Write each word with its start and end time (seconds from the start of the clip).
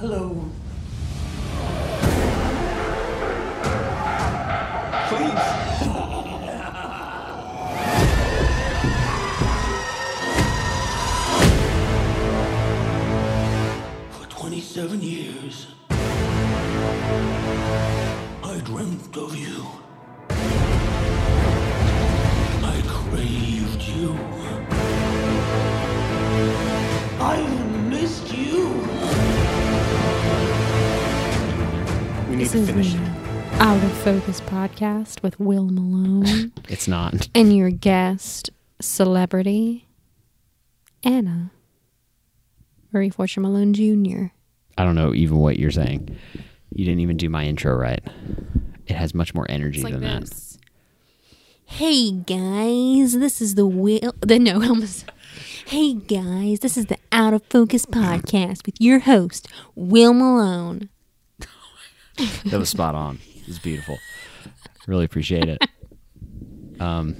Hello. 0.00 0.67
Focus 34.08 34.40
podcast 34.40 35.22
with 35.22 35.38
Will 35.38 35.66
Malone 35.66 36.50
It's 36.70 36.88
not. 36.88 37.28
and 37.34 37.54
your 37.54 37.68
guest 37.68 38.48
celebrity 38.80 39.86
Anna 41.02 41.50
Marie 42.90 43.10
Fortune 43.10 43.42
Malone 43.42 43.74
Jr. 43.74 44.32
I 44.78 44.84
don't 44.86 44.94
know 44.94 45.12
even 45.12 45.36
what 45.36 45.58
you're 45.58 45.70
saying. 45.70 46.16
You 46.72 46.86
didn't 46.86 47.00
even 47.00 47.18
do 47.18 47.28
my 47.28 47.44
intro 47.44 47.74
right. 47.74 48.00
It 48.86 48.96
has 48.96 49.12
much 49.12 49.34
more 49.34 49.44
energy 49.50 49.82
than 49.82 50.00
that. 50.00 50.56
Hey 51.66 52.10
guys, 52.12 53.12
this 53.12 53.42
is 53.42 53.56
the 53.56 53.66
Will. 53.66 54.14
The 54.20 54.38
no, 54.38 54.62
almost. 54.66 55.04
Hey 55.66 55.92
guys, 55.92 56.60
this 56.60 56.78
is 56.78 56.86
the 56.86 56.96
Out 57.12 57.34
of 57.34 57.42
Focus 57.50 57.84
podcast 57.84 58.64
with 58.64 58.80
your 58.80 59.00
host 59.00 59.48
Will 59.74 60.14
Malone. 60.14 60.88
That 62.46 62.58
was 62.58 62.70
spot 62.70 62.94
on. 62.94 63.18
It 63.48 63.52
was 63.52 63.58
beautiful. 63.60 63.98
Really 64.86 65.06
appreciate 65.06 65.48
it. 65.48 65.58
Um, 66.80 67.16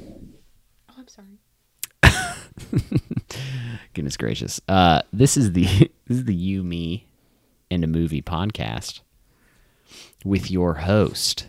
Oh, 0.88 0.94
I'm 0.98 1.08
sorry. 1.08 1.40
goodness 3.92 4.16
gracious. 4.16 4.60
Uh, 4.68 5.02
this 5.12 5.36
is 5.36 5.52
the 5.52 5.64
this 6.06 6.18
is 6.18 6.24
the 6.26 6.34
you 6.34 6.62
me 6.62 7.08
and 7.68 7.82
a 7.82 7.88
movie 7.88 8.22
podcast 8.22 9.00
with 10.24 10.48
your 10.48 10.74
host 10.74 11.48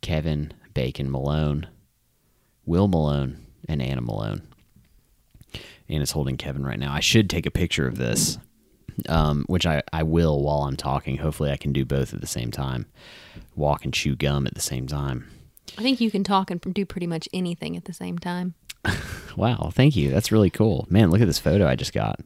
Kevin 0.00 0.54
Bacon 0.72 1.10
Malone, 1.10 1.66
Will 2.64 2.88
Malone, 2.88 3.44
and 3.68 3.82
Anna 3.82 4.00
Malone. 4.00 4.40
Anna's 5.90 6.12
holding 6.12 6.38
Kevin 6.38 6.64
right 6.64 6.78
now. 6.78 6.94
I 6.94 7.00
should 7.00 7.28
take 7.28 7.44
a 7.44 7.50
picture 7.50 7.86
of 7.86 7.98
this, 7.98 8.38
um, 9.08 9.44
which 9.48 9.66
I, 9.66 9.82
I 9.92 10.02
will 10.02 10.42
while 10.42 10.62
I'm 10.62 10.76
talking. 10.76 11.18
Hopefully, 11.18 11.50
I 11.50 11.56
can 11.56 11.72
do 11.72 11.84
both 11.84 12.12
at 12.14 12.20
the 12.20 12.26
same 12.26 12.50
time. 12.50 12.86
Walk 13.56 13.84
and 13.84 13.92
chew 13.92 14.16
gum 14.16 14.46
at 14.46 14.54
the 14.54 14.60
same 14.60 14.86
time. 14.86 15.28
I 15.78 15.82
think 15.82 16.00
you 16.00 16.10
can 16.10 16.24
talk 16.24 16.50
and 16.50 16.60
do 16.74 16.84
pretty 16.84 17.06
much 17.06 17.28
anything 17.32 17.76
at 17.76 17.84
the 17.86 17.92
same 17.92 18.18
time. 18.18 18.54
Wow, 19.34 19.70
thank 19.72 19.96
you. 19.96 20.10
That's 20.10 20.30
really 20.30 20.50
cool. 20.50 20.86
Man, 20.90 21.10
look 21.10 21.22
at 21.22 21.26
this 21.26 21.38
photo 21.38 21.66
I 21.66 21.74
just 21.74 21.94
got. 21.94 22.20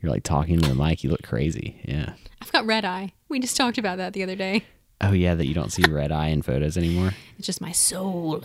You're 0.00 0.10
like 0.10 0.22
talking 0.22 0.58
to 0.58 0.66
the 0.66 0.74
mic. 0.74 1.04
You 1.04 1.10
look 1.10 1.22
crazy. 1.22 1.80
Yeah. 1.84 2.14
I've 2.40 2.50
got 2.50 2.64
red 2.64 2.86
eye. 2.86 3.12
We 3.28 3.40
just 3.40 3.58
talked 3.58 3.76
about 3.76 3.98
that 3.98 4.14
the 4.14 4.22
other 4.22 4.36
day. 4.36 4.64
Oh 5.02 5.12
yeah, 5.12 5.34
that 5.34 5.46
you 5.46 5.52
don't 5.54 5.70
see 5.70 5.82
red 5.88 6.12
eye 6.12 6.28
in 6.28 6.40
photos 6.42 6.76
anymore. 6.78 7.12
It's 7.36 7.46
just 7.46 7.60
my 7.60 7.72
soul. 7.72 8.44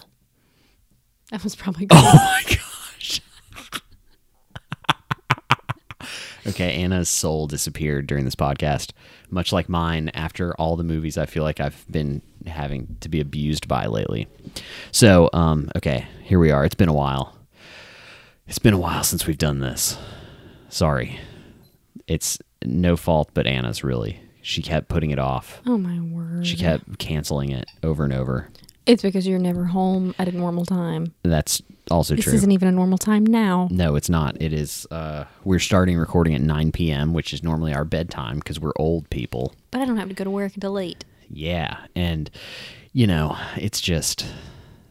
That 1.31 1.43
was 1.43 1.55
probably 1.55 1.87
Oh 1.91 2.13
my 2.13 2.43
gosh. 2.45 2.59
Okay, 6.47 6.73
Anna's 6.75 7.09
soul 7.09 7.47
disappeared 7.47 8.07
during 8.07 8.25
this 8.25 8.35
podcast, 8.35 8.91
much 9.29 9.51
like 9.51 9.69
mine 9.69 10.09
after 10.13 10.53
all 10.55 10.75
the 10.75 10.83
movies 10.83 11.17
I 11.17 11.25
feel 11.25 11.43
like 11.43 11.59
I've 11.59 11.85
been 11.89 12.21
having 12.45 12.97
to 13.01 13.09
be 13.09 13.19
abused 13.19 13.67
by 13.67 13.85
lately. 13.87 14.27
So, 14.91 15.29
um, 15.33 15.69
okay, 15.75 16.07
here 16.23 16.39
we 16.39 16.51
are. 16.51 16.63
It's 16.65 16.75
been 16.75 16.89
a 16.89 16.93
while. 16.93 17.35
It's 18.47 18.59
been 18.59 18.73
a 18.73 18.79
while 18.79 19.03
since 19.03 19.25
we've 19.25 19.37
done 19.37 19.59
this. 19.59 19.97
Sorry. 20.69 21.19
It's 22.07 22.37
no 22.63 22.95
fault 22.95 23.31
but 23.33 23.47
Anna's 23.47 23.83
really. 23.83 24.19
She 24.41 24.61
kept 24.61 24.89
putting 24.89 25.09
it 25.09 25.17
off. 25.17 25.61
oh 25.65 25.77
my 25.77 25.99
word. 25.99 26.45
She 26.45 26.55
kept 26.55 26.99
canceling 26.99 27.49
it 27.49 27.67
over 27.81 28.03
and 28.03 28.13
over. 28.13 28.49
It's 28.85 29.01
because 29.01 29.27
you're 29.27 29.39
never 29.39 29.65
home 29.65 30.13
at 30.19 30.27
a 30.27 30.31
normal 30.31 30.65
time. 30.65 31.13
That's 31.23 31.61
also 31.89 32.15
This 32.15 32.23
true. 32.25 32.31
This 32.31 32.39
isn't 32.39 32.51
even 32.51 32.67
a 32.67 32.71
normal 32.71 32.97
time 32.97 33.25
now. 33.25 33.67
No, 33.71 33.95
it's 33.95 34.09
not. 34.09 34.39
It 34.41 34.53
is. 34.53 34.85
Uh, 34.91 35.25
we're 35.43 35.59
starting 35.59 35.97
recording 35.97 36.35
at 36.35 36.41
9 36.41 36.71
p.m., 36.71 37.13
which 37.13 37.33
is 37.33 37.43
normally 37.43 37.73
our 37.73 37.85
bedtime 37.85 38.37
because 38.39 38.59
we're 38.59 38.73
old 38.77 39.09
people. 39.09 39.53
But 39.71 39.81
I 39.81 39.85
don't 39.85 39.97
have 39.97 40.09
to 40.09 40.13
go 40.15 40.23
to 40.23 40.29
work 40.29 40.53
until 40.55 40.71
late. 40.71 41.03
Yeah, 41.29 41.77
and 41.95 42.29
you 42.93 43.07
know, 43.07 43.37
it's 43.57 43.81
just, 43.81 44.25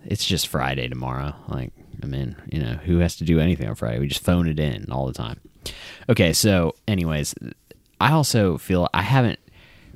it's 0.05 0.27
just 0.27 0.49
Friday 0.49 0.89
tomorrow. 0.89 1.35
Like, 1.49 1.73
I 2.03 2.07
mean, 2.07 2.37
you 2.53 2.61
know, 2.61 2.75
who 2.75 2.99
has 2.99 3.17
to 3.17 3.25
do 3.25 3.39
anything 3.41 3.69
on 3.69 3.77
Friday? 3.77 3.99
We 3.99 4.09
just 4.09 4.23
phone 4.25 4.49
it 4.49 4.59
in 4.61 4.91
all 4.91 5.07
the 5.07 5.15
time. 5.15 5.41
Okay, 6.09 6.33
so, 6.35 6.75
anyways, 6.87 7.35
I 8.01 8.13
also 8.13 8.59
feel 8.59 8.89
I 8.93 9.03
haven't 9.03 9.39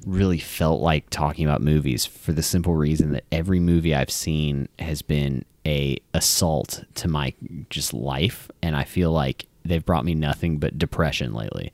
really 0.09 0.39
felt 0.39 0.81
like 0.81 1.11
talking 1.11 1.45
about 1.45 1.61
movies 1.61 2.07
for 2.07 2.33
the 2.33 2.43
simple 2.43 2.75
reason 2.75 3.13
that 3.13 3.25
every 3.31 3.61
movie 3.61 3.95
I've 3.95 4.11
seen 4.11 4.69
has 4.79 5.03
been 5.03 5.45
a 5.67 5.99
assault 6.15 6.85
to 6.95 7.09
my 7.09 7.35
just 7.69 7.93
life 7.93 8.51
and 8.63 8.75
I 8.75 8.85
feel 8.85 9.13
like 9.13 9.47
they've 9.65 9.85
brought 9.85 10.07
me 10.07 10.15
nothing 10.15 10.59
but 10.59 10.79
depression 10.79 11.35
lately. 11.35 11.73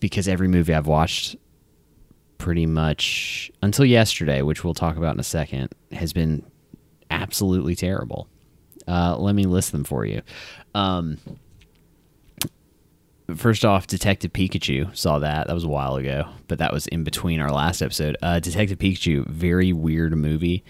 Because 0.00 0.26
every 0.26 0.48
movie 0.48 0.74
I've 0.74 0.86
watched 0.86 1.36
pretty 2.38 2.66
much 2.66 3.52
until 3.62 3.84
yesterday, 3.84 4.40
which 4.42 4.64
we'll 4.64 4.74
talk 4.74 4.96
about 4.96 5.14
in 5.14 5.20
a 5.20 5.24
second, 5.24 5.68
has 5.92 6.12
been 6.12 6.42
absolutely 7.10 7.76
terrible. 7.76 8.26
Uh, 8.88 9.16
let 9.18 9.34
me 9.34 9.44
list 9.44 9.70
them 9.70 9.84
for 9.84 10.06
you. 10.06 10.22
Um, 10.74 11.18
first 13.36 13.64
off, 13.64 13.86
Detective 13.86 14.32
Pikachu 14.32 14.96
saw 14.96 15.18
that. 15.18 15.46
That 15.46 15.54
was 15.54 15.64
a 15.64 15.68
while 15.68 15.96
ago, 15.96 16.28
but 16.48 16.58
that 16.58 16.72
was 16.72 16.86
in 16.86 17.04
between 17.04 17.40
our 17.40 17.50
last 17.50 17.82
episode. 17.82 18.16
Uh, 18.22 18.40
Detective 18.40 18.78
Pikachu, 18.78 19.26
very 19.26 19.72
weird 19.72 20.16
movie. 20.16 20.64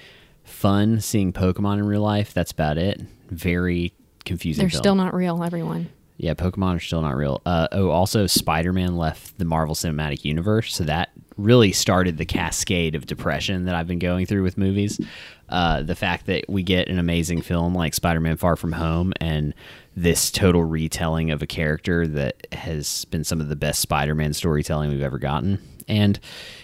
Fun 0.45 1.01
seeing 1.01 1.33
Pokemon 1.33 1.79
in 1.79 1.87
real 1.87 2.03
life. 2.03 2.35
That's 2.35 2.53
about 2.53 2.79
it. 2.79 3.01
Very 3.31 3.93
confusing. 4.25 4.63
They're 4.63 4.71
film. 4.71 4.83
still 4.83 4.95
not 4.95 5.15
real, 5.15 5.43
everyone. 5.43 5.91
Yeah, 6.17 6.35
Pokemon 6.35 6.77
are 6.77 6.81
still 6.81 7.03
not 7.03 7.17
real. 7.17 7.41
Uh, 7.45 7.69
oh, 7.73 7.91
also, 7.91 8.27
Spider 8.27 8.73
Man 8.73 8.97
left 8.97 9.39
the 9.39 9.45
Marvel 9.45 9.75
Cinematic 9.75 10.25
Universe, 10.25 10.75
so 10.75 10.85
that 10.85 11.11
really 11.37 11.73
started 11.73 12.19
the 12.19 12.25
cascade 12.25 12.95
of 12.95 13.07
depression 13.07 13.65
that 13.65 13.75
I've 13.75 13.87
been 13.87 13.99
going 13.99 14.27
through 14.27 14.43
with 14.43 14.59
movies. 14.59 15.01
Uh, 15.49 15.83
the 15.83 15.95
fact 15.95 16.27
that 16.27 16.45
we 16.49 16.63
get 16.63 16.89
an 16.89 16.99
amazing 16.99 17.43
film 17.43 17.75
like 17.75 17.95
Spider 17.95 18.21
Man 18.21 18.37
Far 18.37 18.57
From 18.57 18.73
Home 18.73 19.13
and 19.21 19.55
this 19.95 20.31
total 20.31 20.65
retelling 20.65 21.31
of 21.31 21.43
a 21.43 21.47
character 21.47 22.07
that 22.07 22.47
has 22.53 23.05
been 23.07 23.25
some 23.25 23.41
of 23.41 23.49
the 23.49 23.57
best 23.57 23.81
Spider 23.81 24.15
Man 24.15 24.33
storytelling 24.33 24.91
we've 24.91 25.03
ever 25.03 25.19
gotten. 25.19 25.59
And, 25.89 26.19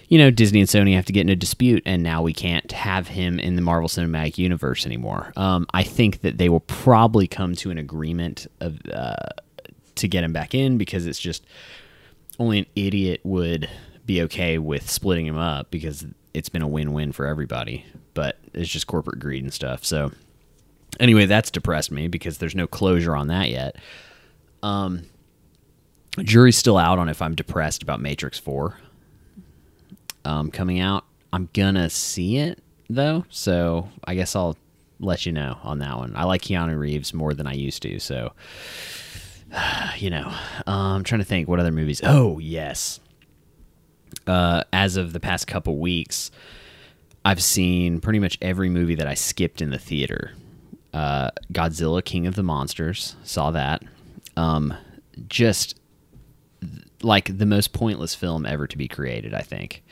you 0.07 0.17
know, 0.17 0.31
Disney 0.31 0.59
and 0.59 0.69
Sony 0.69 0.95
have 0.95 1.05
to 1.05 1.13
get 1.13 1.21
in 1.21 1.29
a 1.29 1.35
dispute, 1.35 1.83
and 1.85 2.01
now 2.01 2.21
we 2.21 2.33
can't 2.33 2.71
have 2.71 3.09
him 3.09 3.37
in 3.37 3.55
the 3.55 3.61
Marvel 3.61 3.89
Cinematic 3.89 4.37
Universe 4.37 4.85
anymore. 4.85 5.33
Um, 5.35 5.67
I 5.73 5.83
think 5.83 6.21
that 6.21 6.37
they 6.37 6.49
will 6.49 6.61
probably 6.61 7.27
come 7.27 7.53
to 7.55 7.69
an 7.69 7.77
agreement 7.77 8.47
of 8.59 8.79
uh, 8.91 9.15
to 9.95 10.07
get 10.07 10.23
him 10.23 10.33
back 10.33 10.55
in 10.55 10.77
because 10.77 11.05
it's 11.05 11.19
just 11.19 11.45
only 12.39 12.59
an 12.59 12.65
idiot 12.75 13.19
would 13.23 13.69
be 14.09 14.23
okay 14.23 14.57
with 14.57 14.89
splitting 14.89 15.27
them 15.27 15.37
up 15.37 15.69
because 15.69 16.03
it's 16.33 16.49
been 16.49 16.63
a 16.63 16.67
win-win 16.67 17.11
for 17.11 17.27
everybody. 17.27 17.85
But 18.15 18.39
it's 18.55 18.69
just 18.69 18.87
corporate 18.87 19.19
greed 19.19 19.43
and 19.43 19.53
stuff. 19.53 19.85
So 19.85 20.11
anyway, 20.99 21.27
that's 21.27 21.51
depressed 21.51 21.91
me 21.91 22.07
because 22.07 22.39
there's 22.39 22.55
no 22.55 22.65
closure 22.65 23.15
on 23.15 23.27
that 23.27 23.51
yet. 23.51 23.75
Um, 24.63 25.03
jury's 26.17 26.57
still 26.57 26.79
out 26.79 26.97
on 26.97 27.07
if 27.07 27.21
I'm 27.21 27.35
depressed 27.35 27.83
about 27.83 28.01
Matrix 28.01 28.39
Four 28.39 28.77
um, 30.25 30.49
coming 30.49 30.79
out. 30.79 31.05
I'm 31.31 31.47
gonna 31.53 31.87
see 31.91 32.37
it 32.37 32.63
though, 32.89 33.25
so 33.29 33.89
I 34.03 34.15
guess 34.15 34.35
I'll 34.35 34.57
let 34.99 35.27
you 35.27 35.31
know 35.31 35.59
on 35.61 35.77
that 35.79 35.95
one. 35.95 36.13
I 36.15 36.23
like 36.23 36.41
Keanu 36.41 36.79
Reeves 36.79 37.13
more 37.13 37.35
than 37.35 37.45
I 37.45 37.53
used 37.53 37.83
to, 37.83 37.99
so 37.99 38.33
you 39.97 40.09
know. 40.09 40.33
Uh, 40.65 40.95
I'm 40.95 41.03
trying 41.03 41.21
to 41.21 41.25
think 41.25 41.47
what 41.47 41.59
other 41.59 41.71
movies. 41.71 42.01
Oh 42.03 42.39
yes, 42.39 42.99
uh, 44.27 44.63
as 44.71 44.97
of 44.97 45.13
the 45.13 45.19
past 45.19 45.47
couple 45.47 45.77
weeks, 45.77 46.31
I've 47.25 47.41
seen 47.41 47.99
pretty 47.99 48.19
much 48.19 48.37
every 48.41 48.69
movie 48.69 48.95
that 48.95 49.07
I 49.07 49.13
skipped 49.13 49.61
in 49.61 49.71
the 49.71 49.79
theater. 49.79 50.33
Uh, 50.93 51.31
Godzilla, 51.51 52.03
King 52.03 52.27
of 52.27 52.35
the 52.35 52.43
Monsters, 52.43 53.15
saw 53.23 53.51
that. 53.51 53.83
Um, 54.37 54.73
just 55.27 55.79
like 57.01 57.37
the 57.37 57.45
most 57.45 57.73
pointless 57.73 58.15
film 58.15 58.45
ever 58.45 58.67
to 58.67 58.77
be 58.77 58.87
created. 58.87 59.33
I 59.33 59.41
think. 59.41 59.83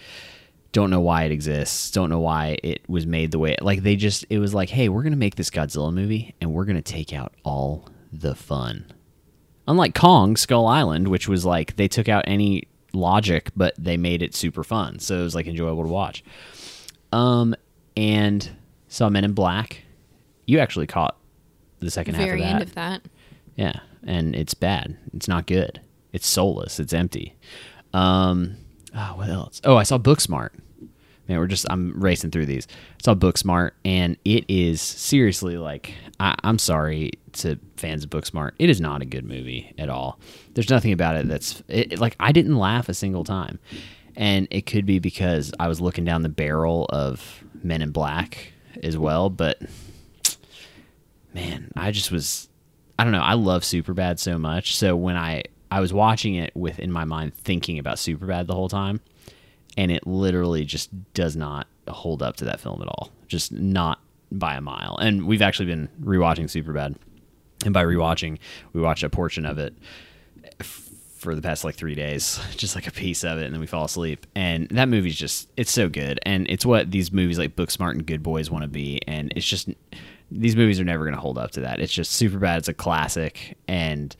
Don't 0.73 0.89
know 0.89 0.99
why 0.99 1.23
it 1.23 1.31
exists. 1.31 1.89
Don't 1.91 2.09
know 2.09 2.19
why 2.19 2.57
it 2.61 2.81
was 2.87 3.07
made 3.07 3.31
the 3.31 3.39
way. 3.39 3.55
Like 3.61 3.83
they 3.83 3.95
just, 3.95 4.25
it 4.29 4.37
was 4.37 4.53
like, 4.53 4.69
hey, 4.69 4.89
we're 4.89 5.03
gonna 5.03 5.15
make 5.15 5.35
this 5.35 5.49
Godzilla 5.49 5.93
movie, 5.93 6.35
and 6.41 6.53
we're 6.53 6.65
gonna 6.65 6.81
take 6.81 7.13
out 7.13 7.33
all 7.43 7.87
the 8.11 8.35
fun. 8.35 8.85
Unlike 9.67 9.95
Kong 9.95 10.35
Skull 10.37 10.67
Island, 10.67 11.07
which 11.07 11.27
was 11.27 11.45
like 11.45 11.75
they 11.75 11.87
took 11.87 12.07
out 12.07 12.25
any 12.27 12.63
logic, 12.93 13.51
but 13.55 13.73
they 13.77 13.97
made 13.97 14.21
it 14.21 14.35
super 14.35 14.63
fun. 14.63 14.99
So 14.99 15.19
it 15.19 15.23
was 15.23 15.35
like 15.35 15.47
enjoyable 15.47 15.83
to 15.83 15.89
watch. 15.89 16.23
Um, 17.11 17.55
and 17.95 18.49
saw 18.87 19.09
Men 19.09 19.23
in 19.23 19.33
Black. 19.33 19.83
You 20.45 20.59
actually 20.59 20.87
caught 20.87 21.17
the 21.79 21.91
second 21.91 22.15
half 22.15 22.29
of 22.29 22.39
that. 22.39 22.61
of 22.61 22.75
that. 22.75 23.01
Yeah, 23.55 23.79
and 24.05 24.35
it's 24.35 24.53
bad. 24.53 24.97
It's 25.13 25.27
not 25.27 25.47
good. 25.47 25.81
It's 26.13 26.27
soulless. 26.27 26.79
It's 26.79 26.93
empty. 26.93 27.35
Um, 27.93 28.57
oh, 28.95 29.13
what 29.15 29.29
else? 29.29 29.61
Oh, 29.63 29.75
I 29.77 29.83
saw 29.83 29.97
Booksmart. 29.97 30.51
Man, 31.27 31.39
we're 31.39 31.47
just 31.47 31.65
I'm 31.69 31.99
racing 31.99 32.31
through 32.31 32.45
these. 32.45 32.67
I 32.69 33.03
saw 33.03 33.13
Booksmart, 33.15 33.71
and 33.83 34.15
it 34.23 34.45
is 34.47 34.81
seriously 34.81 35.57
like 35.57 35.93
I, 36.19 36.35
I'm 36.43 36.59
sorry 36.59 37.11
to 37.37 37.59
fans 37.77 38.03
of 38.03 38.09
Booksmart. 38.09 38.51
It 38.59 38.69
is 38.69 38.81
not 38.81 39.01
a 39.01 39.05
good 39.05 39.25
movie 39.25 39.73
at 39.77 39.89
all. 39.89 40.19
There's 40.53 40.69
nothing 40.69 40.91
about 40.91 41.15
it 41.15 41.27
that's 41.27 41.63
it, 41.67 41.99
like 41.99 42.15
I 42.19 42.31
didn't 42.31 42.57
laugh 42.57 42.89
a 42.89 42.93
single 42.93 43.23
time, 43.23 43.59
and 44.15 44.47
it 44.51 44.65
could 44.65 44.85
be 44.85 44.99
because 44.99 45.53
I 45.59 45.67
was 45.67 45.81
looking 45.81 46.05
down 46.05 46.23
the 46.23 46.29
barrel 46.29 46.85
of 46.89 47.43
Men 47.63 47.81
in 47.81 47.91
Black 47.91 48.53
as 48.83 48.97
well, 48.97 49.29
but 49.29 49.61
man, 51.33 51.71
I 51.75 51.91
just 51.91 52.11
was 52.11 52.49
I 52.99 53.03
don't 53.03 53.13
know, 53.13 53.21
I 53.21 53.33
love 53.33 53.61
Superbad 53.61 54.19
so 54.19 54.37
much. 54.37 54.75
So 54.75 54.95
when 54.95 55.15
I 55.15 55.43
I 55.69 55.81
was 55.81 55.93
watching 55.93 56.35
it 56.35 56.55
with 56.55 56.79
in 56.79 56.91
my 56.91 57.05
mind 57.05 57.35
thinking 57.35 57.77
about 57.77 57.97
Superbad 57.97 58.47
the 58.47 58.55
whole 58.55 58.69
time 58.69 59.01
and 59.77 59.91
it 59.91 60.07
literally 60.07 60.65
just 60.65 60.89
does 61.13 61.35
not 61.35 61.67
hold 61.87 62.23
up 62.23 62.35
to 62.37 62.45
that 62.45 62.59
film 62.59 62.81
at 62.81 62.87
all. 62.87 63.11
Just 63.27 63.51
not 63.51 63.99
by 64.31 64.55
a 64.55 64.61
mile. 64.61 64.97
And 64.99 65.27
we've 65.27 65.41
actually 65.41 65.67
been 65.67 65.89
rewatching 66.01 66.45
Superbad. 66.45 66.95
And 67.65 67.73
by 67.73 67.83
rewatching, 67.83 68.37
we 68.73 68.81
watched 68.81 69.03
a 69.03 69.09
portion 69.09 69.45
of 69.45 69.57
it 69.57 69.73
for 71.17 71.35
the 71.35 71.41
past 71.41 71.63
like 71.63 71.75
three 71.75 71.95
days, 71.95 72.39
just 72.55 72.75
like 72.75 72.87
a 72.87 72.91
piece 72.91 73.23
of 73.23 73.37
it, 73.39 73.45
and 73.45 73.53
then 73.53 73.59
we 73.59 73.67
fall 73.67 73.85
asleep. 73.85 74.25
And 74.35 74.67
that 74.69 74.87
movie's 74.87 75.17
just, 75.17 75.49
it's 75.57 75.71
so 75.71 75.89
good. 75.89 76.19
And 76.23 76.47
it's 76.49 76.65
what 76.65 76.91
these 76.91 77.11
movies 77.11 77.37
like 77.37 77.55
Booksmart 77.55 77.91
and 77.91 78.05
Good 78.05 78.23
Boys 78.23 78.49
want 78.49 78.63
to 78.63 78.69
be. 78.69 79.01
And 79.07 79.33
it's 79.35 79.45
just, 79.45 79.69
these 80.31 80.55
movies 80.55 80.79
are 80.79 80.85
never 80.85 81.03
going 81.03 81.15
to 81.15 81.21
hold 81.21 81.37
up 81.37 81.51
to 81.51 81.61
that. 81.61 81.79
It's 81.79 81.93
just 81.93 82.11
super 82.11 82.37
bad. 82.37 82.59
It's 82.59 82.67
a 82.67 82.73
classic. 82.73 83.57
And 83.67 84.15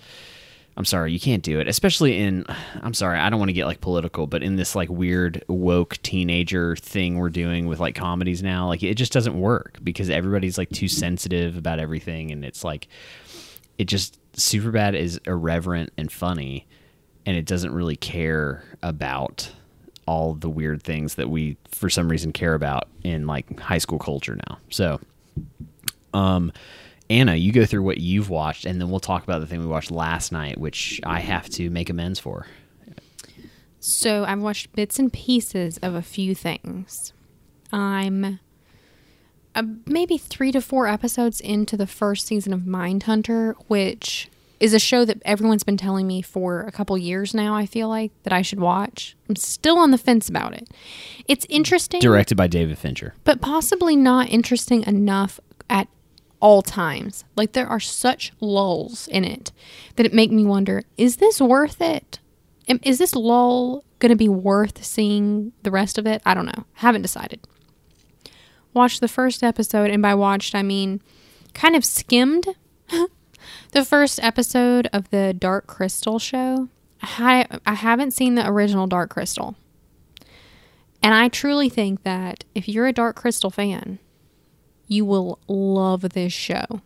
I'm 0.75 0.85
sorry, 0.85 1.11
you 1.11 1.19
can't 1.19 1.43
do 1.43 1.59
it. 1.59 1.67
Especially 1.67 2.19
in, 2.19 2.45
I'm 2.81 2.93
sorry, 2.93 3.19
I 3.19 3.29
don't 3.29 3.39
want 3.39 3.49
to 3.49 3.53
get 3.53 3.65
like 3.65 3.81
political, 3.81 4.27
but 4.27 4.43
in 4.43 4.57
this 4.57 4.75
like 4.75 4.89
weird 4.89 5.43
woke 5.47 5.97
teenager 6.03 6.75
thing 6.75 7.17
we're 7.17 7.29
doing 7.29 7.67
with 7.67 7.79
like 7.79 7.95
comedies 7.95 8.43
now, 8.43 8.67
like 8.67 8.83
it 8.83 8.95
just 8.95 9.11
doesn't 9.11 9.39
work 9.39 9.79
because 9.83 10.09
everybody's 10.09 10.57
like 10.57 10.69
too 10.69 10.87
sensitive 10.87 11.57
about 11.57 11.79
everything. 11.79 12.31
And 12.31 12.45
it's 12.45 12.63
like, 12.63 12.87
it 13.77 13.85
just 13.85 14.19
Superbad 14.33 14.95
is 14.95 15.19
irreverent 15.25 15.91
and 15.97 16.11
funny, 16.11 16.67
and 17.25 17.35
it 17.35 17.45
doesn't 17.45 17.73
really 17.73 17.95
care 17.95 18.63
about 18.81 19.51
all 20.05 20.33
the 20.33 20.49
weird 20.49 20.81
things 20.81 21.15
that 21.15 21.29
we 21.29 21.57
for 21.69 21.89
some 21.89 22.09
reason 22.09 22.31
care 22.31 22.53
about 22.53 22.87
in 23.03 23.27
like 23.27 23.59
high 23.59 23.77
school 23.77 23.99
culture 23.99 24.37
now. 24.49 24.57
So, 24.69 24.99
um, 26.13 26.51
Anna, 27.09 27.35
you 27.35 27.51
go 27.51 27.65
through 27.65 27.83
what 27.83 27.97
you've 27.97 28.29
watched, 28.29 28.65
and 28.65 28.79
then 28.79 28.89
we'll 28.89 28.99
talk 28.99 29.23
about 29.23 29.39
the 29.39 29.47
thing 29.47 29.59
we 29.59 29.67
watched 29.67 29.91
last 29.91 30.31
night, 30.31 30.57
which 30.57 30.99
I 31.03 31.19
have 31.19 31.49
to 31.51 31.69
make 31.69 31.89
amends 31.89 32.19
for. 32.19 32.45
So 33.79 34.25
I've 34.25 34.41
watched 34.41 34.73
bits 34.73 34.99
and 34.99 35.11
pieces 35.13 35.77
of 35.77 35.95
a 35.95 36.01
few 36.01 36.35
things. 36.35 37.13
I'm 37.71 38.39
uh, 39.57 39.63
maybe 39.85 40.17
three 40.17 40.51
to 40.51 40.61
four 40.61 40.87
episodes 40.87 41.41
into 41.41 41.75
the 41.75 41.87
first 41.87 42.25
season 42.27 42.53
of 42.53 42.61
Mindhunter, 42.61 43.55
which 43.67 44.29
is 44.59 44.73
a 44.73 44.79
show 44.79 45.05
that 45.05 45.21
everyone's 45.25 45.63
been 45.63 45.77
telling 45.77 46.07
me 46.07 46.21
for 46.21 46.61
a 46.61 46.71
couple 46.71 46.97
years 46.97 47.33
now. 47.33 47.55
I 47.55 47.65
feel 47.65 47.89
like 47.89 48.11
that 48.23 48.33
I 48.33 48.41
should 48.41 48.59
watch. 48.59 49.15
I'm 49.29 49.35
still 49.35 49.77
on 49.77 49.91
the 49.91 49.97
fence 49.97 50.29
about 50.29 50.53
it. 50.53 50.69
It's 51.27 51.45
interesting, 51.49 51.99
Directed 51.99 52.35
by 52.35 52.47
David 52.47 52.77
Fincher. 52.77 53.13
but 53.23 53.41
possibly 53.41 53.95
not 53.95 54.29
interesting 54.29 54.83
enough 54.83 55.39
at 55.69 55.87
all 56.39 56.61
times. 56.61 57.23
Like 57.35 57.53
there 57.53 57.67
are 57.67 57.79
such 57.79 58.31
lulls 58.39 59.07
in 59.09 59.23
it 59.25 59.51
that 59.95 60.05
it 60.05 60.13
make 60.13 60.31
me 60.31 60.45
wonder: 60.45 60.83
Is 60.97 61.17
this 61.17 61.41
worth 61.41 61.81
it? 61.81 62.19
Is 62.83 62.97
this 62.97 63.15
lull 63.15 63.83
going 63.99 64.09
to 64.11 64.15
be 64.15 64.27
worth 64.29 64.83
seeing 64.83 65.53
the 65.63 65.71
rest 65.71 65.97
of 65.97 66.05
it? 66.05 66.21
I 66.25 66.33
don't 66.33 66.45
know. 66.45 66.65
Haven't 66.73 67.01
decided. 67.01 67.39
Watched 68.73 69.01
the 69.01 69.07
first 69.07 69.43
episode, 69.43 69.89
and 69.89 70.01
by 70.01 70.13
watched 70.13 70.53
I 70.55 70.61
mean 70.63 71.01
kind 71.53 71.75
of 71.75 71.83
skimmed 71.83 72.45
the 73.71 73.83
first 73.85 74.19
episode 74.21 74.87
of 74.93 75.09
the 75.09 75.33
Dark 75.33 75.65
Crystal 75.67 76.19
show. 76.19 76.69
I 77.01 77.45
I 77.65 77.73
haven't 77.73 78.11
seen 78.11 78.35
the 78.35 78.47
original 78.47 78.87
Dark 78.87 79.09
Crystal. 79.09 79.55
And 81.03 81.13
I 81.13 81.27
truly 81.29 81.69
think 81.69 82.03
that 82.03 82.43
if 82.55 82.67
you're 82.67 82.87
a 82.87 82.93
Dark 82.93 83.15
Crystal 83.15 83.49
fan, 83.49 83.99
you 84.87 85.05
will 85.05 85.39
love 85.47 86.01
this 86.01 86.33
show. 86.33 86.81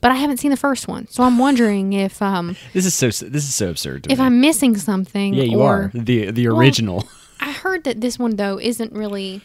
But 0.00 0.10
I 0.10 0.16
haven't 0.16 0.38
seen 0.38 0.50
the 0.50 0.56
first 0.56 0.88
one, 0.88 1.06
so 1.08 1.22
I'm 1.22 1.38
wondering 1.38 1.92
if 2.06 2.20
um 2.22 2.56
This 2.72 2.86
is 2.86 2.94
so 2.94 3.06
this 3.06 3.44
is 3.44 3.54
so 3.54 3.70
absurd. 3.70 4.04
To 4.04 4.12
if 4.12 4.18
me. 4.18 4.24
I'm 4.24 4.40
missing 4.40 4.76
something. 4.76 5.34
yeah, 5.34 5.44
you 5.44 5.60
or, 5.60 5.74
are 5.74 5.90
the 5.94 6.30
the 6.30 6.48
Well, 6.48 6.58
original. 6.58 7.08
I 7.40 7.50
heard 7.52 7.84
that 7.84 8.00
this 8.00 8.18
one 8.20 8.36
though 8.36 8.58
isn't 8.60 8.92
really. 8.92 9.40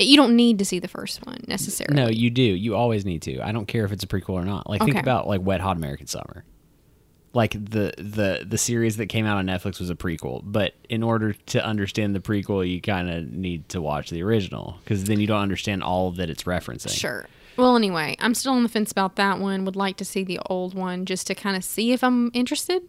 You 0.00 0.16
don't 0.16 0.36
need 0.36 0.58
to 0.58 0.64
see 0.64 0.78
the 0.78 0.88
first 0.88 1.24
one 1.26 1.38
necessarily. 1.46 1.94
No, 1.94 2.08
you 2.08 2.30
do. 2.30 2.42
You 2.42 2.74
always 2.74 3.04
need 3.04 3.22
to. 3.22 3.40
I 3.40 3.52
don't 3.52 3.66
care 3.66 3.84
if 3.84 3.92
it's 3.92 4.04
a 4.04 4.06
prequel 4.06 4.30
or 4.30 4.44
not. 4.44 4.68
Like 4.68 4.82
think 4.82 4.96
about 4.96 5.26
like 5.26 5.42
Wet 5.42 5.60
Hot 5.60 5.76
American 5.76 6.06
Summer. 6.06 6.44
Like 7.32 7.52
the 7.52 7.92
the 7.96 8.44
the 8.44 8.58
series 8.58 8.96
that 8.96 9.06
came 9.06 9.24
out 9.24 9.36
on 9.36 9.46
Netflix 9.46 9.78
was 9.78 9.88
a 9.90 9.94
prequel, 9.94 10.40
but 10.44 10.74
in 10.88 11.02
order 11.02 11.32
to 11.32 11.64
understand 11.64 12.14
the 12.14 12.20
prequel, 12.20 12.68
you 12.68 12.80
kind 12.80 13.08
of 13.08 13.30
need 13.30 13.68
to 13.68 13.80
watch 13.80 14.10
the 14.10 14.22
original 14.22 14.78
because 14.82 15.04
then 15.04 15.20
you 15.20 15.28
don't 15.28 15.40
understand 15.40 15.82
all 15.82 16.10
that 16.12 16.28
it's 16.28 16.42
referencing. 16.42 16.90
Sure. 16.90 17.26
Well, 17.56 17.76
anyway, 17.76 18.16
I'm 18.20 18.34
still 18.34 18.52
on 18.52 18.62
the 18.62 18.68
fence 18.68 18.90
about 18.90 19.16
that 19.16 19.38
one. 19.38 19.64
Would 19.64 19.76
like 19.76 19.96
to 19.98 20.04
see 20.04 20.24
the 20.24 20.40
old 20.46 20.74
one 20.74 21.04
just 21.04 21.26
to 21.28 21.34
kind 21.34 21.56
of 21.56 21.62
see 21.62 21.92
if 21.92 22.02
I'm 22.02 22.30
interested. 22.32 22.82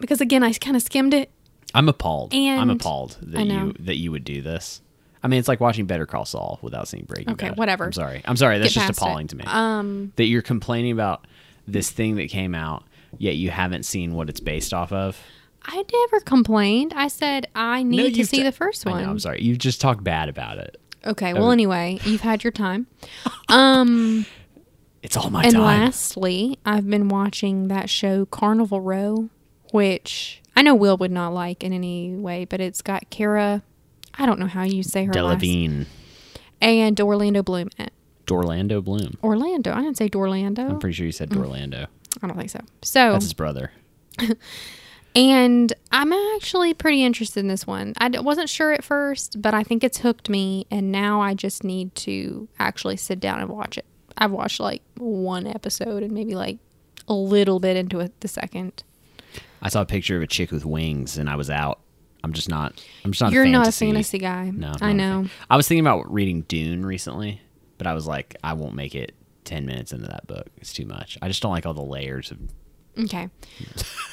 Because 0.00 0.20
again, 0.20 0.42
I 0.42 0.52
kind 0.52 0.76
of 0.76 0.82
skimmed 0.82 1.14
it. 1.14 1.30
I'm 1.74 1.88
appalled. 1.88 2.34
And 2.34 2.60
I'm 2.60 2.70
appalled 2.70 3.18
that 3.22 3.46
you 3.46 3.74
that 3.78 3.96
you 3.96 4.10
would 4.10 4.24
do 4.24 4.42
this. 4.42 4.82
I 5.22 5.28
mean, 5.28 5.38
it's 5.38 5.48
like 5.48 5.60
watching 5.60 5.86
Better 5.86 6.06
Call 6.06 6.24
Saul 6.24 6.58
without 6.62 6.88
seeing 6.88 7.04
Breaking 7.04 7.26
Bad. 7.26 7.32
Okay, 7.34 7.48
Bad. 7.50 7.58
whatever. 7.58 7.84
I'm 7.84 7.92
sorry. 7.92 8.22
I'm 8.24 8.36
sorry. 8.36 8.58
That's 8.58 8.74
Get 8.74 8.88
just 8.88 8.98
appalling 9.00 9.26
it. 9.26 9.30
to 9.30 9.36
me. 9.36 9.44
Um, 9.46 10.12
that 10.16 10.24
you're 10.24 10.42
complaining 10.42 10.92
about 10.92 11.26
this 11.68 11.90
thing 11.90 12.16
that 12.16 12.28
came 12.28 12.54
out, 12.54 12.84
yet 13.18 13.36
you 13.36 13.50
haven't 13.50 13.84
seen 13.84 14.14
what 14.14 14.28
it's 14.28 14.40
based 14.40 14.74
off 14.74 14.92
of. 14.92 15.16
I 15.64 15.84
never 15.92 16.20
complained. 16.24 16.92
I 16.96 17.06
said 17.06 17.46
I 17.54 17.84
need 17.84 18.14
to 18.16 18.26
see 18.26 18.38
t- 18.38 18.42
the 18.42 18.50
first 18.50 18.84
one. 18.84 19.00
know, 19.02 19.08
I'm 19.08 19.20
sorry. 19.20 19.42
You 19.42 19.56
just 19.56 19.80
talked 19.80 20.02
bad 20.02 20.28
about 20.28 20.58
it. 20.58 20.76
Okay. 21.04 21.32
Well, 21.34 21.52
anyway, 21.52 22.00
you've 22.04 22.20
had 22.22 22.42
your 22.44 22.50
time. 22.52 22.86
Um, 23.48 24.24
It's 25.02 25.16
all 25.16 25.28
my 25.30 25.42
and 25.44 25.52
time. 25.52 25.62
And 25.62 25.82
lastly, 25.84 26.58
I've 26.64 26.88
been 26.88 27.08
watching 27.08 27.68
that 27.68 27.90
show 27.90 28.24
Carnival 28.26 28.80
Row, 28.80 29.28
which 29.72 30.40
I 30.56 30.62
know 30.62 30.74
Will 30.74 30.96
would 30.96 31.10
not 31.10 31.34
like 31.34 31.62
in 31.62 31.72
any 31.72 32.14
way, 32.14 32.44
but 32.46 32.60
it's 32.60 32.80
got 32.82 33.10
Kara. 33.10 33.62
I 34.14 34.26
don't 34.26 34.38
know 34.38 34.46
how 34.46 34.64
you 34.64 34.82
say 34.82 35.04
her 35.04 35.12
last 35.12 35.42
Delevingne. 35.42 35.86
and 36.60 37.00
Orlando 37.00 37.42
Bloom. 37.42 37.68
Dorlando 38.26 38.82
Bloom. 38.82 39.18
Orlando. 39.22 39.72
I 39.72 39.82
didn't 39.82 39.96
say 39.96 40.08
Dorlando. 40.08 40.70
I'm 40.70 40.78
pretty 40.78 40.94
sure 40.94 41.06
you 41.06 41.12
said 41.12 41.30
mm. 41.30 41.38
Dorlando. 41.38 41.86
I 42.22 42.26
don't 42.26 42.36
think 42.36 42.50
so. 42.50 42.60
So, 42.82 43.12
That's 43.12 43.24
his 43.24 43.32
brother. 43.32 43.72
and 45.16 45.72
I'm 45.90 46.12
actually 46.12 46.74
pretty 46.74 47.02
interested 47.02 47.40
in 47.40 47.48
this 47.48 47.66
one. 47.66 47.94
I 47.98 48.08
wasn't 48.20 48.48
sure 48.48 48.72
at 48.72 48.84
first, 48.84 49.40
but 49.40 49.54
I 49.54 49.62
think 49.62 49.82
it's 49.82 49.98
hooked 49.98 50.28
me, 50.28 50.66
and 50.70 50.92
now 50.92 51.20
I 51.20 51.34
just 51.34 51.64
need 51.64 51.94
to 51.96 52.48
actually 52.58 52.96
sit 52.96 53.20
down 53.20 53.40
and 53.40 53.48
watch 53.48 53.78
it. 53.78 53.86
I've 54.18 54.30
watched 54.30 54.60
like 54.60 54.82
one 54.98 55.46
episode 55.46 56.02
and 56.02 56.12
maybe 56.12 56.34
like 56.34 56.58
a 57.08 57.14
little 57.14 57.60
bit 57.60 57.76
into 57.76 58.00
it 58.00 58.20
the 58.20 58.28
second. 58.28 58.84
I 59.62 59.68
saw 59.68 59.82
a 59.82 59.86
picture 59.86 60.16
of 60.16 60.22
a 60.22 60.26
chick 60.26 60.50
with 60.50 60.64
wings, 60.64 61.16
and 61.16 61.30
I 61.30 61.36
was 61.36 61.48
out. 61.48 61.80
I'm 62.24 62.32
just 62.32 62.48
not. 62.48 62.82
I'm 63.04 63.12
just 63.12 63.20
not. 63.20 63.32
You're 63.32 63.44
a 63.44 63.48
not 63.48 63.68
a 63.68 63.72
fantasy. 63.72 64.18
guy. 64.18 64.50
No, 64.50 64.72
I 64.80 64.92
know. 64.92 65.26
I 65.50 65.56
was 65.56 65.66
thinking 65.68 65.84
about 65.84 66.12
reading 66.12 66.42
Dune 66.42 66.84
recently, 66.86 67.40
but 67.78 67.86
I 67.86 67.94
was 67.94 68.06
like, 68.06 68.36
I 68.44 68.52
won't 68.52 68.74
make 68.74 68.94
it 68.94 69.14
ten 69.44 69.66
minutes 69.66 69.92
into 69.92 70.06
that 70.06 70.26
book. 70.26 70.46
It's 70.58 70.72
too 70.72 70.86
much. 70.86 71.18
I 71.20 71.28
just 71.28 71.42
don't 71.42 71.50
like 71.52 71.66
all 71.66 71.74
the 71.74 71.82
layers 71.82 72.30
of. 72.30 72.38
Okay. 72.98 73.28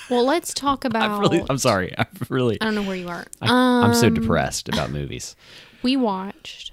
Well, 0.09 0.25
let's 0.25 0.53
talk 0.53 0.85
about. 0.85 1.09
I'm 1.11 1.19
really. 1.19 1.43
I'm 1.49 1.57
sorry. 1.57 1.93
I'm 1.97 2.07
really. 2.29 2.59
I 2.61 2.65
don't 2.65 2.75
know 2.75 2.83
where 2.83 2.95
you 2.95 3.09
are. 3.09 3.25
I, 3.41 3.83
I'm 3.85 3.93
so 3.93 4.07
Um, 4.07 4.13
depressed 4.15 4.69
about 4.69 4.89
movies. 4.99 5.35
We 5.83 5.95
watched 5.95 6.71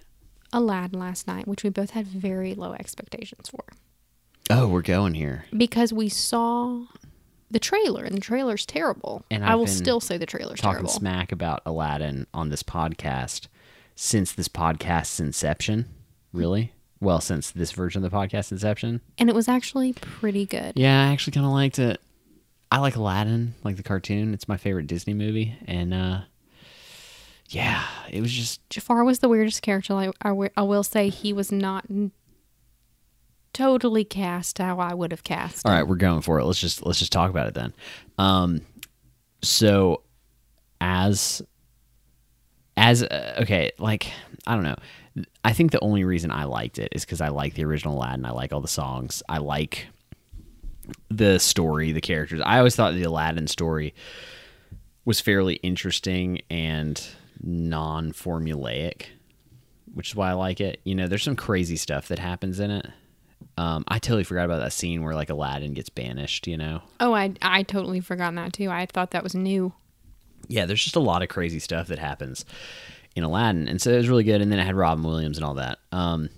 Aladdin 0.52 0.98
last 0.98 1.26
night, 1.26 1.46
which 1.46 1.62
we 1.64 1.70
both 1.70 1.90
had 1.90 2.06
very 2.06 2.54
low 2.54 2.72
expectations 2.72 3.48
for 3.50 3.64
Oh, 4.48 4.68
we're 4.68 4.82
going 4.82 5.14
here. 5.14 5.44
because 5.56 5.92
we 5.92 6.08
saw 6.08 6.86
the 7.50 7.58
trailer, 7.60 8.04
and 8.04 8.16
the 8.16 8.20
trailer's 8.20 8.66
terrible. 8.66 9.24
And 9.30 9.44
I 9.44 9.52
I've 9.52 9.58
will 9.58 9.66
still 9.66 10.00
say 10.00 10.16
the 10.18 10.26
trailer's 10.26 10.60
Talking 10.60 10.78
terrible. 10.78 10.90
smack 10.90 11.32
about 11.32 11.62
Aladdin 11.66 12.26
on 12.34 12.48
this 12.50 12.62
podcast 12.62 13.46
since 13.94 14.32
this 14.32 14.48
podcast's 14.48 15.20
inception. 15.20 15.86
Really? 16.32 16.72
Well, 17.00 17.20
since 17.20 17.50
this 17.50 17.72
version 17.72 18.04
of 18.04 18.10
the 18.10 18.16
podcast 18.16 18.50
inception. 18.52 19.00
and 19.18 19.28
it 19.28 19.34
was 19.34 19.48
actually 19.48 19.92
pretty 19.92 20.46
good. 20.46 20.72
Yeah, 20.76 21.08
I 21.08 21.12
actually 21.12 21.32
kind 21.32 21.46
of 21.46 21.52
liked 21.52 21.78
it. 21.78 22.00
I 22.72 22.78
like 22.80 22.96
Aladdin, 22.96 23.54
like 23.62 23.76
the 23.76 23.82
cartoon. 23.82 24.34
It's 24.34 24.48
my 24.48 24.56
favorite 24.56 24.86
Disney 24.88 25.14
movie, 25.14 25.56
and 25.66 25.94
uh, 25.94 26.20
yeah, 27.48 27.84
it 28.10 28.20
was 28.20 28.32
just 28.32 28.68
Jafar 28.70 29.04
was 29.04 29.20
the 29.20 29.28
weirdest 29.28 29.62
character. 29.62 29.94
Like 29.94 30.10
I, 30.22 30.30
I 30.56 30.62
will 30.62 30.82
say, 30.82 31.08
he 31.08 31.32
was 31.32 31.52
not 31.52 31.84
totally 33.56 34.04
cast 34.04 34.58
how 34.58 34.78
I 34.78 34.92
would 34.92 35.12
have 35.12 35.24
cast. 35.24 35.64
All 35.64 35.72
him. 35.72 35.78
right, 35.78 35.88
we're 35.88 35.96
going 35.96 36.20
for 36.20 36.38
it. 36.38 36.44
Let's 36.44 36.60
just 36.60 36.84
let's 36.84 36.98
just 36.98 37.12
talk 37.12 37.30
about 37.30 37.46
it 37.46 37.54
then. 37.54 37.72
Um, 38.18 38.60
so 39.42 40.02
as 40.80 41.40
as 42.76 43.02
uh, 43.02 43.38
okay, 43.42 43.72
like 43.78 44.12
I 44.46 44.54
don't 44.54 44.64
know. 44.64 44.76
I 45.42 45.54
think 45.54 45.72
the 45.72 45.80
only 45.80 46.04
reason 46.04 46.30
I 46.30 46.44
liked 46.44 46.78
it 46.78 46.90
is 46.92 47.06
because 47.06 47.22
I 47.22 47.28
like 47.28 47.54
the 47.54 47.64
original 47.64 47.96
Aladdin. 47.96 48.26
I 48.26 48.32
like 48.32 48.52
all 48.52 48.60
the 48.60 48.68
songs. 48.68 49.22
I 49.26 49.38
like 49.38 49.86
the 51.08 51.38
story, 51.38 51.92
the 51.92 52.02
characters. 52.02 52.42
I 52.44 52.58
always 52.58 52.76
thought 52.76 52.92
the 52.92 53.04
Aladdin 53.04 53.46
story 53.46 53.94
was 55.06 55.20
fairly 55.20 55.54
interesting 55.54 56.42
and 56.50 57.02
non-formulaic, 57.42 59.06
which 59.94 60.10
is 60.10 60.16
why 60.16 60.28
I 60.28 60.34
like 60.34 60.60
it. 60.60 60.80
You 60.84 60.94
know, 60.94 61.08
there's 61.08 61.22
some 61.22 61.36
crazy 61.36 61.76
stuff 61.76 62.08
that 62.08 62.18
happens 62.18 62.60
in 62.60 62.70
it. 62.70 62.86
Um, 63.58 63.84
I 63.88 63.98
totally 63.98 64.24
forgot 64.24 64.44
about 64.44 64.60
that 64.60 64.72
scene 64.72 65.02
where 65.02 65.14
like 65.14 65.30
Aladdin 65.30 65.72
gets 65.74 65.88
banished. 65.88 66.46
You 66.46 66.56
know, 66.56 66.82
Oh, 67.00 67.14
I 67.14 67.32
I 67.42 67.62
totally 67.62 68.00
forgot 68.00 68.34
that 68.34 68.52
too. 68.52 68.70
I 68.70 68.86
thought 68.86 69.12
that 69.12 69.22
was 69.22 69.34
new. 69.34 69.72
yeah, 70.48 70.66
there's 70.66 70.82
just 70.84 70.96
a 70.96 71.00
lot 71.00 71.22
of 71.22 71.28
crazy 71.28 71.58
stuff 71.58 71.88
that 71.88 71.98
happens 71.98 72.44
in 73.14 73.24
Aladdin, 73.24 73.66
and 73.68 73.80
so 73.80 73.90
it 73.92 73.96
was 73.96 74.08
really 74.08 74.24
good. 74.24 74.40
And 74.42 74.52
then 74.52 74.58
it 74.58 74.64
had 74.66 74.74
Robin 74.76 75.02
Williams 75.04 75.38
and 75.38 75.44
all 75.44 75.54
that. 75.54 75.78
Um, 75.92 76.28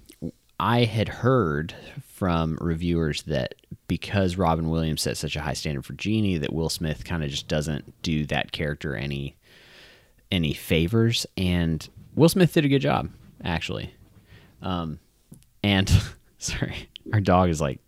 I 0.61 0.85
had 0.85 1.09
heard 1.09 1.75
from 2.07 2.57
reviewers 2.61 3.23
that 3.23 3.55
because 3.87 4.37
Robin 4.37 4.69
Williams 4.71 5.03
set 5.03 5.17
such 5.17 5.35
a 5.37 5.41
high 5.41 5.53
standard 5.55 5.85
for 5.85 5.93
Genie, 5.95 6.39
that 6.39 6.53
Will 6.53 6.69
Smith 6.69 7.05
kind 7.05 7.23
of 7.25 7.31
just 7.31 7.49
doesn't 7.49 8.01
do 8.03 8.25
that 8.27 8.53
character 8.53 8.95
any 8.95 9.37
any 10.31 10.53
favors, 10.53 11.27
and 11.37 11.89
Will 12.15 12.29
Smith 12.29 12.53
did 12.53 12.65
a 12.65 12.69
good 12.69 12.81
job 12.83 13.09
actually. 13.45 13.95
Um, 14.63 14.99
and 15.63 15.91
sorry, 16.39 16.88
our 17.13 17.21
dog 17.21 17.51
is 17.51 17.61
like 17.61 17.81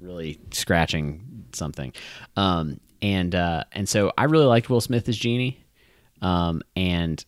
really 0.00 0.38
scratching 0.50 1.44
something. 1.52 1.92
Um, 2.36 2.80
and 3.02 3.34
uh, 3.34 3.64
and 3.72 3.88
so 3.88 4.12
I 4.16 4.24
really 4.24 4.46
liked 4.46 4.70
Will 4.70 4.80
Smith 4.80 5.08
as 5.08 5.16
Genie. 5.16 5.60
Um, 6.22 6.62
and 6.74 7.24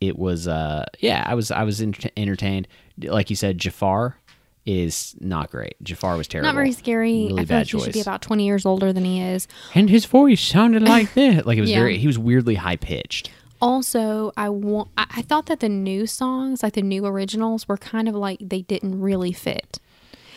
it 0.00 0.18
was 0.18 0.48
uh, 0.48 0.86
yeah, 1.00 1.22
I 1.26 1.34
was 1.34 1.50
I 1.50 1.64
was 1.64 1.80
ent- 1.82 2.10
entertained. 2.16 2.68
Like 3.02 3.30
you 3.30 3.36
said, 3.36 3.58
Jafar 3.58 4.16
is 4.64 5.14
not 5.20 5.50
great. 5.50 5.74
Jafar 5.82 6.16
was 6.16 6.28
terrible. 6.28 6.46
Not 6.48 6.54
very 6.54 6.72
scary. 6.72 7.26
Really 7.26 7.32
I 7.32 7.36
feel 7.44 7.46
bad 7.46 7.56
like 7.58 7.66
he 7.66 7.70
choice. 7.72 7.84
should 7.84 7.92
be 7.94 8.00
about 8.00 8.22
twenty 8.22 8.46
years 8.46 8.64
older 8.64 8.92
than 8.92 9.04
he 9.04 9.20
is. 9.20 9.48
and 9.74 9.90
his 9.90 10.04
voice 10.06 10.40
sounded 10.40 10.82
like 10.82 11.12
this. 11.14 11.44
Like 11.44 11.58
it 11.58 11.60
was 11.62 11.70
Yeah. 11.70 11.80
very. 11.80 11.98
He 11.98 12.06
was 12.06 12.18
weirdly 12.18 12.54
high 12.56 12.76
pitched. 12.76 13.30
Also, 13.60 14.32
I 14.36 14.48
want. 14.48 14.88
I, 14.96 15.06
I 15.16 15.22
thought 15.22 15.46
that 15.46 15.60
the 15.60 15.68
new 15.68 16.06
songs, 16.06 16.62
like 16.62 16.72
the 16.72 16.82
new 16.82 17.04
originals, 17.06 17.68
were 17.68 17.76
kind 17.78 18.08
of 18.08 18.14
like 18.14 18.38
they 18.40 18.62
didn't 18.62 19.00
really 19.00 19.32
fit. 19.32 19.78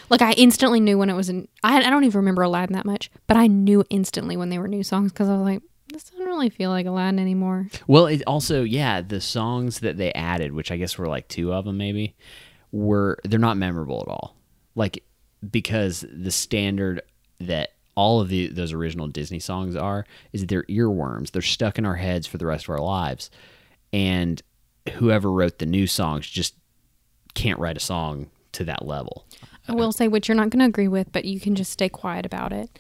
Like 0.10 0.22
I 0.22 0.34
instantly 0.34 0.80
knew 0.80 0.98
when 0.98 1.10
it 1.10 1.16
was. 1.16 1.30
An, 1.30 1.48
I 1.64 1.78
I 1.78 1.90
don't 1.90 2.04
even 2.04 2.20
remember 2.20 2.44
Aladdin 2.44 2.74
that 2.74 2.86
much, 2.86 3.10
but 3.28 3.38
I 3.38 3.48
knew 3.48 3.84
instantly 3.90 4.38
when 4.38 4.50
they 4.50 4.60
were 4.60 4.68
new 4.68 4.84
songs 4.84 5.12
because 5.12 5.30
I 5.30 5.34
was 5.34 5.42
like, 5.42 5.62
this 5.92 6.04
doesn't 6.04 6.26
really 6.26 6.50
feel 6.50 6.70
like 6.70 6.86
Aladdin 6.86 7.20
anymore. 7.20 7.68
Well, 7.88 8.08
it 8.08 8.22
also 8.28 8.64
yeah, 8.64 9.02
the 9.02 9.22
songs 9.22 9.80
that 9.80 9.98
they 9.98 10.12
added, 10.14 10.54
which 10.54 10.72
I 10.72 10.78
guess 10.78 10.98
were 10.98 11.08
like 11.08 11.28
two 11.28 11.54
of 11.54 11.66
them 11.66 11.78
maybe, 11.78 12.16
were 12.72 13.18
they're 13.24 13.40
not 13.40 13.58
memorable 13.58 14.02
at 14.02 14.12
all. 14.12 14.36
Like 14.76 15.04
because 15.50 16.06
the 16.12 16.32
standard 16.32 17.02
that 17.40 17.72
all 17.96 18.20
of 18.20 18.30
the 18.30 18.48
those 18.48 18.74
original 18.74 19.08
Disney 19.08 19.40
songs 19.40 19.76
are 19.76 20.06
is 20.34 20.42
that 20.42 20.48
they're 20.48 20.64
earworms. 20.64 21.32
They're 21.32 21.42
stuck 21.42 21.78
in 21.78 21.86
our 21.86 21.96
heads 21.96 22.28
for 22.28 22.38
the 22.38 22.46
rest 22.46 22.66
of 22.66 22.70
our 22.70 22.82
lives. 22.82 23.30
And 23.94 24.42
whoever 24.94 25.32
wrote 25.32 25.60
the 25.60 25.66
new 25.66 25.88
songs 25.88 26.28
just 26.28 26.56
can't 27.34 27.60
write 27.60 27.78
a 27.78 27.82
song 27.82 28.30
to 28.54 28.64
that 28.66 28.86
level. 28.86 29.26
I 29.68 29.74
will 29.74 29.92
say, 29.92 30.08
which 30.08 30.28
you're 30.28 30.36
not 30.36 30.50
going 30.50 30.60
to 30.60 30.66
agree 30.66 30.88
with, 30.88 31.12
but 31.12 31.26
you 31.26 31.40
can 31.40 31.56
just 31.56 31.72
stay 31.72 31.90
quiet 31.90 32.26
about 32.26 32.54
it. 32.54 32.78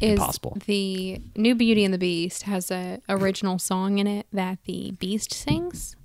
Is 0.00 0.12
Impossible. 0.12 0.56
the 0.66 1.20
new 1.36 1.54
Beauty 1.54 1.84
and 1.84 1.92
the 1.92 1.98
Beast 1.98 2.44
has 2.44 2.70
a 2.70 3.00
original 3.08 3.58
song 3.58 3.98
in 3.98 4.06
it 4.06 4.26
that 4.32 4.58
the 4.64 4.92
Beast 4.92 5.34
sings, 5.34 5.96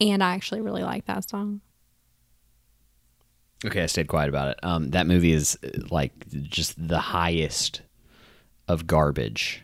and 0.00 0.22
I 0.22 0.34
actually 0.34 0.60
really 0.60 0.82
like 0.82 1.06
that 1.06 1.28
song. 1.28 1.62
Okay, 3.64 3.82
I 3.82 3.86
stayed 3.86 4.08
quiet 4.08 4.28
about 4.28 4.48
it. 4.48 4.58
Um, 4.62 4.90
that 4.90 5.06
movie 5.06 5.32
is 5.32 5.58
uh, 5.64 5.68
like 5.90 6.12
just 6.42 6.74
the 6.88 6.98
highest 6.98 7.80
of 8.68 8.86
garbage. 8.86 9.62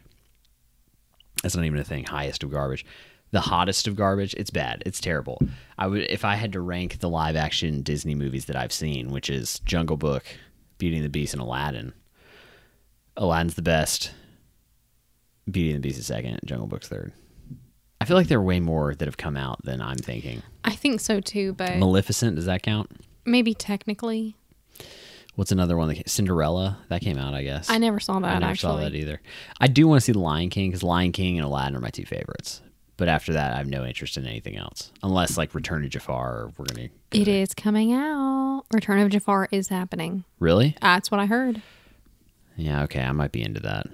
That's 1.42 1.54
not 1.56 1.64
even 1.66 1.78
a 1.78 1.85
thing. 1.85 2.04
Highest 2.04 2.42
of 2.42 2.50
garbage, 2.50 2.87
the 3.32 3.40
hottest 3.40 3.88
of 3.88 3.96
garbage. 3.96 4.34
It's 4.34 4.50
bad. 4.50 4.82
It's 4.86 5.00
terrible. 5.00 5.40
I 5.78 5.86
would 5.88 6.02
if 6.02 6.24
I 6.24 6.36
had 6.36 6.52
to 6.52 6.60
rank 6.60 7.00
the 7.00 7.08
live 7.08 7.34
action 7.34 7.82
Disney 7.82 8.14
movies 8.14 8.44
that 8.46 8.56
I've 8.56 8.72
seen, 8.72 9.10
which 9.10 9.28
is 9.28 9.58
Jungle 9.60 9.96
Book, 9.96 10.24
Beauty 10.78 10.96
and 10.96 11.04
the 11.04 11.08
Beast, 11.10 11.32
and 11.34 11.42
Aladdin. 11.42 11.92
Aladdin's 13.16 13.54
the 13.54 13.62
best. 13.62 14.12
Beauty 15.50 15.70
and 15.72 15.82
the 15.82 15.88
Beast 15.88 15.98
is 15.98 16.06
second. 16.06 16.38
Jungle 16.44 16.66
Book's 16.68 16.88
third. 16.88 17.12
I 18.00 18.04
feel 18.04 18.16
like 18.16 18.28
there 18.28 18.38
are 18.38 18.42
way 18.42 18.60
more 18.60 18.94
that 18.94 19.06
have 19.06 19.16
come 19.16 19.36
out 19.36 19.62
than 19.64 19.80
I'm 19.80 19.96
thinking. 19.96 20.42
I 20.64 20.72
think 20.74 21.00
so 21.00 21.20
too, 21.20 21.52
but 21.54 21.76
Maleficent 21.76 22.36
does 22.36 22.46
that 22.46 22.62
count? 22.62 22.90
maybe 23.24 23.54
technically, 23.54 24.36
What's 25.34 25.52
another 25.52 25.78
one? 25.78 25.88
That 25.88 26.10
Cinderella 26.10 26.78
that 26.88 27.00
came 27.00 27.16
out, 27.16 27.32
I 27.32 27.42
guess. 27.42 27.70
I 27.70 27.78
never 27.78 28.00
saw 28.00 28.18
that. 28.20 28.26
I 28.26 28.38
never 28.38 28.52
actually, 28.52 28.72
saw 28.72 28.76
that 28.82 28.94
either. 28.94 29.20
I 29.60 29.66
do 29.66 29.86
want 29.88 30.00
to 30.00 30.04
see 30.04 30.12
The 30.12 30.18
Lion 30.18 30.50
King 30.50 30.70
because 30.70 30.82
Lion 30.82 31.12
King 31.12 31.38
and 31.38 31.46
Aladdin 31.46 31.74
are 31.76 31.80
my 31.80 31.88
two 31.88 32.04
favorites. 32.04 32.60
But 32.99 33.08
after 33.08 33.32
that, 33.32 33.54
I 33.54 33.56
have 33.56 33.66
no 33.66 33.84
interest 33.84 34.16
in 34.16 34.26
anything 34.26 34.56
else, 34.56 34.92
unless 35.02 35.37
like 35.38 35.54
Return 35.54 35.82
to 35.82 35.88
Jafar. 35.88 36.32
Or 36.42 36.52
we're 36.56 36.66
gonna 36.66 36.88
it 37.11 37.26
is 37.28 37.54
coming 37.54 37.92
out. 37.92 38.64
Return 38.72 39.00
of 39.00 39.08
Jafar 39.11 39.49
is 39.50 39.68
happening. 39.68 40.25
really, 40.38 40.76
That's 40.80 41.11
what 41.11 41.18
I 41.20 41.26
heard. 41.26 41.62
yeah, 42.56 42.82
okay, 42.84 43.02
I 43.02 43.12
might 43.12 43.32
be 43.32 43.42
into 43.42 43.61
that. 43.61 43.87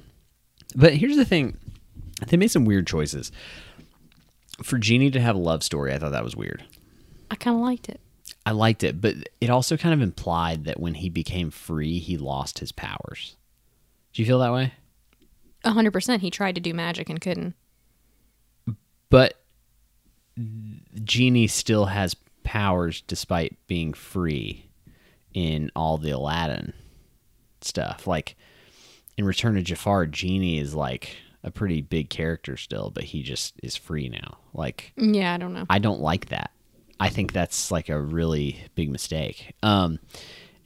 But 0.76 0.94
here's 0.94 1.16
the 1.16 1.24
thing: 1.24 1.56
they 2.26 2.36
made 2.36 2.50
some 2.50 2.64
weird 2.64 2.86
choices. 2.86 3.32
For 4.62 4.76
Genie 4.78 5.10
to 5.12 5.20
have 5.20 5.36
a 5.36 5.38
love 5.38 5.62
story, 5.62 5.92
I 5.94 5.98
thought 5.98 6.12
that 6.12 6.24
was 6.24 6.34
weird. 6.36 6.64
I 7.30 7.36
kind 7.36 7.54
of 7.56 7.62
liked 7.62 7.88
it. 7.88 8.00
I 8.44 8.50
liked 8.50 8.82
it, 8.82 9.00
but 9.00 9.14
it 9.40 9.50
also 9.50 9.76
kind 9.76 9.94
of 9.94 10.00
implied 10.02 10.64
that 10.64 10.80
when 10.80 10.94
he 10.94 11.08
became 11.08 11.50
free, 11.50 11.98
he 12.00 12.16
lost 12.18 12.58
his 12.58 12.72
powers. 12.72 13.36
Do 14.12 14.22
you 14.22 14.26
feel 14.26 14.40
that 14.40 14.52
way? 14.52 14.72
A 15.64 15.70
hundred 15.70 15.92
percent. 15.92 16.22
He 16.22 16.30
tried 16.30 16.56
to 16.56 16.60
do 16.60 16.74
magic 16.74 17.08
and 17.08 17.20
couldn't. 17.20 17.54
But 19.10 19.34
Genie 21.04 21.46
still 21.46 21.86
has 21.86 22.14
powers 22.44 23.02
despite 23.02 23.56
being 23.66 23.92
free 23.92 24.66
in 25.34 25.70
all 25.76 25.98
the 25.98 26.10
Aladdin 26.10 26.72
stuff. 27.60 28.06
Like 28.06 28.36
in 29.16 29.24
Return 29.24 29.54
to 29.54 29.62
Jafar, 29.62 30.06
Genie 30.06 30.58
is 30.58 30.74
like 30.74 31.16
a 31.44 31.50
pretty 31.50 31.80
big 31.80 32.10
character 32.10 32.56
still, 32.56 32.90
but 32.90 33.04
he 33.04 33.22
just 33.22 33.54
is 33.62 33.76
free 33.76 34.08
now. 34.08 34.38
Like 34.54 34.92
Yeah, 34.96 35.34
I 35.34 35.36
don't 35.36 35.54
know. 35.54 35.66
I 35.68 35.78
don't 35.78 36.00
like 36.00 36.26
that. 36.26 36.50
I 37.00 37.10
think 37.10 37.32
that's 37.32 37.70
like 37.70 37.88
a 37.88 38.00
really 38.00 38.64
big 38.74 38.90
mistake. 38.90 39.54
Um 39.62 39.98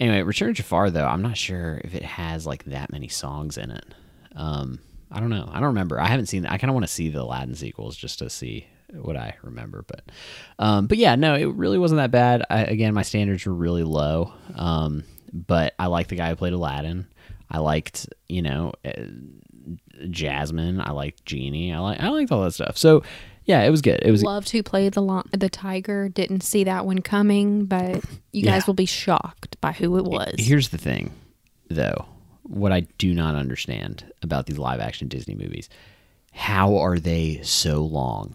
anyway, 0.00 0.22
Return 0.22 0.48
to 0.48 0.54
Jafar 0.54 0.90
though, 0.90 1.06
I'm 1.06 1.22
not 1.22 1.36
sure 1.36 1.80
if 1.84 1.94
it 1.94 2.04
has 2.04 2.46
like 2.46 2.64
that 2.64 2.92
many 2.92 3.08
songs 3.08 3.58
in 3.58 3.70
it. 3.70 3.94
Um 4.34 4.78
I 5.12 5.20
don't 5.20 5.30
know. 5.30 5.46
I 5.52 5.56
don't 5.60 5.68
remember. 5.68 6.00
I 6.00 6.06
haven't 6.08 6.26
seen 6.26 6.46
I 6.46 6.56
kind 6.58 6.70
of 6.70 6.74
want 6.74 6.84
to 6.86 6.92
see 6.92 7.10
the 7.10 7.20
Aladdin 7.22 7.54
sequels 7.54 7.96
just 7.96 8.18
to 8.20 8.30
see 8.30 8.66
what 8.92 9.16
I 9.16 9.36
remember, 9.42 9.84
but 9.86 10.02
um 10.58 10.86
but 10.86 10.98
yeah, 10.98 11.14
no, 11.16 11.34
it 11.34 11.46
really 11.46 11.78
wasn't 11.78 11.98
that 11.98 12.10
bad. 12.10 12.44
I, 12.50 12.62
again, 12.64 12.94
my 12.94 13.02
standards 13.02 13.44
were 13.46 13.54
really 13.54 13.82
low. 13.84 14.32
Um 14.54 15.04
but 15.32 15.74
I 15.78 15.86
liked 15.86 16.10
the 16.10 16.16
guy 16.16 16.28
who 16.30 16.36
played 16.36 16.52
Aladdin. 16.54 17.06
I 17.50 17.58
liked, 17.58 18.08
you 18.28 18.40
know, 18.42 18.72
uh, 18.84 19.02
Jasmine. 20.10 20.80
I 20.80 20.90
liked 20.92 21.24
Genie. 21.24 21.72
I 21.72 21.78
like 21.78 22.00
I 22.00 22.08
liked 22.08 22.32
all 22.32 22.42
that 22.44 22.52
stuff. 22.52 22.76
So 22.78 23.02
yeah, 23.44 23.62
it 23.62 23.70
was 23.70 23.82
good. 23.82 24.00
It 24.02 24.10
was 24.10 24.22
Loved 24.22 24.50
who 24.50 24.62
played 24.62 24.92
the 24.94 25.02
lo- 25.02 25.24
the 25.32 25.48
tiger. 25.48 26.08
Didn't 26.08 26.42
see 26.42 26.64
that 26.64 26.86
one 26.86 27.00
coming, 27.00 27.64
but 27.64 27.96
you 28.32 28.44
Yeah. 28.44 28.52
guys 28.52 28.66
will 28.66 28.74
be 28.74 28.86
shocked 28.86 29.60
by 29.60 29.72
who 29.72 29.98
it 29.98 30.04
was. 30.04 30.34
Here's 30.38 30.68
the 30.68 30.78
thing, 30.78 31.12
though. 31.68 32.06
What 32.44 32.72
I 32.72 32.80
do 32.98 33.14
not 33.14 33.34
understand 33.34 34.04
about 34.22 34.46
these 34.46 34.58
live 34.58 34.80
action 34.80 35.08
Disney 35.08 35.34
movies 35.34 35.68
how 36.32 36.76
are 36.76 36.98
they 36.98 37.40
so 37.42 37.82
long? 37.82 38.34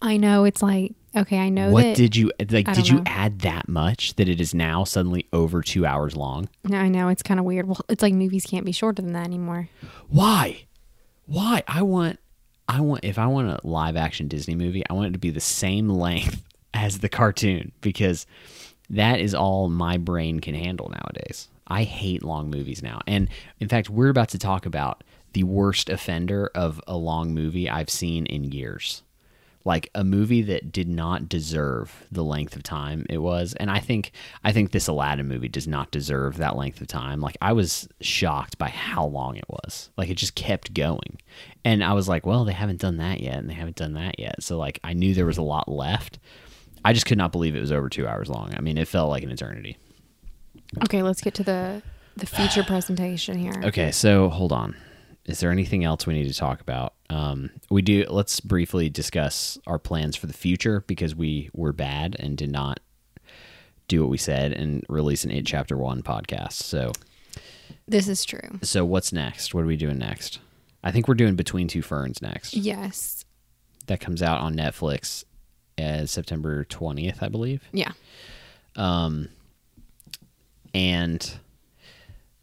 I 0.00 0.16
know 0.16 0.44
it's 0.44 0.62
like 0.62 0.94
okay. 1.16 1.38
I 1.38 1.48
know 1.48 1.70
what 1.70 1.82
that. 1.82 1.96
did 1.96 2.16
you 2.16 2.32
like? 2.50 2.72
Did 2.72 2.88
you 2.88 2.96
know. 2.96 3.02
add 3.06 3.40
that 3.40 3.68
much 3.68 4.16
that 4.16 4.28
it 4.28 4.40
is 4.40 4.52
now 4.52 4.84
suddenly 4.84 5.26
over 5.32 5.62
two 5.62 5.86
hours 5.86 6.16
long? 6.16 6.48
No, 6.64 6.78
I 6.78 6.88
know 6.88 7.08
it's 7.08 7.22
kind 7.22 7.38
of 7.38 7.46
weird. 7.46 7.66
Well, 7.66 7.80
it's 7.88 8.02
like 8.02 8.14
movies 8.14 8.44
can't 8.44 8.66
be 8.66 8.72
shorter 8.72 9.00
than 9.00 9.12
that 9.12 9.24
anymore. 9.24 9.68
Why? 10.08 10.64
Why? 11.26 11.62
I 11.68 11.82
want, 11.82 12.18
I 12.68 12.80
want. 12.80 13.04
If 13.04 13.16
I 13.16 13.26
want 13.26 13.48
a 13.48 13.60
live 13.66 13.96
action 13.96 14.26
Disney 14.26 14.56
movie, 14.56 14.82
I 14.90 14.92
want 14.92 15.06
it 15.06 15.12
to 15.12 15.18
be 15.18 15.30
the 15.30 15.40
same 15.40 15.88
length 15.88 16.42
as 16.74 16.98
the 16.98 17.08
cartoon 17.08 17.70
because 17.80 18.26
that 18.90 19.20
is 19.20 19.34
all 19.34 19.68
my 19.68 19.98
brain 19.98 20.40
can 20.40 20.56
handle 20.56 20.88
nowadays. 20.90 21.48
I 21.66 21.84
hate 21.84 22.24
long 22.24 22.50
movies 22.50 22.82
now. 22.82 23.00
And 23.06 23.28
in 23.60 23.68
fact, 23.68 23.88
we're 23.88 24.08
about 24.08 24.30
to 24.30 24.38
talk 24.38 24.66
about 24.66 25.04
the 25.32 25.44
worst 25.44 25.88
offender 25.88 26.50
of 26.54 26.80
a 26.86 26.96
long 26.96 27.34
movie 27.34 27.68
I've 27.70 27.90
seen 27.90 28.26
in 28.26 28.44
years. 28.44 29.02
Like 29.64 29.90
a 29.94 30.02
movie 30.02 30.42
that 30.42 30.72
did 30.72 30.88
not 30.88 31.28
deserve 31.28 32.08
the 32.10 32.24
length 32.24 32.56
of 32.56 32.64
time 32.64 33.06
it 33.08 33.18
was. 33.18 33.54
And 33.54 33.70
I 33.70 33.78
think 33.78 34.10
I 34.42 34.50
think 34.50 34.72
this 34.72 34.88
Aladdin 34.88 35.28
movie 35.28 35.48
does 35.48 35.68
not 35.68 35.92
deserve 35.92 36.36
that 36.38 36.56
length 36.56 36.80
of 36.80 36.88
time. 36.88 37.20
Like 37.20 37.38
I 37.40 37.52
was 37.52 37.88
shocked 38.00 38.58
by 38.58 38.70
how 38.70 39.06
long 39.06 39.36
it 39.36 39.48
was. 39.48 39.90
Like 39.96 40.10
it 40.10 40.16
just 40.16 40.34
kept 40.34 40.74
going. 40.74 41.20
And 41.64 41.84
I 41.84 41.92
was 41.92 42.08
like, 42.08 42.26
well, 42.26 42.44
they 42.44 42.52
haven't 42.52 42.80
done 42.80 42.96
that 42.96 43.20
yet 43.20 43.36
and 43.36 43.48
they 43.48 43.54
haven't 43.54 43.76
done 43.76 43.94
that 43.94 44.18
yet. 44.18 44.42
So 44.42 44.58
like 44.58 44.80
I 44.82 44.94
knew 44.94 45.14
there 45.14 45.26
was 45.26 45.38
a 45.38 45.42
lot 45.42 45.68
left. 45.68 46.18
I 46.84 46.92
just 46.92 47.06
could 47.06 47.18
not 47.18 47.30
believe 47.30 47.54
it 47.54 47.60
was 47.60 47.70
over 47.70 47.88
2 47.88 48.04
hours 48.08 48.28
long. 48.28 48.52
I 48.56 48.60
mean, 48.60 48.76
it 48.76 48.88
felt 48.88 49.10
like 49.10 49.22
an 49.22 49.30
eternity. 49.30 49.78
Okay, 50.84 51.02
let's 51.02 51.20
get 51.20 51.34
to 51.34 51.42
the 51.44 51.82
the 52.16 52.26
feature 52.26 52.62
presentation 52.62 53.38
here. 53.38 53.54
Okay, 53.64 53.90
so 53.90 54.28
hold 54.28 54.52
on. 54.52 54.76
Is 55.24 55.40
there 55.40 55.50
anything 55.52 55.84
else 55.84 56.06
we 56.06 56.14
need 56.14 56.28
to 56.28 56.34
talk 56.38 56.60
about? 56.60 56.94
Um, 57.08 57.50
we 57.70 57.80
do. 57.82 58.04
Let's 58.08 58.40
briefly 58.40 58.90
discuss 58.90 59.58
our 59.66 59.78
plans 59.78 60.16
for 60.16 60.26
the 60.26 60.32
future 60.32 60.82
because 60.86 61.14
we 61.14 61.48
were 61.54 61.72
bad 61.72 62.16
and 62.18 62.36
did 62.36 62.50
not 62.50 62.80
do 63.88 64.00
what 64.00 64.10
we 64.10 64.18
said 64.18 64.52
and 64.52 64.84
release 64.88 65.24
an 65.24 65.30
eight 65.30 65.46
Chapter 65.46 65.76
One 65.76 66.02
podcast. 66.02 66.54
So, 66.54 66.92
This 67.86 68.08
is 68.08 68.24
true. 68.24 68.58
so 68.62 68.84
what's 68.84 69.12
next? 69.12 69.54
What 69.54 69.62
are 69.62 69.66
we 69.66 69.76
doing 69.76 69.98
next? 69.98 70.38
I 70.82 70.90
think 70.90 71.06
we're 71.06 71.14
doing 71.14 71.36
Between 71.36 71.68
Two 71.68 71.82
Ferns 71.82 72.20
next. 72.20 72.54
Yes. 72.54 73.24
That 73.86 74.00
comes 74.00 74.22
out 74.22 74.40
on 74.40 74.54
Netflix 74.54 75.24
as 75.78 76.10
September 76.10 76.64
twentieth, 76.64 77.22
I 77.22 77.28
believe. 77.28 77.62
Yeah. 77.72 77.92
And 80.74 81.38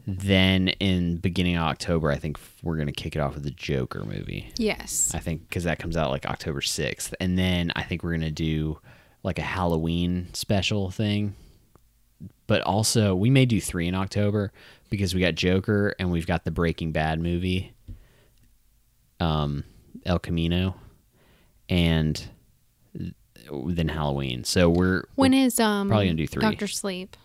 then 0.08 0.70
in 0.70 1.18
beginning 1.18 1.56
of 1.56 1.64
October, 1.64 2.12
I 2.12 2.18
think 2.18 2.40
we're 2.64 2.78
gonna 2.78 2.92
kick 2.92 3.16
it 3.16 3.20
off 3.20 3.36
with 3.36 3.44
the 3.44 3.52
Joker 3.52 4.04
movie. 4.04 4.52
Yes. 4.58 5.12
I 5.14 5.20
think 5.20 5.48
because 5.48 5.66
that 5.66 5.80
comes 5.80 5.96
out 5.96 6.10
like 6.10 6.26
October 6.26 6.62
sixth, 6.62 7.14
and 7.20 7.38
then 7.38 7.72
I 7.76 7.84
think 7.84 8.04
we're 8.04 8.14
gonna 8.14 8.32
do 8.32 8.80
like 9.24 9.40
a 9.40 9.44
Halloween 9.44 10.28
special 10.34 10.90
thing. 10.92 11.36
But 12.48 12.62
also, 12.64 13.16
we 13.16 13.30
may 13.30 13.46
do 13.46 13.62
three 13.62 13.88
in 13.88 13.94
October 13.96 14.52
because 14.90 15.14
we 15.14 15.22
got 15.22 15.36
Joker 15.36 15.94
and 16.00 16.12
we've 16.12 16.26
got 16.26 16.46
the 16.46 16.52
Breaking 16.52 16.92
Bad 16.92 17.20
movie, 17.22 17.74
um, 19.20 19.64
El 20.06 20.18
Camino, 20.18 20.76
and 21.70 22.22
then 23.52 23.88
Halloween. 23.88 24.44
So 24.44 24.70
we're 24.70 25.04
when 25.16 25.34
is 25.34 25.60
um 25.60 25.90
probably 25.90 26.08
gonna 26.08 26.18
do 26.18 26.28
three. 26.28 26.42
Doctor 26.42 26.68
Sleep? 26.68 27.16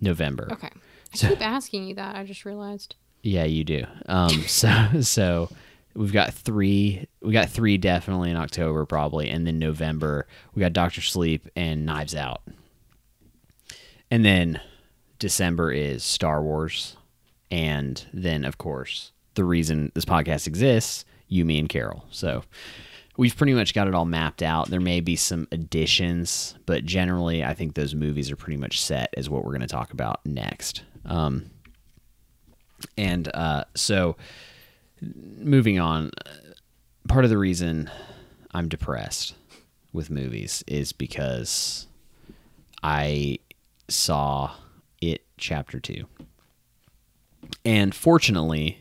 November. 0.00 0.48
Okay. 0.52 0.70
I 1.12 1.16
keep 1.16 1.40
asking 1.40 1.88
you 1.88 1.94
that. 1.96 2.16
I 2.16 2.24
just 2.24 2.44
realized. 2.44 2.96
Yeah, 3.22 3.44
you 3.44 3.64
do. 3.64 3.84
Um, 4.06 4.30
so 4.46 5.00
so 5.02 5.50
we've 5.94 6.12
got 6.12 6.32
three. 6.32 7.06
We 7.20 7.32
got 7.32 7.48
three 7.48 7.76
definitely 7.78 8.30
in 8.30 8.36
October 8.36 8.86
probably, 8.86 9.28
and 9.28 9.46
then 9.46 9.58
November 9.58 10.26
we 10.54 10.60
got 10.60 10.72
Doctor 10.72 11.00
Sleep 11.00 11.48
and 11.56 11.84
Knives 11.84 12.14
Out, 12.14 12.42
and 14.10 14.24
then 14.24 14.60
December 15.18 15.72
is 15.72 16.02
Star 16.02 16.42
Wars, 16.42 16.96
and 17.50 18.04
then 18.12 18.44
of 18.44 18.58
course 18.58 19.12
the 19.34 19.44
reason 19.44 19.92
this 19.94 20.04
podcast 20.04 20.46
exists, 20.46 21.04
you, 21.28 21.44
me, 21.44 21.58
and 21.58 21.68
Carol. 21.68 22.04
So 22.10 22.42
we've 23.20 23.36
pretty 23.36 23.52
much 23.52 23.74
got 23.74 23.86
it 23.86 23.94
all 23.94 24.06
mapped 24.06 24.42
out. 24.42 24.70
There 24.70 24.80
may 24.80 25.00
be 25.00 25.14
some 25.14 25.46
additions, 25.52 26.54
but 26.64 26.86
generally, 26.86 27.44
I 27.44 27.52
think 27.52 27.74
those 27.74 27.94
movies 27.94 28.30
are 28.30 28.36
pretty 28.36 28.56
much 28.56 28.80
set 28.80 29.12
as 29.14 29.28
what 29.28 29.44
we're 29.44 29.50
going 29.50 29.60
to 29.60 29.66
talk 29.66 29.92
about 29.92 30.24
next. 30.24 30.84
Um, 31.04 31.50
and 32.96 33.28
uh, 33.34 33.64
so, 33.74 34.16
moving 35.02 35.78
on, 35.78 36.12
part 37.08 37.24
of 37.24 37.30
the 37.30 37.36
reason 37.36 37.90
I'm 38.52 38.70
depressed 38.70 39.34
with 39.92 40.08
movies 40.08 40.64
is 40.66 40.94
because 40.94 41.88
I 42.82 43.40
saw 43.88 44.52
it 45.02 45.26
chapter 45.36 45.78
two. 45.78 46.06
And 47.66 47.94
fortunately, 47.94 48.80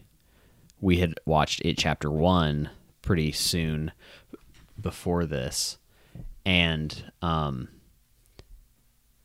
we 0.79 0.99
had 0.99 1.15
watched 1.25 1.59
it 1.65 1.77
chapter 1.77 2.09
one 2.09 2.69
pretty 3.01 3.33
soon 3.33 3.91
before 4.81 5.25
this. 5.25 5.77
And 6.45 7.11
um, 7.21 7.69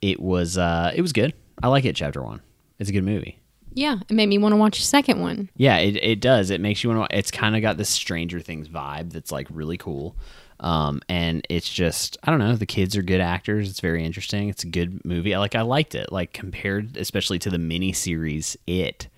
it 0.02 0.20
was 0.20 0.58
uh, 0.58 0.92
it 0.94 1.00
was 1.00 1.12
good. 1.12 1.34
I 1.62 1.68
like 1.68 1.84
it 1.84 1.96
chapter 1.96 2.22
one. 2.22 2.42
It's 2.78 2.90
a 2.90 2.92
good 2.92 3.04
movie. 3.04 3.38
Yeah, 3.72 3.98
it 4.08 4.14
made 4.14 4.28
me 4.28 4.38
want 4.38 4.52
to 4.52 4.56
watch 4.56 4.78
a 4.78 4.82
second 4.82 5.20
one. 5.20 5.50
Yeah, 5.56 5.78
it, 5.78 5.96
it 5.96 6.20
does. 6.20 6.50
It 6.50 6.60
makes 6.60 6.84
you 6.84 6.90
want 6.90 7.10
to. 7.10 7.18
It's 7.18 7.30
kind 7.30 7.56
of 7.56 7.62
got 7.62 7.76
this 7.76 7.88
Stranger 7.88 8.40
Things 8.40 8.68
vibe 8.68 9.12
that's 9.12 9.32
like 9.32 9.48
really 9.50 9.76
cool. 9.76 10.16
Um, 10.60 11.02
and 11.08 11.44
it's 11.50 11.68
just 11.68 12.16
I 12.22 12.30
don't 12.30 12.38
know. 12.38 12.54
The 12.54 12.66
kids 12.66 12.96
are 12.96 13.02
good 13.02 13.20
actors. 13.20 13.68
It's 13.68 13.80
very 13.80 14.04
interesting. 14.04 14.48
It's 14.48 14.62
a 14.64 14.68
good 14.68 15.04
movie. 15.04 15.34
I 15.34 15.38
like. 15.38 15.54
I 15.54 15.62
liked 15.62 15.94
it. 15.94 16.12
Like 16.12 16.32
compared, 16.32 16.96
especially 16.96 17.38
to 17.40 17.50
the 17.50 17.58
mini 17.58 17.92
series, 17.92 18.56
it 18.66 19.08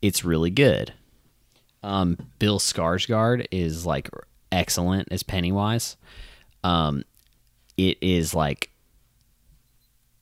it's 0.00 0.24
really 0.24 0.50
good. 0.50 0.92
Um, 1.82 2.16
Bill 2.38 2.58
Skarsgård 2.58 3.46
is 3.50 3.84
like 3.84 4.08
excellent 4.52 5.08
as 5.10 5.22
Pennywise. 5.22 5.96
Um, 6.62 7.02
it 7.76 7.98
is 8.00 8.34
like 8.34 8.70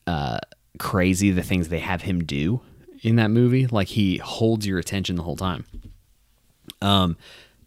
uh 0.07 0.39
crazy 0.79 1.31
the 1.31 1.43
things 1.43 1.69
they 1.69 1.81
have 1.81 2.03
him 2.03 2.25
do 2.25 2.63
in 3.03 3.17
that 3.17 3.31
movie. 3.31 3.67
Like 3.67 3.89
he 3.89 4.17
holds 4.19 4.67
your 4.67 4.79
attention 4.79 5.17
the 5.17 5.23
whole 5.23 5.37
time. 5.37 5.67
Um, 6.81 7.17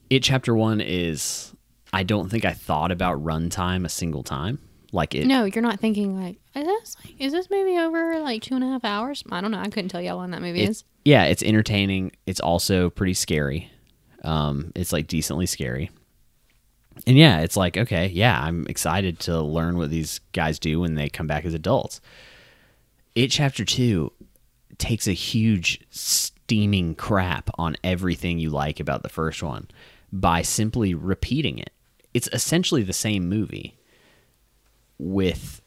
it 0.10 0.24
chapter 0.24 0.56
one 0.56 0.82
is 0.82 1.54
I 1.92 2.04
don't 2.04 2.30
think 2.30 2.46
I 2.46 2.54
thought 2.54 2.92
about 2.92 3.24
runtime 3.24 3.86
a 3.86 3.90
single 3.90 4.24
time. 4.24 4.60
Like 4.92 5.16
it, 5.16 5.26
No, 5.26 5.46
you're 5.46 5.64
not 5.64 5.80
thinking 5.80 6.20
like, 6.20 6.38
is 6.56 6.66
this 6.66 6.96
like, 7.04 7.16
is 7.20 7.32
this 7.32 7.50
movie 7.50 7.78
over 7.78 8.20
like 8.20 8.44
two 8.44 8.56
and 8.56 8.64
a 8.64 8.68
half 8.68 8.86
hours? 8.86 9.24
I 9.32 9.42
don't 9.42 9.52
know. 9.52 9.60
I 9.60 9.68
couldn't 9.70 9.90
tell 9.90 10.02
you 10.02 10.10
how 10.10 10.16
long 10.18 10.32
that 10.32 10.42
movie 10.42 10.62
it's, 10.62 10.80
is. 10.80 10.84
yeah, 11.04 11.26
it's 11.26 11.42
entertaining. 11.44 12.12
It's 12.28 12.40
also 12.40 12.90
pretty 12.92 13.16
scary. 13.16 13.72
Um, 14.24 14.72
it's 14.76 14.94
like 14.94 15.08
decently 15.08 15.48
scary. 15.48 15.90
And 17.08 17.18
yeah, 17.18 17.40
it's 17.40 17.58
like 17.58 17.78
okay, 17.78 18.08
yeah, 18.08 18.40
I'm 18.42 18.66
excited 18.68 19.20
to 19.22 19.42
learn 19.42 19.78
what 19.78 19.90
these 19.90 20.20
guys 20.32 20.60
do 20.60 20.80
when 20.80 20.96
they 20.96 21.10
come 21.10 21.28
back 21.28 21.46
as 21.46 21.54
adults. 21.54 22.02
It 23.16 23.28
chapter 23.28 23.66
two 23.66 24.12
takes 24.78 25.08
a 25.08 25.14
huge 25.14 25.82
steaming 25.90 26.96
crap 26.96 27.50
on 27.58 27.76
everything 27.84 28.40
you 28.40 28.50
like 28.50 28.80
about 28.80 29.04
the 29.04 29.10
first 29.10 29.44
one 29.44 29.68
by 30.12 30.42
simply 30.42 30.94
repeating 30.94 31.58
it. 31.58 31.72
It's 32.14 32.30
essentially 32.32 32.84
the 32.84 32.94
same 32.94 33.28
movie 33.28 33.78
with 35.00 35.62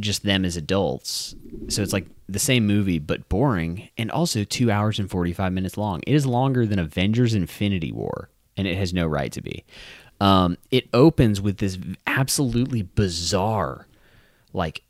just 0.00 0.22
them 0.22 0.44
as 0.44 0.56
adults. 0.56 1.34
So 1.68 1.82
it's 1.82 1.92
like 1.92 2.06
the 2.28 2.38
same 2.38 2.66
movie 2.66 2.98
but 2.98 3.28
boring 3.28 3.88
and 3.96 4.10
also 4.10 4.44
2 4.44 4.70
hours 4.70 4.98
and 4.98 5.10
45 5.10 5.52
minutes 5.52 5.76
long. 5.76 6.00
It 6.06 6.14
is 6.14 6.26
longer 6.26 6.66
than 6.66 6.78
Avengers 6.78 7.34
Infinity 7.34 7.92
War 7.92 8.28
and 8.56 8.66
it 8.66 8.76
has 8.76 8.92
no 8.92 9.06
right 9.06 9.32
to 9.32 9.42
be. 9.42 9.64
Um, 10.20 10.56
it 10.70 10.88
opens 10.94 11.40
with 11.40 11.58
this 11.58 11.76
absolutely 12.06 12.82
bizarre 12.82 13.86
like 14.52 14.82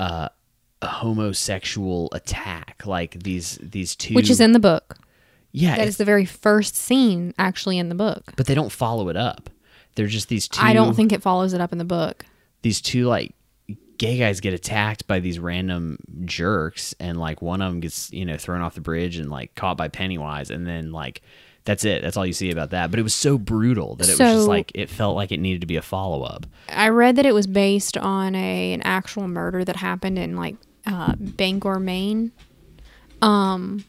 uh, 0.00 0.28
a 0.80 0.86
homosexual 0.86 2.08
attack 2.12 2.82
like 2.86 3.22
these 3.22 3.58
these 3.60 3.94
two 3.96 4.14
Which 4.14 4.30
is 4.30 4.40
in 4.40 4.52
the 4.52 4.60
book. 4.60 4.96
yeah 5.52 5.72
That 5.72 5.80
it's- 5.82 5.96
the 5.96 6.04
very 6.04 6.24
first 6.24 6.76
scene 6.76 7.34
actually 7.38 7.78
in 7.78 7.88
the 7.88 7.94
book. 7.94 8.32
but 8.36 8.46
they 8.46 8.54
don't 8.54 8.72
follow 8.72 9.08
it 9.08 9.16
up 9.16 9.50
they're 9.96 10.06
just 10.06 10.28
these 10.28 10.46
two 10.48 10.60
I 10.62 10.72
don't 10.72 10.94
think 10.94 11.12
it 11.12 11.22
follows 11.22 11.52
it 11.52 11.60
up 11.60 11.72
in 11.72 11.78
the 11.78 11.84
book. 11.84 12.24
these 12.62 12.80
two 12.80 13.06
like 13.06 13.34
gay 13.98 14.16
guys 14.16 14.38
get 14.40 14.54
attacked 14.54 15.06
by 15.08 15.18
these 15.18 15.38
random 15.40 15.98
jerks 16.24 16.94
and 17.00 17.18
like 17.18 17.42
one 17.42 17.60
of 17.60 17.70
them 17.72 17.80
gets 17.80 18.10
you 18.12 18.24
know 18.24 18.36
thrown 18.38 18.62
off 18.62 18.74
the 18.76 18.80
bridge 18.80 19.16
and 19.18 19.28
like 19.28 19.54
caught 19.56 19.76
by 19.76 19.88
pennywise 19.88 20.50
and 20.50 20.66
then 20.66 20.92
like 20.92 21.20
that's 21.68 21.84
it. 21.84 22.00
That's 22.00 22.16
all 22.16 22.24
you 22.24 22.32
see 22.32 22.50
about 22.50 22.70
that. 22.70 22.90
But 22.90 22.98
it 22.98 23.02
was 23.02 23.14
so 23.14 23.36
brutal 23.36 23.94
that 23.96 24.08
it 24.08 24.12
was 24.12 24.18
just 24.18 24.48
like 24.48 24.72
it 24.74 24.88
felt 24.88 25.16
like 25.16 25.30
it 25.30 25.38
needed 25.38 25.60
to 25.60 25.66
be 25.66 25.76
a 25.76 25.82
follow-up. 25.82 26.46
I 26.70 26.88
read 26.88 27.16
that 27.16 27.26
it 27.26 27.34
was 27.34 27.46
based 27.46 27.98
on 27.98 28.34
a 28.34 28.72
an 28.72 28.80
actual 28.84 29.28
murder 29.28 29.66
that 29.66 29.76
happened 29.76 30.18
in 30.18 30.34
like 30.34 30.56
uh, 30.86 31.14
Bangor, 31.18 31.78
Maine. 31.78 32.32
Um, 33.20 33.84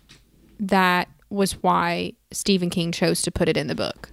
that 0.59 1.07
was 1.29 1.53
why 1.63 2.15
Stephen 2.31 2.69
King 2.69 2.91
chose 2.91 3.21
to 3.21 3.31
put 3.31 3.47
it 3.47 3.55
in 3.55 3.67
the 3.67 3.75
book. 3.75 4.09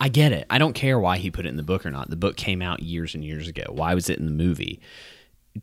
i 0.00 0.08
get 0.08 0.32
it. 0.32 0.44
I 0.50 0.58
don't 0.58 0.72
care 0.72 0.98
why 0.98 1.18
he 1.18 1.30
put 1.30 1.46
it 1.46 1.50
in 1.50 1.56
the 1.56 1.62
book 1.62 1.86
or 1.86 1.92
not. 1.92 2.10
The 2.10 2.16
book 2.16 2.36
came 2.36 2.62
out 2.62 2.82
years 2.82 3.14
and 3.14 3.24
years 3.24 3.46
ago. 3.46 3.66
Why 3.68 3.94
was 3.94 4.10
it 4.10 4.18
in 4.18 4.26
the 4.26 4.32
movie 4.32 4.80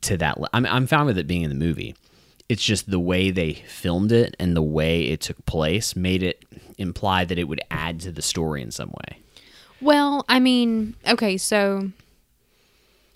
to 0.00 0.16
that 0.16 0.40
le- 0.40 0.48
I'm, 0.54 0.64
I'm 0.64 0.86
fine 0.86 1.04
with 1.04 1.18
it 1.18 1.26
being 1.26 1.42
in 1.42 1.50
the 1.50 1.54
movie 1.54 1.94
it's 2.50 2.62
just 2.64 2.90
the 2.90 2.98
way 2.98 3.30
they 3.30 3.52
filmed 3.54 4.10
it 4.10 4.34
and 4.40 4.56
the 4.56 4.62
way 4.62 5.04
it 5.04 5.20
took 5.20 5.44
place 5.46 5.94
made 5.94 6.22
it 6.22 6.44
imply 6.78 7.24
that 7.24 7.38
it 7.38 7.44
would 7.44 7.60
add 7.70 8.00
to 8.00 8.10
the 8.10 8.22
story 8.22 8.60
in 8.60 8.70
some 8.70 8.90
way 8.90 9.18
Well, 9.80 10.24
I 10.28 10.40
mean, 10.40 10.94
okay, 11.08 11.38
so 11.38 11.90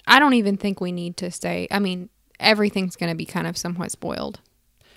I 0.07 0.18
don't 0.18 0.35
even 0.35 0.57
think 0.57 0.81
we 0.81 0.92
need 0.92 1.16
to 1.18 1.31
say. 1.31 1.66
I 1.70 1.79
mean, 1.79 2.09
everything's 2.40 2.97
going 2.97 3.11
to 3.11 3.16
be 3.16 3.25
kind 3.25 3.47
of 3.47 3.57
somewhat 3.57 3.90
spoiled 3.90 4.40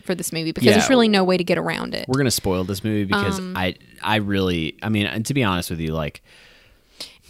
for 0.04 0.15
this 0.15 0.32
movie 0.32 0.52
because 0.52 0.65
Yeah. 0.65 0.73
there's 0.73 0.89
really 0.89 1.08
no 1.10 1.23
way 1.23 1.38
to 1.38 1.43
get 1.43 1.58
around 1.58 1.93
it. 1.93 2.06
We're 2.08 2.17
gonna 2.17 2.32
spoil 2.32 2.63
this 2.63 2.84
movie 2.84 3.04
because 3.04 3.39
Um, 3.39 3.54
I 3.58 3.76
I 4.02 4.17
really 4.17 4.78
I 4.82 4.88
mean 4.89 5.06
and 5.06 5.26
to 5.26 5.34
be 5.34 5.43
honest 5.43 5.69
with 5.69 5.80
you 5.82 5.93
like 5.93 6.21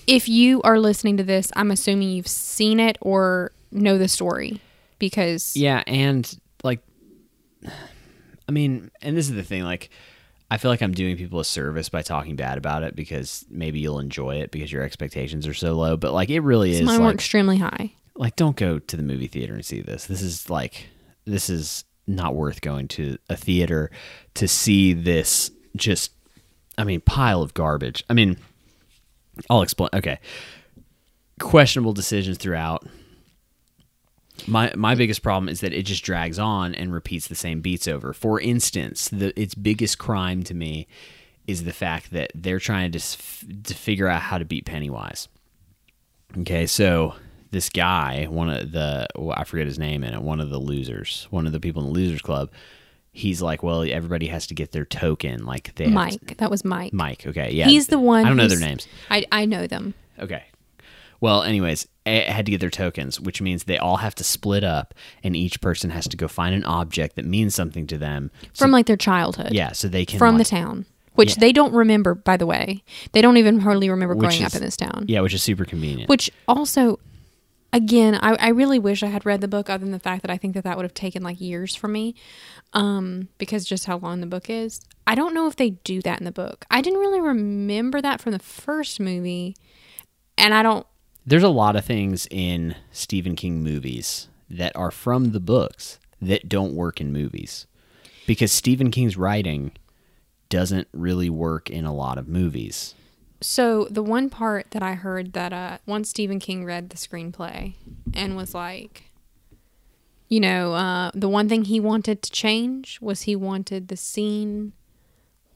If 0.06 0.30
you 0.30 0.62
are 0.62 0.80
listening 0.80 1.18
to 1.18 1.24
this, 1.24 1.52
I'm 1.56 1.72
assuming 1.72 2.10
you've 2.12 2.28
seen 2.28 2.80
it 2.80 2.98
or 3.02 3.52
know 3.72 3.98
the 3.98 4.08
story 4.08 4.62
because 5.00 5.56
yeah 5.56 5.82
and 5.88 6.40
like 6.64 6.82
I 8.48 8.52
mean 8.52 8.92
and 9.02 9.16
this 9.16 9.30
is 9.30 9.36
the 9.36 9.44
thing 9.44 9.64
like 9.64 9.90
I 10.50 10.58
feel 10.58 10.72
like 10.72 10.82
I'm 10.82 10.94
doing 10.94 11.18
people 11.18 11.40
a 11.40 11.46
service 11.46 11.90
by 11.90 12.02
talking 12.02 12.36
bad 12.38 12.58
about 12.58 12.84
it 12.84 12.96
because 12.96 13.46
maybe 13.50 13.80
you'll 13.80 14.00
enjoy 14.00 14.38
it 14.38 14.52
because 14.52 14.72
your 14.72 14.84
expectations 14.84 15.46
are 15.48 15.54
so 15.54 15.74
low 15.74 15.98
but 15.98 16.14
like 16.14 16.30
it 16.30 16.40
really 16.40 16.72
is 16.72 16.82
mine 16.82 17.00
were 17.00 17.08
like 17.08 17.16
extremely 17.16 17.58
high. 17.58 17.92
like 18.16 18.36
don't 18.36 18.56
go 18.56 18.80
to 18.80 18.98
the 18.98 19.04
movie 19.04 19.28
theater 19.28 19.54
and 19.54 19.66
see 19.66 19.82
this. 19.82 20.06
This 20.06 20.22
is 20.22 20.50
like 20.50 20.88
this 21.26 21.50
is 21.50 21.84
not 22.08 22.36
worth 22.36 22.62
going 22.62 22.88
to 22.88 23.18
a 23.30 23.36
theater 23.36 23.92
to 24.36 24.48
see 24.48 24.94
this 24.94 25.52
just 25.76 26.12
I 26.78 26.84
mean 26.86 27.02
pile 27.02 27.42
of 27.42 27.54
garbage. 27.54 28.04
I 28.10 28.14
mean 28.14 28.38
I'll 29.50 29.62
explain. 29.62 29.90
Okay. 29.94 30.20
Questionable 31.40 31.94
decisions 31.94 32.38
throughout. 32.38 32.88
My 34.46 34.72
my 34.76 34.94
biggest 34.96 35.24
problem 35.24 35.50
is 35.50 35.62
that 35.62 35.74
it 35.74 35.84
just 35.84 36.04
drags 36.04 36.38
on 36.38 36.76
and 36.76 36.94
repeats 36.94 37.28
the 37.28 37.36
same 37.36 37.62
beats 37.62 37.88
over. 37.88 38.14
For 38.14 38.40
instance, 38.40 39.10
the 39.10 39.38
its 39.40 39.56
biggest 39.56 39.98
crime 39.98 40.44
to 40.44 40.54
me 40.54 40.88
is 41.48 41.64
the 41.64 41.74
fact 41.74 42.12
that 42.12 42.32
they're 42.36 42.60
trying 42.60 42.92
to 42.92 43.00
to 43.00 43.74
figure 43.74 44.08
out 44.08 44.22
how 44.22 44.38
to 44.38 44.46
beat 44.46 44.66
Pennywise. 44.66 45.28
Okay, 46.40 46.66
so 46.68 47.16
this 47.52 47.70
guy, 47.70 48.26
one 48.26 48.50
of 48.50 48.72
the 48.74 49.08
well, 49.16 49.34
I 49.38 49.44
forget 49.46 49.66
his 49.66 49.80
name 49.80 50.04
in 50.04 50.14
it, 50.14 50.22
one 50.22 50.40
of 50.42 50.50
the 50.50 50.60
losers, 50.60 51.28
one 51.30 51.48
of 51.48 51.54
the 51.54 51.60
people 51.60 51.82
in 51.82 51.88
the 51.88 51.94
losers 51.94 52.22
club, 52.22 52.52
he's 53.12 53.42
like, 53.42 53.64
well, 53.64 53.82
everybody 53.84 54.28
has 54.28 54.46
to 54.48 54.54
get 54.54 54.74
their 54.74 54.86
token. 54.86 55.46
Like 55.46 55.74
they 55.76 55.86
have 55.86 55.92
to- 55.94 55.96
Mike, 55.96 56.38
that 56.38 56.52
was 56.52 56.66
Mike. 56.66 56.92
Mike. 56.94 57.26
Okay, 57.26 57.52
yeah, 57.52 57.68
He's 57.68 57.88
the 57.88 57.98
one. 58.00 58.26
I 58.26 58.28
don't 58.28 58.38
know 58.38 58.48
their 58.48 58.60
names. 58.60 58.88
I 59.10 59.26
I 59.32 59.46
know 59.46 59.66
them. 59.68 59.94
Okay. 60.20 60.44
Well, 61.20 61.44
anyways, 61.44 61.88
I 62.06 62.10
had 62.12 62.46
to 62.46 62.52
get 62.52 62.62
their 62.62 62.70
tokens, 62.70 63.20
which 63.20 63.42
means 63.42 63.64
they 63.64 63.78
all 63.78 63.98
have 63.98 64.16
to 64.16 64.24
split 64.24 64.64
up, 64.64 64.94
and 65.24 65.36
each 65.36 65.60
person 65.62 65.90
has 65.90 66.08
to 66.10 66.18
go 66.18 66.28
find 66.28 66.54
an 66.56 66.64
object 66.64 67.16
that 67.16 67.26
means 67.26 67.56
something 67.56 67.88
to 67.88 67.98
them. 67.98 68.32
So- 68.54 68.66
from 68.66 68.72
like 68.72 68.86
their 68.86 68.98
childhood. 68.98 69.52
yeah, 69.52 69.72
so 69.72 69.88
they 69.88 70.06
can 70.06 70.20
from 70.20 70.38
the 70.38 70.46
town, 70.46 70.86
which 71.16 71.32
Yeah. 71.32 71.40
they 71.40 71.52
don't 71.52 71.74
remember. 71.74 72.14
By 72.16 72.38
the 72.38 72.46
way, 72.46 72.84
they 73.14 73.22
don't 73.22 73.38
even 73.38 73.60
hardly 73.62 73.90
remember 73.90 74.16
Which 74.16 74.30
growing 74.30 74.42
is- 74.44 74.54
up 74.54 74.56
in 74.56 74.64
this 74.66 74.78
town. 74.78 75.06
Yeah, 75.08 75.22
which 75.22 75.34
is 75.34 75.42
super 75.44 75.66
convenient. 75.66 76.08
Which 76.10 76.30
also, 76.48 77.00
again, 77.74 78.16
I, 78.22 78.36
I 78.40 78.50
really 78.50 78.80
wish 78.80 79.02
I 79.04 79.08
had 79.08 79.26
read 79.26 79.42
the 79.42 79.48
book. 79.48 79.70
Other 79.70 79.84
than 79.84 79.92
the 79.92 80.00
fact 80.00 80.22
that 80.22 80.32
I 80.32 80.38
think 80.38 80.54
that 80.54 80.64
that 80.64 80.78
would 80.78 80.84
have 80.84 80.94
taken 80.94 81.24
like 81.24 81.42
years 81.42 81.76
for 81.76 81.88
me, 81.88 82.14
um, 82.74 83.28
because 83.40 83.66
just 83.66 83.86
how 83.86 83.98
long 83.98 84.22
the 84.22 84.28
book 84.28 84.50
is. 84.50 84.82
I 85.08 85.16
don't 85.16 85.34
know 85.34 85.48
if 85.48 85.56
they 85.56 85.72
do 85.72 86.02
that 86.04 86.20
in 86.20 86.26
the 86.26 86.32
book. 86.32 86.66
I 86.70 86.82
didn't 86.82 87.00
really 87.00 87.22
remember 87.22 88.02
that 88.02 88.22
from 88.22 88.34
the 88.34 88.40
first 88.40 89.00
movie, 89.00 89.56
and 90.38 90.54
I 90.54 90.62
don't. 90.64 90.86
There's 91.28 91.44
a 91.44 91.50
lot 91.50 91.76
of 91.76 91.84
things 91.84 92.26
in 92.32 92.74
Stephen 92.90 93.36
King 93.36 93.62
movies 93.62 94.30
that 94.50 94.74
are 94.78 94.92
from 94.92 95.34
the 95.34 95.42
books 95.42 96.00
that 96.22 96.48
don't 96.48 96.74
work 96.74 97.02
in 97.02 97.12
movies 97.12 97.68
because 98.26 98.50
Stephen 98.50 98.92
King's 98.92 99.18
writing 99.18 99.74
doesn't 100.48 100.88
really 100.94 101.30
work 101.30 101.70
in 101.70 101.84
a 101.84 101.94
lot 101.94 102.18
of 102.18 102.30
movies. 102.30 102.96
So 103.42 103.90
the 103.92 104.02
one 104.02 104.30
part 104.30 104.72
that 104.72 104.82
I 104.82 104.94
heard 104.94 105.34
that 105.34 105.52
uh, 105.52 105.80
once 105.86 106.10
Stephen 106.10 106.40
King 106.40 106.64
read 106.64 106.92
the 106.92 106.96
screenplay 106.96 107.74
and 108.14 108.38
was 108.38 108.56
like, 108.56 109.12
you 110.30 110.40
know, 110.40 110.76
uh, 110.76 111.12
the 111.14 111.28
one 111.28 111.50
thing 111.50 111.66
he 111.66 111.82
wanted 111.82 112.24
to 112.24 112.32
change 112.32 113.02
was 113.02 113.24
he 113.24 113.36
wanted 113.36 113.90
the 113.90 113.98
scene 113.98 114.72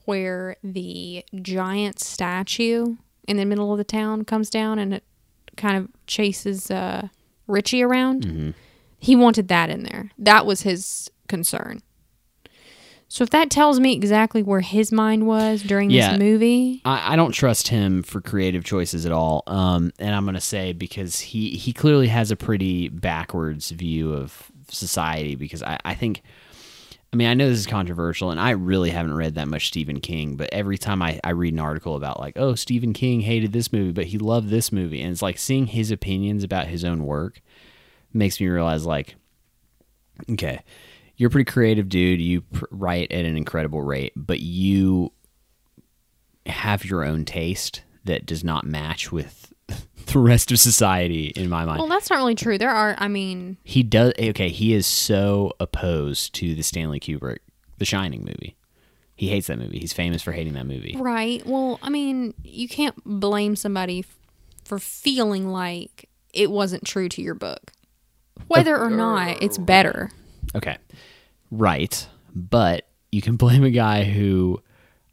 where 0.04 0.58
the 0.62 1.24
giant 1.42 2.02
statue 2.02 2.98
in 3.26 3.38
the 3.38 3.46
middle 3.46 3.72
of 3.72 3.78
the 3.78 3.86
town 3.86 4.26
comes 4.26 4.50
down 4.50 4.78
and 4.78 4.96
it 4.96 5.06
kind 5.58 5.78
of 5.78 5.90
chases 6.08 6.70
uh, 6.72 7.08
Richie 7.48 7.84
around. 7.84 8.54
He 9.00 9.16
wanted 9.16 9.48
that 9.48 9.70
in 9.70 9.84
there. 9.84 10.12
That 10.18 10.46
was 10.46 10.62
his 10.62 11.10
concern. 11.28 11.82
So 13.08 13.24
if 13.24 13.30
that 13.32 13.50
tells 13.50 13.78
me 13.80 13.94
exactly 13.94 14.42
where 14.42 14.62
his 14.62 14.90
mind 14.90 15.28
was 15.28 15.62
during 15.64 15.90
Yeah. 15.90 16.12
this 16.12 16.20
movie, 16.20 16.82
I, 16.86 17.14
I 17.14 17.16
don't 17.18 17.34
trust 17.34 17.68
him 17.68 18.04
for 18.04 18.22
creative 18.22 18.64
choices 18.64 19.06
at 19.06 19.12
all. 19.12 19.44
Um, 19.48 19.92
and 20.00 20.16
I'm 20.16 20.24
going 20.24 20.36
to 20.36 20.40
say 20.40 20.72
because 20.72 21.20
he, 21.20 21.50
he 21.58 21.74
clearly 21.74 22.08
has 22.08 22.32
a 22.32 22.38
pretty 22.38 22.88
backwards 22.88 23.72
view 23.72 24.14
of 24.14 24.50
society. 24.70 25.36
Because 25.36 25.62
I, 25.62 25.78
I 25.84 25.94
think, 25.94 26.22
I 27.14 27.18
mean, 27.18 27.28
I 27.28 27.34
know 27.34 27.50
this 27.50 27.60
is 27.60 27.68
controversial, 27.68 28.32
and 28.32 28.40
I 28.40 28.52
really 28.52 28.90
haven't 28.90 29.16
read 29.16 29.36
that 29.36 29.50
much 29.50 29.68
Stephen 29.68 30.00
King. 30.00 30.38
But 30.38 30.50
every 30.54 30.78
time 30.78 31.02
I, 31.02 31.20
I 31.24 31.32
read 31.32 31.54
an 31.54 31.60
article 31.60 31.96
about 31.96 32.22
like, 32.22 32.38
oh, 32.38 32.56
Stephen 32.56 32.94
King 32.94 33.20
hated 33.22 33.52
this 33.52 33.74
movie, 33.74 33.92
but 33.92 34.06
he 34.06 34.18
loved 34.18 34.50
this 34.50 34.72
movie, 34.72 35.02
and 35.02 35.12
it's 35.12 35.22
like 35.22 35.38
seeing 35.38 35.68
his 35.68 35.92
opinions 35.92 36.44
about 36.44 36.68
his 36.68 36.86
own 36.86 37.06
work 37.06 37.42
makes 38.14 38.40
me 38.40 38.48
realize 38.48 38.86
like, 38.86 39.16
okay, 40.32 40.62
you're 41.18 41.28
a 41.28 41.32
pretty 41.32 41.52
creative 41.52 41.90
dude. 41.90 42.22
You 42.22 42.42
pr- 42.42 42.66
write 42.72 43.12
at 43.12 43.26
an 43.26 43.36
incredible 43.36 43.82
rate, 43.82 44.14
but 44.16 44.40
you 44.40 45.12
have 46.46 46.86
your 46.86 47.04
own 47.04 47.26
taste 47.26 47.84
that 48.06 48.26
does 48.26 48.44
not 48.44 48.66
match 48.66 49.12
with 49.12 49.51
the 50.14 50.20
rest 50.20 50.52
of 50.52 50.60
society 50.60 51.28
in 51.36 51.50
my 51.50 51.66
mind. 51.66 51.80
Well, 51.80 51.88
that's 51.88 52.10
not 52.10 52.18
really 52.18 52.36
true. 52.36 52.58
There 52.58 52.70
are, 52.70 52.96
I 52.98 53.08
mean, 53.08 53.58
he 53.64 53.84
does 53.84 54.14
okay, 54.20 54.50
he 54.50 54.74
is 54.74 54.86
so 54.88 55.54
opposed 55.60 56.34
to 56.36 56.56
the 56.56 56.62
Stanley 56.62 57.00
Kubrick 57.00 57.40
The 57.78 57.86
Shining 57.86 58.22
movie. 58.22 58.56
He 59.16 59.28
hates 59.30 59.48
that 59.48 59.60
movie. 59.60 59.80
He's 59.80 59.94
famous 59.94 60.22
for 60.24 60.32
hating 60.32 60.54
that 60.54 60.66
movie. 60.66 60.96
right. 61.00 61.46
Well, 61.46 61.80
I 61.84 61.90
mean, 61.90 62.34
you 62.44 62.68
can't 62.68 62.96
blame 63.06 63.56
somebody 63.56 64.00
f- 64.00 64.18
for 64.66 64.80
feeling 64.80 65.48
like 65.50 66.10
it 66.34 66.50
wasn't 66.50 66.86
true 66.86 67.08
to 67.10 67.22
your 67.22 67.36
book. 67.36 67.72
Whether 68.48 68.76
or 68.78 68.90
not 68.90 69.44
it's 69.44 69.58
better. 69.60 70.10
Okay. 70.56 70.78
Right. 71.52 72.08
But 72.34 72.88
you 73.12 73.22
can 73.22 73.36
blame 73.36 73.64
a 73.64 73.70
guy 73.70 74.06
who 74.06 74.62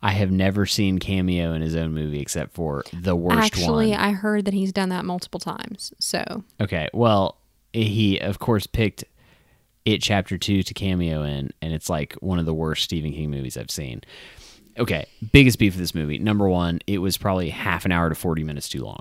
I 0.02 0.12
have 0.12 0.30
never 0.30 0.64
seen 0.64 0.98
cameo 0.98 1.52
in 1.52 1.62
his 1.62 1.74
own 1.74 1.92
movie 1.92 2.20
except 2.20 2.54
for 2.54 2.84
the 2.92 3.16
worst 3.16 3.38
Actually, 3.38 3.90
one. 3.90 3.98
I 4.00 4.12
heard 4.12 4.44
that 4.44 4.54
he's 4.54 4.72
done 4.72 4.90
that 4.90 5.04
multiple 5.04 5.40
times. 5.40 5.92
So, 5.98 6.44
Okay, 6.60 6.88
well, 6.92 7.38
he 7.72 8.18
of 8.18 8.38
course 8.38 8.66
picked 8.66 9.04
it 9.84 10.02
chapter 10.02 10.38
2 10.38 10.62
to 10.62 10.74
cameo 10.74 11.22
in 11.22 11.50
and 11.60 11.72
it's 11.72 11.88
like 11.90 12.14
one 12.20 12.38
of 12.38 12.46
the 12.46 12.54
worst 12.54 12.84
Stephen 12.84 13.12
King 13.12 13.30
movies 13.30 13.56
I've 13.56 13.70
seen. 13.70 14.02
Okay, 14.78 15.06
biggest 15.32 15.58
beef 15.58 15.74
of 15.74 15.80
this 15.80 15.94
movie. 15.94 16.18
Number 16.18 16.48
1, 16.48 16.80
it 16.86 16.98
was 16.98 17.16
probably 17.16 17.50
half 17.50 17.84
an 17.84 17.90
hour 17.90 18.08
to 18.08 18.14
40 18.14 18.44
minutes 18.44 18.68
too 18.68 18.84
long 18.84 19.00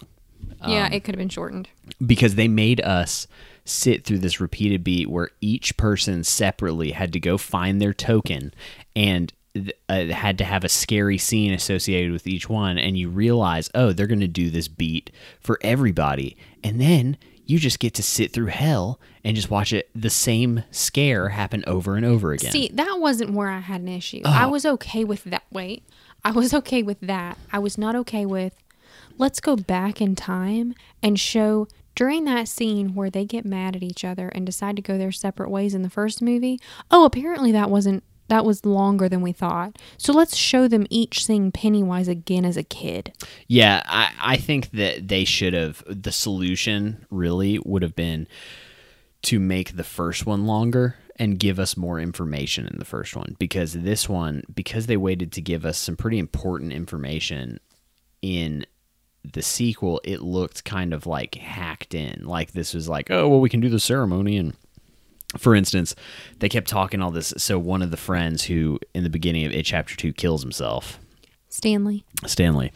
yeah, 0.65 0.87
um, 0.87 0.93
it 0.93 1.03
could 1.03 1.15
have 1.15 1.19
been 1.19 1.29
shortened. 1.29 1.69
because 2.05 2.35
they 2.35 2.47
made 2.47 2.81
us 2.81 3.27
sit 3.65 4.05
through 4.05 4.19
this 4.19 4.39
repeated 4.39 4.83
beat 4.83 5.09
where 5.09 5.29
each 5.41 5.75
person 5.77 6.23
separately 6.23 6.91
had 6.91 7.11
to 7.13 7.19
go 7.19 7.37
find 7.37 7.81
their 7.81 7.93
token 7.93 8.53
and 8.95 9.33
uh, 9.89 10.05
had 10.05 10.37
to 10.37 10.43
have 10.43 10.63
a 10.63 10.69
scary 10.69 11.17
scene 11.17 11.53
associated 11.53 12.11
with 12.11 12.27
each 12.27 12.49
one 12.49 12.77
and 12.77 12.97
you 12.97 13.09
realize 13.09 13.69
oh 13.75 13.91
they're 13.91 14.07
going 14.07 14.19
to 14.19 14.27
do 14.27 14.49
this 14.49 14.67
beat 14.67 15.11
for 15.39 15.57
everybody 15.61 16.37
and 16.63 16.79
then 16.81 17.17
you 17.45 17.57
just 17.57 17.79
get 17.79 17.93
to 17.93 18.03
sit 18.03 18.33
through 18.33 18.47
hell 18.47 18.99
and 19.23 19.35
just 19.35 19.49
watch 19.49 19.71
it 19.71 19.89
the 19.95 20.09
same 20.09 20.63
scare 20.69 21.29
happen 21.29 21.63
over 21.65 21.95
and 21.95 22.05
over 22.05 22.33
again 22.33 22.51
See, 22.51 22.69
that 22.73 22.99
wasn't 22.99 23.31
where 23.31 23.49
I 23.49 23.59
had 23.59 23.81
an 23.81 23.87
issue. 23.87 24.21
I 24.25 24.45
was 24.47 24.65
okay 24.65 25.05
with 25.05 25.23
that. 25.25 25.43
Wait, 25.49 25.83
I 26.25 26.31
was 26.31 26.53
okay 26.53 26.83
with 26.83 26.99
that. 26.99 27.37
I 27.51 27.59
was 27.59 27.77
not 27.77 27.95
okay 27.95 28.25
with 28.25 28.53
let's 29.17 29.39
go 29.39 29.55
back 29.55 30.01
in 30.01 30.15
time 30.15 30.73
and 31.01 31.19
show 31.19 31.67
during 31.95 32.25
that 32.25 32.47
scene 32.47 32.93
where 32.93 33.09
they 33.09 33.25
get 33.25 33.45
mad 33.45 33.75
at 33.75 33.83
each 33.83 34.05
other 34.05 34.29
and 34.29 34.45
decide 34.45 34.75
to 34.75 34.81
go 34.81 34.97
their 34.97 35.11
separate 35.11 35.49
ways 35.49 35.73
in 35.73 35.81
the 35.81 35.89
first 35.89 36.21
movie. 36.21 36.59
Oh, 36.91 37.05
apparently 37.05 37.51
that 37.51 37.69
wasn't 37.69 38.03
that 38.27 38.45
was 38.45 38.65
longer 38.65 39.07
than 39.09 39.21
we 39.21 39.31
thought. 39.31 39.77
So 39.97 40.13
let's 40.13 40.35
show 40.35 40.67
them 40.67 40.85
each 40.89 41.25
seeing 41.25 41.51
Pennywise 41.51 42.07
again 42.07 42.45
as 42.45 42.57
a 42.57 42.63
kid. 42.63 43.13
Yeah, 43.47 43.81
I, 43.85 44.11
I 44.21 44.37
think 44.37 44.71
that 44.71 45.07
they 45.07 45.25
should 45.25 45.53
have. 45.53 45.83
The 45.87 46.11
solution 46.11 47.05
really 47.09 47.59
would 47.65 47.81
have 47.81 47.95
been 47.95 48.27
to 49.23 49.39
make 49.39 49.75
the 49.75 49.83
first 49.83 50.25
one 50.25 50.45
longer 50.45 50.95
and 51.19 51.39
give 51.39 51.59
us 51.59 51.75
more 51.75 51.99
information 51.99 52.67
in 52.67 52.77
the 52.77 52.85
first 52.85 53.15
one 53.15 53.35
because 53.39 53.73
this 53.73 54.07
one, 54.07 54.43
because 54.53 54.85
they 54.85 54.97
waited 54.97 55.31
to 55.33 55.41
give 55.41 55.65
us 55.65 55.77
some 55.77 55.95
pretty 55.95 56.19
important 56.19 56.71
information 56.71 57.59
in 58.21 58.65
the 59.33 59.41
sequel, 59.41 59.99
it 60.03 60.21
looked 60.21 60.63
kind 60.63 60.93
of 60.93 61.05
like 61.05 61.35
hacked 61.35 61.93
in. 61.93 62.25
Like 62.25 62.51
this 62.51 62.73
was 62.73 62.87
like, 62.87 63.09
oh, 63.09 63.27
well, 63.27 63.39
we 63.39 63.49
can 63.49 63.59
do 63.59 63.69
the 63.69 63.79
ceremony 63.79 64.37
and 64.37 64.55
for 65.37 65.55
instance, 65.55 65.95
they 66.39 66.49
kept 66.49 66.67
talking 66.67 67.01
all 67.01 67.11
this. 67.11 67.33
So 67.37 67.59
one 67.59 67.81
of 67.81 67.91
the 67.91 67.97
friends 67.97 68.43
who, 68.45 68.79
in 68.93 69.03
the 69.03 69.09
beginning 69.09 69.45
of 69.45 69.51
it, 69.51 69.63
chapter 69.65 69.95
two, 69.95 70.13
kills 70.13 70.41
himself. 70.41 70.99
Stanley. 71.49 72.05
Stanley. 72.25 72.71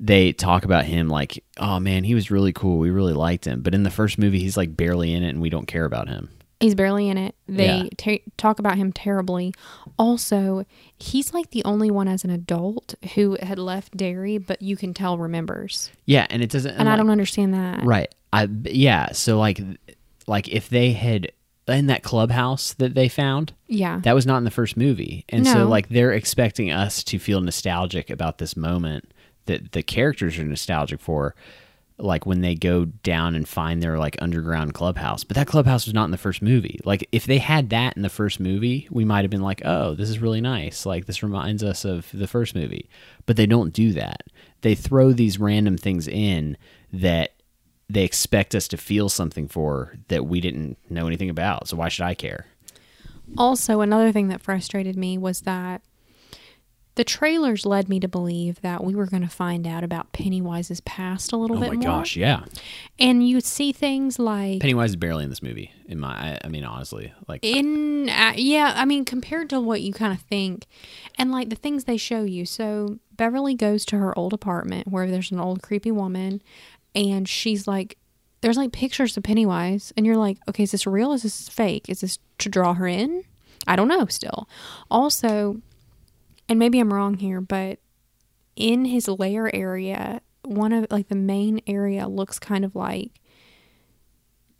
They 0.00 0.32
talk 0.32 0.64
about 0.64 0.84
him 0.84 1.08
like, 1.08 1.44
oh 1.58 1.78
man, 1.78 2.02
he 2.02 2.14
was 2.14 2.30
really 2.30 2.52
cool. 2.52 2.78
We 2.78 2.90
really 2.90 3.12
liked 3.12 3.44
him. 3.44 3.62
But 3.62 3.74
in 3.74 3.84
the 3.84 3.90
first 3.90 4.18
movie, 4.18 4.40
he's 4.40 4.56
like 4.56 4.76
barely 4.76 5.12
in 5.14 5.22
it, 5.22 5.28
and 5.30 5.40
we 5.40 5.48
don't 5.50 5.66
care 5.66 5.84
about 5.84 6.08
him. 6.08 6.28
He's 6.58 6.74
barely 6.74 7.08
in 7.08 7.18
it. 7.18 7.34
They 7.48 7.66
Yeah. 7.66 7.88
ta 7.98 8.16
talk 8.36 8.58
about 8.58 8.76
him 8.78 8.92
terribly. 8.92 9.52
Also, 9.98 10.64
he's 10.96 11.32
like 11.34 11.50
the 11.50 11.64
only 11.64 11.90
one 11.90 12.08
as 12.08 12.24
an 12.24 12.30
adult 12.30 12.94
who 13.14 13.36
had 13.42 13.58
left 13.58 13.96
Derry, 13.96 14.38
but 14.38 14.62
you 14.62 14.76
can 14.76 14.94
tell 14.94 15.18
remembers. 15.18 15.90
Yeah, 16.06 16.26
and 16.30 16.42
it 16.42 16.50
doesn't. 16.50 16.74
And 16.76 16.88
I 16.88 16.92
like- 16.92 16.98
don't 17.00 17.10
understand 17.10 17.54
that. 17.54 17.84
Right. 17.84 18.12
I 18.32 18.48
yeah. 18.64 19.12
So 19.12 19.38
like, 19.38 19.60
like 20.26 20.48
if 20.48 20.68
they 20.68 20.92
had 20.92 21.30
in 21.72 21.86
that 21.86 22.02
clubhouse 22.02 22.72
that 22.74 22.94
they 22.94 23.08
found, 23.08 23.52
Yeah. 23.68 24.00
that 24.04 24.14
was 24.14 24.26
not 24.26 24.38
in 24.38 24.44
the 24.44 24.50
first 24.50 24.76
movie, 24.76 25.24
and 25.28 25.46
so 25.46 25.66
like 25.66 25.88
they're 25.88 26.12
expecting 26.12 26.70
us 26.70 27.02
to 27.04 27.18
feel 27.18 27.40
nostalgic 27.40 28.10
about 28.10 28.38
this 28.38 28.56
moment 28.56 29.12
that 29.46 29.72
the 29.72 29.82
characters 29.82 30.38
are 30.38 30.44
nostalgic 30.44 31.00
for. 31.00 31.34
Like 31.98 32.26
when 32.26 32.40
they 32.40 32.54
go 32.56 32.86
down 32.86 33.34
and 33.36 33.46
find 33.46 33.80
their 33.80 33.96
like 33.98 34.16
underground 34.20 34.74
clubhouse, 34.74 35.22
but 35.24 35.36
that 35.36 35.46
clubhouse 35.46 35.84
was 35.86 35.94
not 35.94 36.06
in 36.06 36.10
the 36.10 36.16
first 36.18 36.42
movie. 36.42 36.80
Like 36.84 37.06
if 37.12 37.26
they 37.26 37.38
had 37.38 37.70
that 37.70 37.96
in 37.96 38.02
the 38.02 38.08
first 38.08 38.40
movie, 38.40 38.88
we 38.90 39.04
might 39.04 39.22
have 39.22 39.30
been 39.30 39.42
like, 39.42 39.62
"Oh, 39.64 39.94
this 39.94 40.08
is 40.08 40.18
really 40.18 40.40
nice." 40.40 40.84
Like 40.84 41.06
this 41.06 41.22
reminds 41.22 41.62
us 41.62 41.84
of 41.84 42.08
the 42.12 42.26
first 42.26 42.54
movie, 42.56 42.88
but 43.26 43.36
they 43.36 43.46
don't 43.46 43.72
do 43.72 43.92
that. 43.92 44.24
They 44.62 44.74
throw 44.74 45.12
these 45.12 45.38
random 45.38 45.76
things 45.76 46.08
in 46.08 46.56
that 46.92 47.34
they 47.92 48.04
expect 48.04 48.54
us 48.54 48.66
to 48.68 48.76
feel 48.76 49.08
something 49.08 49.46
for 49.46 49.94
that 50.08 50.24
we 50.26 50.40
didn't 50.40 50.78
know 50.88 51.06
anything 51.06 51.28
about. 51.28 51.68
So 51.68 51.76
why 51.76 51.88
should 51.88 52.04
I 52.04 52.14
care? 52.14 52.46
Also, 53.36 53.80
another 53.80 54.12
thing 54.12 54.28
that 54.28 54.40
frustrated 54.40 54.96
me 54.96 55.18
was 55.18 55.42
that 55.42 55.82
the 56.94 57.04
trailers 57.04 57.64
led 57.64 57.88
me 57.88 57.98
to 58.00 58.08
believe 58.08 58.60
that 58.60 58.84
we 58.84 58.94
were 58.94 59.06
going 59.06 59.22
to 59.22 59.28
find 59.28 59.66
out 59.66 59.82
about 59.82 60.12
Pennywise's 60.12 60.80
past 60.80 61.32
a 61.32 61.38
little 61.38 61.56
Oh 61.56 61.60
bit 61.60 61.72
more. 61.72 61.74
Oh 61.74 61.76
my 61.78 61.98
gosh, 61.98 62.16
yeah. 62.16 62.44
And 62.98 63.26
you 63.26 63.40
see 63.40 63.72
things 63.72 64.18
like 64.18 64.60
Pennywise 64.60 64.90
is 64.90 64.96
barely 64.96 65.24
in 65.24 65.30
this 65.30 65.42
movie. 65.42 65.72
In 65.86 65.98
my, 65.98 66.12
I, 66.12 66.38
I 66.44 66.48
mean, 66.48 66.64
honestly, 66.64 67.12
like 67.28 67.44
in 67.44 68.08
uh, 68.08 68.32
yeah 68.36 68.72
i 68.76 68.84
mean 68.84 69.04
compared 69.04 69.48
to 69.50 69.60
what 69.60 69.80
you 69.80 69.92
kind 69.92 70.12
of 70.12 70.20
think 70.22 70.66
and 71.16 71.30
like 71.30 71.50
the 71.50 71.56
things 71.56 71.84
they 71.84 71.96
show 71.96 72.24
you 72.24 72.44
so 72.44 72.98
beverly 73.12 73.54
goes 73.54 73.84
to 73.84 73.98
her 73.98 74.16
old 74.18 74.32
apartment 74.32 74.88
where 74.88 75.10
there's 75.10 75.30
an 75.30 75.38
old 75.38 75.62
creepy 75.62 75.90
woman 75.90 76.42
and 76.94 77.28
she's 77.28 77.66
like 77.66 77.98
there's 78.40 78.56
like 78.56 78.72
pictures 78.72 79.16
of 79.16 79.22
pennywise 79.22 79.92
and 79.96 80.04
you're 80.04 80.16
like 80.16 80.38
okay 80.48 80.64
is 80.64 80.72
this 80.72 80.86
real? 80.86 81.12
Is 81.12 81.22
this 81.22 81.48
fake? 81.48 81.88
Is 81.88 82.00
this 82.00 82.18
to 82.38 82.48
draw 82.48 82.74
her 82.74 82.86
in? 82.86 83.24
I 83.66 83.76
don't 83.76 83.88
know 83.88 84.06
still. 84.06 84.48
Also 84.90 85.60
and 86.48 86.58
maybe 86.58 86.80
i'm 86.80 86.92
wrong 86.92 87.14
here 87.14 87.40
but 87.40 87.78
in 88.56 88.84
his 88.84 89.08
lair 89.08 89.54
area 89.54 90.20
one 90.42 90.72
of 90.72 90.86
like 90.90 91.08
the 91.08 91.14
main 91.14 91.60
area 91.66 92.08
looks 92.08 92.38
kind 92.38 92.64
of 92.64 92.74
like 92.74 93.20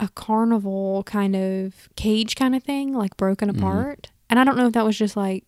a 0.02 0.08
carnival 0.08 1.04
kind 1.04 1.36
of 1.36 1.88
cage 1.96 2.34
kind 2.34 2.54
of 2.54 2.62
thing, 2.64 2.92
like 2.92 3.16
broken 3.16 3.48
mm-hmm. 3.48 3.58
apart. 3.58 4.10
And 4.28 4.38
I 4.38 4.44
don't 4.44 4.56
know 4.56 4.66
if 4.66 4.72
that 4.72 4.84
was 4.84 4.98
just 4.98 5.16
like 5.16 5.44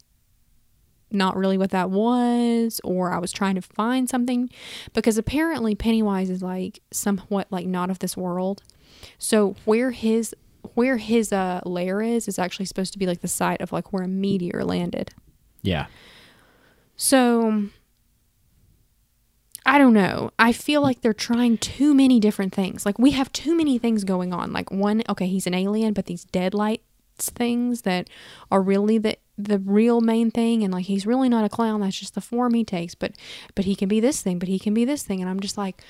not 1.14 1.36
really 1.36 1.56
what 1.56 1.70
that 1.70 1.90
was, 1.90 2.80
or 2.84 3.12
I 3.12 3.18
was 3.18 3.32
trying 3.32 3.54
to 3.54 3.62
find 3.62 4.08
something 4.08 4.50
because 4.92 5.16
apparently 5.16 5.74
Pennywise 5.74 6.30
is 6.30 6.42
like 6.42 6.80
somewhat 6.90 7.46
like 7.50 7.66
not 7.66 7.90
of 7.90 8.00
this 8.00 8.16
world. 8.16 8.62
So 9.18 9.56
where 9.64 9.90
his 9.90 10.34
where 10.74 10.96
his 10.96 11.32
uh 11.32 11.60
lair 11.64 12.00
is 12.00 12.26
is 12.26 12.38
actually 12.38 12.64
supposed 12.66 12.92
to 12.94 12.98
be 12.98 13.06
like 13.06 13.20
the 13.20 13.28
site 13.28 13.60
of 13.60 13.72
like 13.72 13.92
where 13.92 14.02
a 14.02 14.08
meteor 14.08 14.64
landed. 14.64 15.10
yeah, 15.62 15.86
So 16.96 17.68
I 19.66 19.78
don't 19.78 19.94
know. 19.94 20.30
I 20.38 20.52
feel 20.52 20.82
like 20.82 21.00
they're 21.00 21.14
trying 21.14 21.56
too 21.58 21.94
many 21.94 22.20
different 22.20 22.54
things. 22.54 22.84
Like 22.84 22.98
we 22.98 23.12
have 23.12 23.32
too 23.32 23.56
many 23.56 23.78
things 23.78 24.04
going 24.04 24.32
on. 24.34 24.52
Like 24.52 24.70
one, 24.70 25.02
okay, 25.08 25.26
he's 25.26 25.46
an 25.46 25.54
alien, 25.54 25.94
but 25.94 26.06
these 26.06 26.24
deadlights 26.24 26.82
things 27.16 27.82
that 27.82 28.10
are 28.50 28.60
really 28.60 28.98
the 28.98 29.16
the 29.36 29.58
real 29.58 30.00
main 30.00 30.30
thing 30.30 30.62
and 30.62 30.72
like 30.72 30.84
he's 30.84 31.06
really 31.06 31.28
not 31.28 31.44
a 31.44 31.48
clown 31.48 31.80
that's 31.80 31.98
just 31.98 32.14
the 32.14 32.20
form 32.20 32.54
he 32.54 32.64
takes 32.64 32.94
but 32.94 33.12
but 33.54 33.64
he 33.64 33.74
can 33.74 33.88
be 33.88 33.98
this 33.98 34.22
thing 34.22 34.38
but 34.38 34.48
he 34.48 34.58
can 34.58 34.72
be 34.72 34.84
this 34.84 35.02
thing 35.02 35.20
and 35.20 35.28
i'm 35.28 35.40
just 35.40 35.58
like 35.58 35.82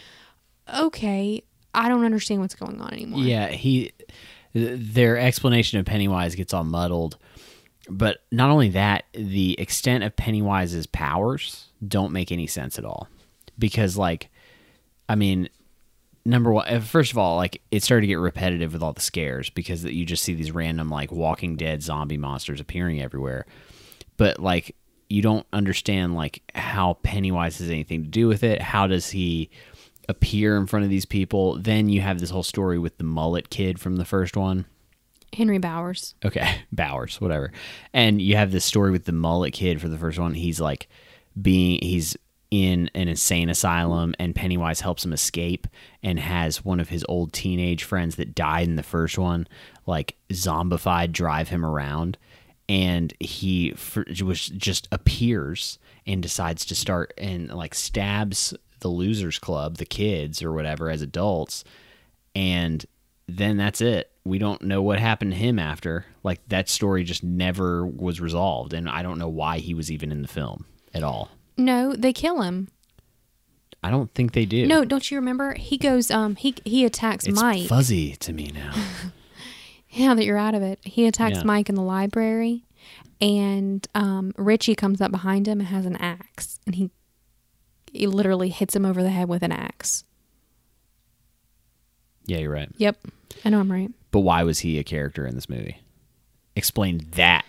okay 0.78 1.42
i 1.74 1.88
don't 1.88 2.04
understand 2.04 2.40
what's 2.40 2.54
going 2.54 2.80
on 2.80 2.90
anymore 2.92 3.20
yeah. 3.20 3.48
He, 3.48 3.92
their 4.54 5.18
explanation 5.18 5.80
of 5.80 5.86
Pennywise 5.86 6.34
gets 6.34 6.54
all 6.54 6.64
muddled. 6.64 7.18
But 7.90 8.18
not 8.32 8.50
only 8.50 8.70
that, 8.70 9.04
the 9.12 9.60
extent 9.60 10.04
of 10.04 10.16
Pennywise's 10.16 10.86
powers 10.86 11.66
don't 11.86 12.12
make 12.12 12.32
any 12.32 12.46
sense 12.46 12.78
at 12.78 12.84
all. 12.84 13.08
Because, 13.58 13.98
like, 13.98 14.30
I 15.08 15.16
mean, 15.16 15.50
number 16.24 16.52
one, 16.52 16.66
uh, 16.68 16.76
of 16.76 17.18
all, 17.18 17.36
like 17.36 17.60
it 17.70 17.82
started 17.82 18.02
to 18.02 18.06
get 18.06 18.18
repetitive 18.18 18.72
with 18.72 18.82
all 18.82 18.92
the 18.92 19.00
scares 19.00 19.50
because 19.50 19.82
that 19.82 19.94
you 19.94 20.04
just 20.04 20.24
see 20.24 20.34
these 20.34 20.52
random 20.52 20.88
like 20.88 21.12
Walking 21.12 21.56
Dead 21.56 21.82
zombie 21.82 22.16
monsters 22.16 22.60
appearing 22.60 23.00
everywhere. 23.00 23.46
But 24.16 24.38
like 24.38 24.76
you 25.08 25.22
don't 25.22 25.46
understand 25.52 26.14
like 26.14 26.42
how 26.54 26.94
Pennywise 27.02 27.58
has 27.58 27.68
anything 27.68 28.02
to 28.02 28.08
do 28.08 28.26
with 28.26 28.42
it. 28.42 28.60
How 28.60 28.86
does 28.86 29.10
he 29.10 29.50
appear 30.08 30.56
in 30.56 30.66
front 30.66 30.84
of 30.84 30.90
these 30.90 31.06
people? 31.06 31.58
Then 31.58 31.88
you 31.88 32.00
have 32.00 32.20
this 32.20 32.30
whole 32.30 32.42
story 32.42 32.78
with 32.78 32.98
the 32.98 33.04
mullet 33.04 33.50
kid 33.50 33.78
from 33.78 33.96
the 33.96 34.04
first 34.04 34.36
one. 34.36 34.66
henry 35.32 35.58
bowers 35.58 36.14
Okay, 36.24 36.62
Bowers, 36.72 37.20
whatever. 37.20 37.52
And 37.92 38.20
you 38.20 38.36
have 38.36 38.50
this 38.50 38.64
story 38.64 38.90
with 38.90 39.04
the 39.04 39.12
mullet 39.12 39.52
kid 39.52 39.80
for 39.80 39.88
the 39.88 39.98
first 39.98 40.18
one. 40.18 40.34
He's 40.34 40.60
like 40.60 40.88
being 41.40 41.80
he's 41.82 42.16
in 42.50 42.90
an 42.94 43.08
insane 43.08 43.48
asylum 43.48 44.14
and 44.18 44.34
Pennywise 44.34 44.80
helps 44.80 45.04
him 45.04 45.12
escape 45.12 45.66
and 46.02 46.20
has 46.20 46.64
one 46.64 46.80
of 46.80 46.88
his 46.88 47.04
old 47.08 47.32
teenage 47.32 47.84
friends 47.84 48.16
that 48.16 48.34
died 48.34 48.68
in 48.68 48.76
the 48.76 48.82
first 48.82 49.18
one 49.18 49.48
like 49.86 50.16
zombified 50.30 51.12
drive 51.12 51.48
him 51.48 51.64
around 51.64 52.16
and 52.68 53.12
he 53.18 53.74
was 54.22 54.46
just 54.46 54.88
appears 54.92 55.78
and 56.06 56.22
decides 56.22 56.64
to 56.64 56.74
start 56.74 57.12
and 57.18 57.50
like 57.50 57.74
stabs 57.74 58.54
the 58.80 58.88
losers 58.88 59.38
club 59.38 59.78
the 59.78 59.84
kids 59.84 60.42
or 60.42 60.52
whatever 60.52 60.90
as 60.90 61.02
adults 61.02 61.64
and 62.34 62.86
then 63.26 63.56
that's 63.56 63.80
it. 63.80 64.10
We 64.24 64.38
don't 64.38 64.62
know 64.62 64.82
what 64.82 64.98
happened 64.98 65.32
to 65.32 65.38
him 65.38 65.58
after. 65.58 66.06
Like 66.22 66.46
that 66.48 66.68
story 66.68 67.04
just 67.04 67.22
never 67.22 67.86
was 67.86 68.20
resolved, 68.20 68.72
and 68.72 68.88
I 68.88 69.02
don't 69.02 69.18
know 69.18 69.28
why 69.28 69.58
he 69.58 69.74
was 69.74 69.90
even 69.90 70.12
in 70.12 70.22
the 70.22 70.28
film 70.28 70.66
at 70.92 71.02
all. 71.02 71.30
No 71.56 71.92
they 71.94 72.12
kill 72.12 72.42
him 72.42 72.68
I 73.82 73.90
don't 73.90 74.12
think 74.14 74.32
they 74.32 74.44
do. 74.46 74.66
no 74.66 74.84
don't 74.84 75.10
you 75.10 75.16
remember 75.18 75.54
he 75.54 75.76
goes 75.78 76.10
um 76.10 76.36
he 76.36 76.54
he 76.64 76.84
attacks 76.84 77.26
it's 77.26 77.40
mike 77.40 77.68
fuzzy 77.68 78.16
to 78.16 78.32
me 78.32 78.50
now. 78.54 78.72
Now 79.96 80.14
that 80.14 80.24
you're 80.24 80.36
out 80.36 80.56
of 80.56 80.62
it, 80.62 80.80
he 80.82 81.06
attacks 81.06 81.36
Yeah. 81.36 81.44
Mike 81.44 81.68
in 81.68 81.76
the 81.76 81.80
library, 81.82 82.64
and 83.20 83.86
um, 83.94 84.32
Richie 84.36 84.74
comes 84.74 85.00
up 85.00 85.12
behind 85.12 85.46
him 85.46 85.60
and 85.60 85.68
has 85.68 85.86
an 85.86 85.94
axe, 85.98 86.58
and 86.66 86.74
he 86.74 86.90
he 87.92 88.08
literally 88.08 88.48
hits 88.48 88.74
him 88.74 88.84
over 88.84 89.04
the 89.04 89.10
head 89.10 89.28
with 89.28 89.44
an 89.44 89.52
axe. 89.52 90.02
yeah, 92.26 92.38
you're 92.38 92.50
right. 92.50 92.68
Yep, 92.76 92.96
I 93.44 93.50
know 93.50 93.60
I'm 93.60 93.70
right. 93.70 93.88
But 94.10 94.20
why 94.20 94.42
was 94.42 94.58
he 94.58 94.80
a 94.80 94.82
character 94.84 95.28
in 95.28 95.36
this 95.36 95.48
movie? 95.48 95.78
Explain 96.56 97.06
that. 97.12 97.44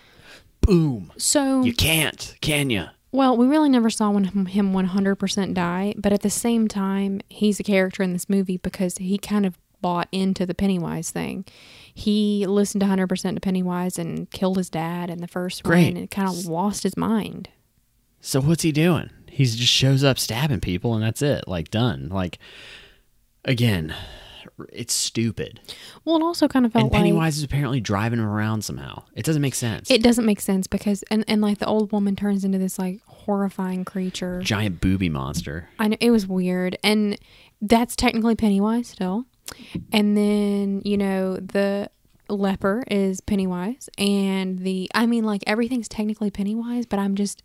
Boom. 0.60 1.12
So, 1.16 1.62
You 1.64 1.74
can't, 1.74 2.36
can 2.40 2.70
you? 2.70 2.84
Well, 3.16 3.34
we 3.34 3.46
really 3.46 3.70
never 3.70 3.88
saw 3.88 4.10
one, 4.10 4.24
him 4.24 4.74
100% 4.74 5.54
die, 5.54 5.94
but 5.96 6.12
at 6.12 6.20
the 6.20 6.28
same 6.28 6.68
time, 6.68 7.22
he's 7.30 7.58
a 7.58 7.62
character 7.62 8.02
in 8.02 8.12
this 8.12 8.28
movie 8.28 8.58
because 8.58 8.98
he 8.98 9.16
kind 9.16 9.46
of 9.46 9.58
bought 9.80 10.08
into 10.12 10.44
the 10.44 10.54
Pennywise 10.54 11.10
thing. 11.12 11.46
He 11.94 12.44
listened 12.46 12.82
100% 12.82 13.34
to 13.34 13.40
Pennywise 13.40 13.98
and 13.98 14.30
killed 14.30 14.58
his 14.58 14.68
dad 14.68 15.08
in 15.08 15.22
the 15.22 15.28
first 15.28 15.62
Great. 15.62 15.94
one 15.94 15.96
and 15.96 16.10
kind 16.10 16.28
of 16.28 16.44
lost 16.44 16.82
his 16.82 16.94
mind. 16.94 17.48
So 18.20 18.42
what's 18.42 18.64
he 18.64 18.70
doing? 18.70 19.08
He 19.30 19.46
just 19.46 19.72
shows 19.72 20.04
up 20.04 20.18
stabbing 20.18 20.60
people, 20.60 20.92
and 20.92 21.02
that's 21.02 21.22
it. 21.22 21.48
Like 21.48 21.70
done. 21.70 22.10
Like 22.10 22.38
again, 23.46 23.94
it's 24.72 24.94
stupid. 24.94 25.60
Well, 26.04 26.16
it 26.16 26.22
also 26.22 26.48
kind 26.48 26.66
of 26.66 26.72
felt 26.72 26.84
And 26.84 26.92
like 26.92 26.98
Pennywise 26.98 27.36
is 27.36 27.42
apparently 27.42 27.80
driving 27.80 28.18
him 28.18 28.26
around 28.26 28.62
somehow. 28.62 29.04
It 29.14 29.24
doesn't 29.24 29.42
make 29.42 29.54
sense. 29.54 29.90
It 29.90 30.02
doesn't 30.02 30.24
make 30.24 30.40
sense 30.40 30.66
because 30.66 31.02
and, 31.10 31.24
and 31.28 31.40
like 31.40 31.58
the 31.58 31.66
old 31.66 31.92
woman 31.92 32.16
turns 32.16 32.44
into 32.44 32.58
this 32.58 32.78
like 32.78 33.00
horrifying 33.26 33.84
creature. 33.84 34.40
Giant 34.40 34.80
booby 34.80 35.08
monster. 35.08 35.68
I 35.78 35.88
know 35.88 35.96
it 36.00 36.10
was 36.10 36.26
weird, 36.26 36.78
and 36.82 37.18
that's 37.60 37.96
technically 37.96 38.36
Pennywise 38.36 38.88
still. 38.88 39.26
And 39.92 40.16
then 40.16 40.82
you 40.84 40.96
know 40.96 41.36
the 41.36 41.90
leper 42.28 42.84
is 42.90 43.20
Pennywise, 43.20 43.88
and 43.98 44.60
the 44.60 44.90
I 44.94 45.06
mean 45.06 45.24
like 45.24 45.42
everything's 45.46 45.88
technically 45.88 46.30
Pennywise, 46.30 46.86
but 46.86 46.98
I'm 46.98 47.14
just 47.14 47.42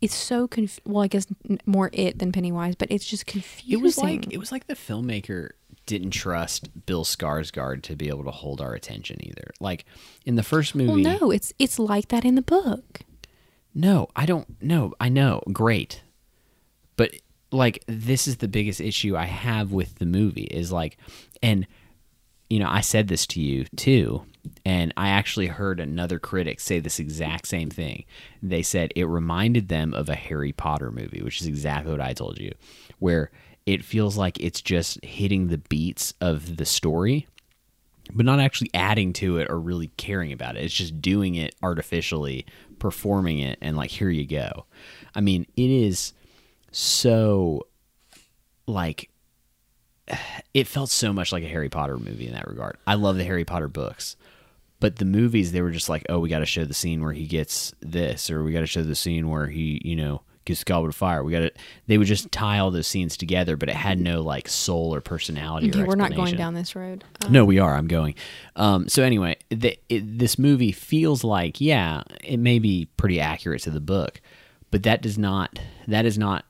it's 0.00 0.14
so 0.14 0.48
conf- 0.48 0.80
well 0.84 1.02
I 1.02 1.08
guess 1.08 1.26
more 1.66 1.90
it 1.92 2.18
than 2.18 2.32
Pennywise, 2.32 2.74
but 2.76 2.90
it's 2.90 3.04
just 3.04 3.26
confusing. 3.26 3.78
It 3.78 3.82
was 3.82 3.98
like 3.98 4.32
it 4.32 4.38
was 4.38 4.52
like 4.52 4.66
the 4.66 4.74
filmmaker 4.74 5.50
didn't 5.86 6.10
trust 6.10 6.86
Bill 6.86 7.04
Skarsgård 7.04 7.82
to 7.82 7.96
be 7.96 8.08
able 8.08 8.24
to 8.24 8.30
hold 8.30 8.60
our 8.60 8.74
attention 8.74 9.16
either. 9.20 9.50
Like 9.60 9.84
in 10.24 10.36
the 10.36 10.42
first 10.42 10.74
well, 10.74 10.86
movie, 10.86 11.02
no, 11.02 11.30
it's 11.30 11.52
it's 11.58 11.78
like 11.78 12.08
that 12.08 12.24
in 12.24 12.34
the 12.34 12.42
book. 12.42 13.00
No, 13.74 14.08
I 14.14 14.26
don't 14.26 14.62
know. 14.62 14.94
I 15.00 15.08
know. 15.08 15.42
Great. 15.52 16.02
But 16.96 17.14
like 17.50 17.84
this 17.86 18.26
is 18.26 18.38
the 18.38 18.48
biggest 18.48 18.80
issue 18.80 19.16
I 19.16 19.26
have 19.26 19.72
with 19.72 19.96
the 19.98 20.06
movie 20.06 20.44
is 20.44 20.72
like 20.72 20.96
and 21.42 21.66
you 22.52 22.58
know, 22.58 22.68
I 22.68 22.82
said 22.82 23.08
this 23.08 23.26
to 23.28 23.40
you 23.40 23.64
too, 23.76 24.26
and 24.66 24.92
I 24.94 25.08
actually 25.08 25.46
heard 25.46 25.80
another 25.80 26.18
critic 26.18 26.60
say 26.60 26.80
this 26.80 26.98
exact 26.98 27.48
same 27.48 27.70
thing. 27.70 28.04
They 28.42 28.60
said 28.60 28.92
it 28.94 29.04
reminded 29.04 29.68
them 29.68 29.94
of 29.94 30.10
a 30.10 30.14
Harry 30.14 30.52
Potter 30.52 30.90
movie, 30.90 31.22
which 31.22 31.40
is 31.40 31.46
exactly 31.46 31.92
what 31.92 32.02
I 32.02 32.12
told 32.12 32.38
you, 32.38 32.52
where 32.98 33.30
it 33.64 33.82
feels 33.82 34.18
like 34.18 34.38
it's 34.38 34.60
just 34.60 35.02
hitting 35.02 35.48
the 35.48 35.56
beats 35.56 36.12
of 36.20 36.58
the 36.58 36.66
story, 36.66 37.26
but 38.12 38.26
not 38.26 38.38
actually 38.38 38.70
adding 38.74 39.14
to 39.14 39.38
it 39.38 39.48
or 39.48 39.58
really 39.58 39.88
caring 39.96 40.30
about 40.30 40.56
it. 40.56 40.64
It's 40.64 40.74
just 40.74 41.00
doing 41.00 41.36
it 41.36 41.54
artificially, 41.62 42.44
performing 42.82 43.38
it, 43.38 43.58
and 43.62 43.76
like, 43.76 43.90
here 43.90 44.10
you 44.10 44.26
go. 44.26 44.66
I 45.14 45.20
mean, 45.20 45.46
it 45.56 45.70
is 45.70 46.12
so 46.72 47.68
like 48.66 49.08
it 50.52 50.66
felt 50.66 50.90
so 50.90 51.12
much 51.12 51.32
like 51.32 51.44
a 51.44 51.48
Harry 51.48 51.68
Potter 51.68 51.96
movie 51.96 52.26
in 52.26 52.34
that 52.34 52.48
regard. 52.48 52.76
I 52.84 52.94
love 52.94 53.16
the 53.16 53.24
Harry 53.24 53.44
Potter 53.44 53.68
books. 53.68 54.16
But 54.80 54.96
the 54.96 55.04
movies, 55.04 55.52
they 55.52 55.62
were 55.62 55.70
just 55.70 55.88
like, 55.88 56.04
oh, 56.08 56.18
we 56.18 56.28
got 56.28 56.40
to 56.40 56.46
show 56.46 56.64
the 56.64 56.74
scene 56.74 57.04
where 57.04 57.12
he 57.12 57.28
gets 57.28 57.72
this, 57.78 58.28
or 58.28 58.42
we 58.42 58.52
got 58.52 58.60
to 58.60 58.66
show 58.66 58.82
the 58.82 58.96
scene 58.96 59.30
where 59.30 59.46
he, 59.46 59.80
you 59.84 59.94
know, 59.94 60.22
the 60.44 60.64
goblet 60.64 60.90
of 60.90 60.96
fire. 60.96 61.22
We 61.24 61.32
got 61.32 61.42
it. 61.42 61.56
They 61.86 61.98
would 61.98 62.06
just 62.06 62.30
tie 62.32 62.58
all 62.58 62.70
those 62.70 62.86
scenes 62.86 63.16
together, 63.16 63.56
but 63.56 63.68
it 63.68 63.74
had 63.74 63.98
no 64.00 64.22
like 64.22 64.48
soul 64.48 64.94
or 64.94 65.00
personality. 65.00 65.70
Okay, 65.70 65.82
or 65.82 65.86
we're 65.86 65.94
not 65.96 66.14
going 66.14 66.36
down 66.36 66.54
this 66.54 66.74
road. 66.76 67.04
Uh, 67.24 67.28
No, 67.28 67.44
we 67.44 67.58
are. 67.58 67.74
I'm 67.74 67.86
going. 67.88 68.14
Um, 68.56 68.88
so 68.88 69.02
anyway, 69.02 69.36
the, 69.50 69.78
it, 69.88 70.18
this 70.18 70.38
movie 70.38 70.72
feels 70.72 71.24
like, 71.24 71.60
yeah, 71.60 72.02
it 72.22 72.38
may 72.38 72.58
be 72.58 72.88
pretty 72.96 73.20
accurate 73.20 73.62
to 73.62 73.70
the 73.70 73.80
book, 73.80 74.20
but 74.70 74.82
that 74.84 75.02
does 75.02 75.18
not. 75.18 75.58
That 75.86 76.04
is 76.06 76.18
not 76.18 76.44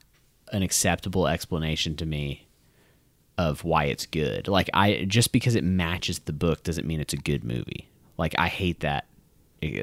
an 0.52 0.62
acceptable 0.62 1.26
explanation 1.28 1.96
to 1.96 2.06
me 2.06 2.46
of 3.38 3.64
why 3.64 3.84
it's 3.84 4.06
good. 4.06 4.48
Like 4.48 4.68
I 4.74 5.04
just 5.08 5.32
because 5.32 5.54
it 5.54 5.64
matches 5.64 6.18
the 6.20 6.32
book 6.32 6.62
doesn't 6.62 6.86
mean 6.86 7.00
it's 7.00 7.14
a 7.14 7.18
good 7.18 7.44
movie. 7.44 7.88
Like 8.18 8.34
I 8.38 8.48
hate 8.48 8.80
that. 8.80 9.06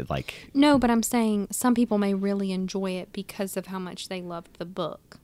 Like 0.10 0.34
No, 0.54 0.78
but 0.78 0.92
I'm 0.92 1.04
saying 1.04 1.48
some 1.52 1.74
people 1.74 1.98
may 1.98 2.14
really 2.14 2.52
enjoy 2.52 2.92
it 2.92 3.12
because 3.14 3.56
of 3.58 3.68
how 3.68 3.80
much 3.80 4.10
they 4.10 4.22
loved 4.22 4.58
the 4.60 4.66
book. 4.66 5.18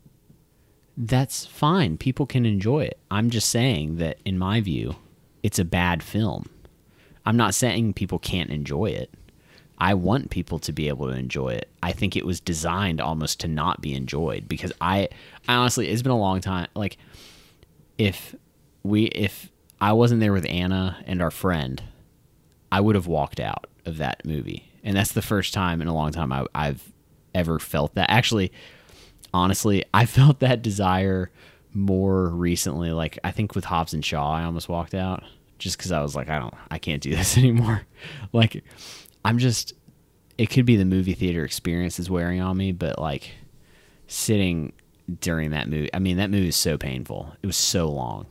that's 0.97 1.45
fine. 1.45 1.97
People 1.97 2.25
can 2.25 2.45
enjoy 2.45 2.81
it. 2.85 2.97
I'm 3.11 3.29
just 3.29 3.49
saying 3.49 3.97
that 3.97 4.17
in 4.23 4.37
my 4.39 4.61
view, 4.61 4.95
it's 5.43 5.59
a 5.59 5.65
bad 5.65 6.01
film. 6.01 6.45
I'm 7.25 7.35
not 7.37 7.53
saying 7.53 7.93
people 7.93 8.19
can't 8.19 8.49
enjoy 8.49 8.85
it. 8.87 9.13
I 9.77 9.93
want 9.93 10.29
people 10.29 10.57
to 10.59 10.71
be 10.71 10.87
able 10.87 11.07
to 11.07 11.13
enjoy 11.13 11.49
it. 11.49 11.69
I 11.83 11.91
think 11.91 12.15
it 12.15 12.25
was 12.25 12.39
designed 12.39 13.01
almost 13.01 13.41
to 13.41 13.47
not 13.49 13.81
be 13.81 13.93
enjoyed 13.93 14.47
because 14.47 14.71
I, 14.79 15.09
I 15.49 15.55
honestly, 15.55 15.89
it's 15.89 16.01
been 16.01 16.13
a 16.13 16.17
long 16.17 16.39
time. 16.39 16.67
Like, 16.75 16.97
if 17.97 18.35
we, 18.83 19.05
if 19.07 19.49
I 19.81 19.91
wasn't 19.91 20.21
there 20.21 20.31
with 20.31 20.45
Anna 20.49 21.03
and 21.05 21.21
our 21.21 21.31
friend, 21.31 21.83
I 22.75 22.81
would 22.81 22.95
have 22.95 23.07
walked 23.07 23.39
out 23.39 23.67
of 23.85 23.99
that 23.99 24.25
movie. 24.25 24.69
And 24.83 24.97
that's 24.97 25.13
the 25.13 25.21
first 25.21 25.53
time 25.53 25.81
in 25.81 25.87
a 25.87 25.93
long 25.93 26.11
time 26.11 26.33
I, 26.33 26.45
I've 26.53 26.91
ever 27.33 27.57
felt 27.57 27.95
that. 27.95 28.09
Actually, 28.09 28.51
honestly, 29.33 29.85
I 29.93 30.05
felt 30.05 30.41
that 30.41 30.61
desire 30.61 31.31
more 31.73 32.27
recently. 32.27 32.91
Like 32.91 33.17
I 33.23 33.31
think 33.31 33.55
with 33.55 33.63
Hobbs 33.63 33.93
and 33.93 34.03
Shaw, 34.03 34.29
I 34.29 34.43
almost 34.43 34.67
walked 34.67 34.93
out 34.93 35.23
just 35.57 35.77
because 35.77 35.93
I 35.93 36.01
was 36.01 36.17
like, 36.17 36.27
I 36.27 36.37
don't, 36.37 36.53
I 36.69 36.77
can't 36.77 37.01
do 37.01 37.11
this 37.15 37.37
anymore. 37.37 37.83
like, 38.33 38.61
I'm 39.23 39.37
just. 39.37 39.73
It 40.37 40.49
could 40.49 40.65
be 40.65 40.75
the 40.75 40.83
movie 40.83 41.13
theater 41.13 41.45
experience 41.45 41.97
is 41.97 42.09
wearing 42.09 42.41
on 42.41 42.57
me, 42.57 42.73
but 42.73 42.99
like 42.99 43.31
sitting 44.07 44.73
during 45.21 45.51
that 45.51 45.69
movie, 45.69 45.89
I 45.93 45.99
mean, 45.99 46.17
that 46.17 46.29
movie 46.29 46.49
is 46.49 46.57
so 46.57 46.77
painful. 46.77 47.37
It 47.41 47.47
was 47.47 47.55
so 47.55 47.89
long, 47.89 48.25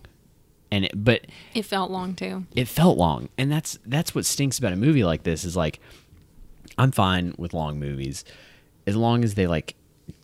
and 0.74 0.84
it, 0.86 0.92
but 0.94 1.26
It 1.54 1.64
felt 1.64 1.90
long 1.90 2.14
too. 2.14 2.44
it 2.54 2.68
felt 2.68 2.98
long. 2.98 3.28
And 3.38 3.50
that's 3.50 3.78
that's 3.86 4.14
what 4.14 4.24
stinks 4.26 4.58
about 4.58 4.72
a 4.72 4.76
movie 4.76 5.04
like 5.04 5.22
this 5.22 5.44
is 5.44 5.56
like 5.56 5.80
i'm 6.76 6.90
fine 6.92 7.34
with 7.38 7.54
long 7.54 7.78
movies 7.78 8.24
as 8.86 8.96
long 8.96 9.22
as 9.24 9.34
they 9.34 9.46
like 9.46 9.74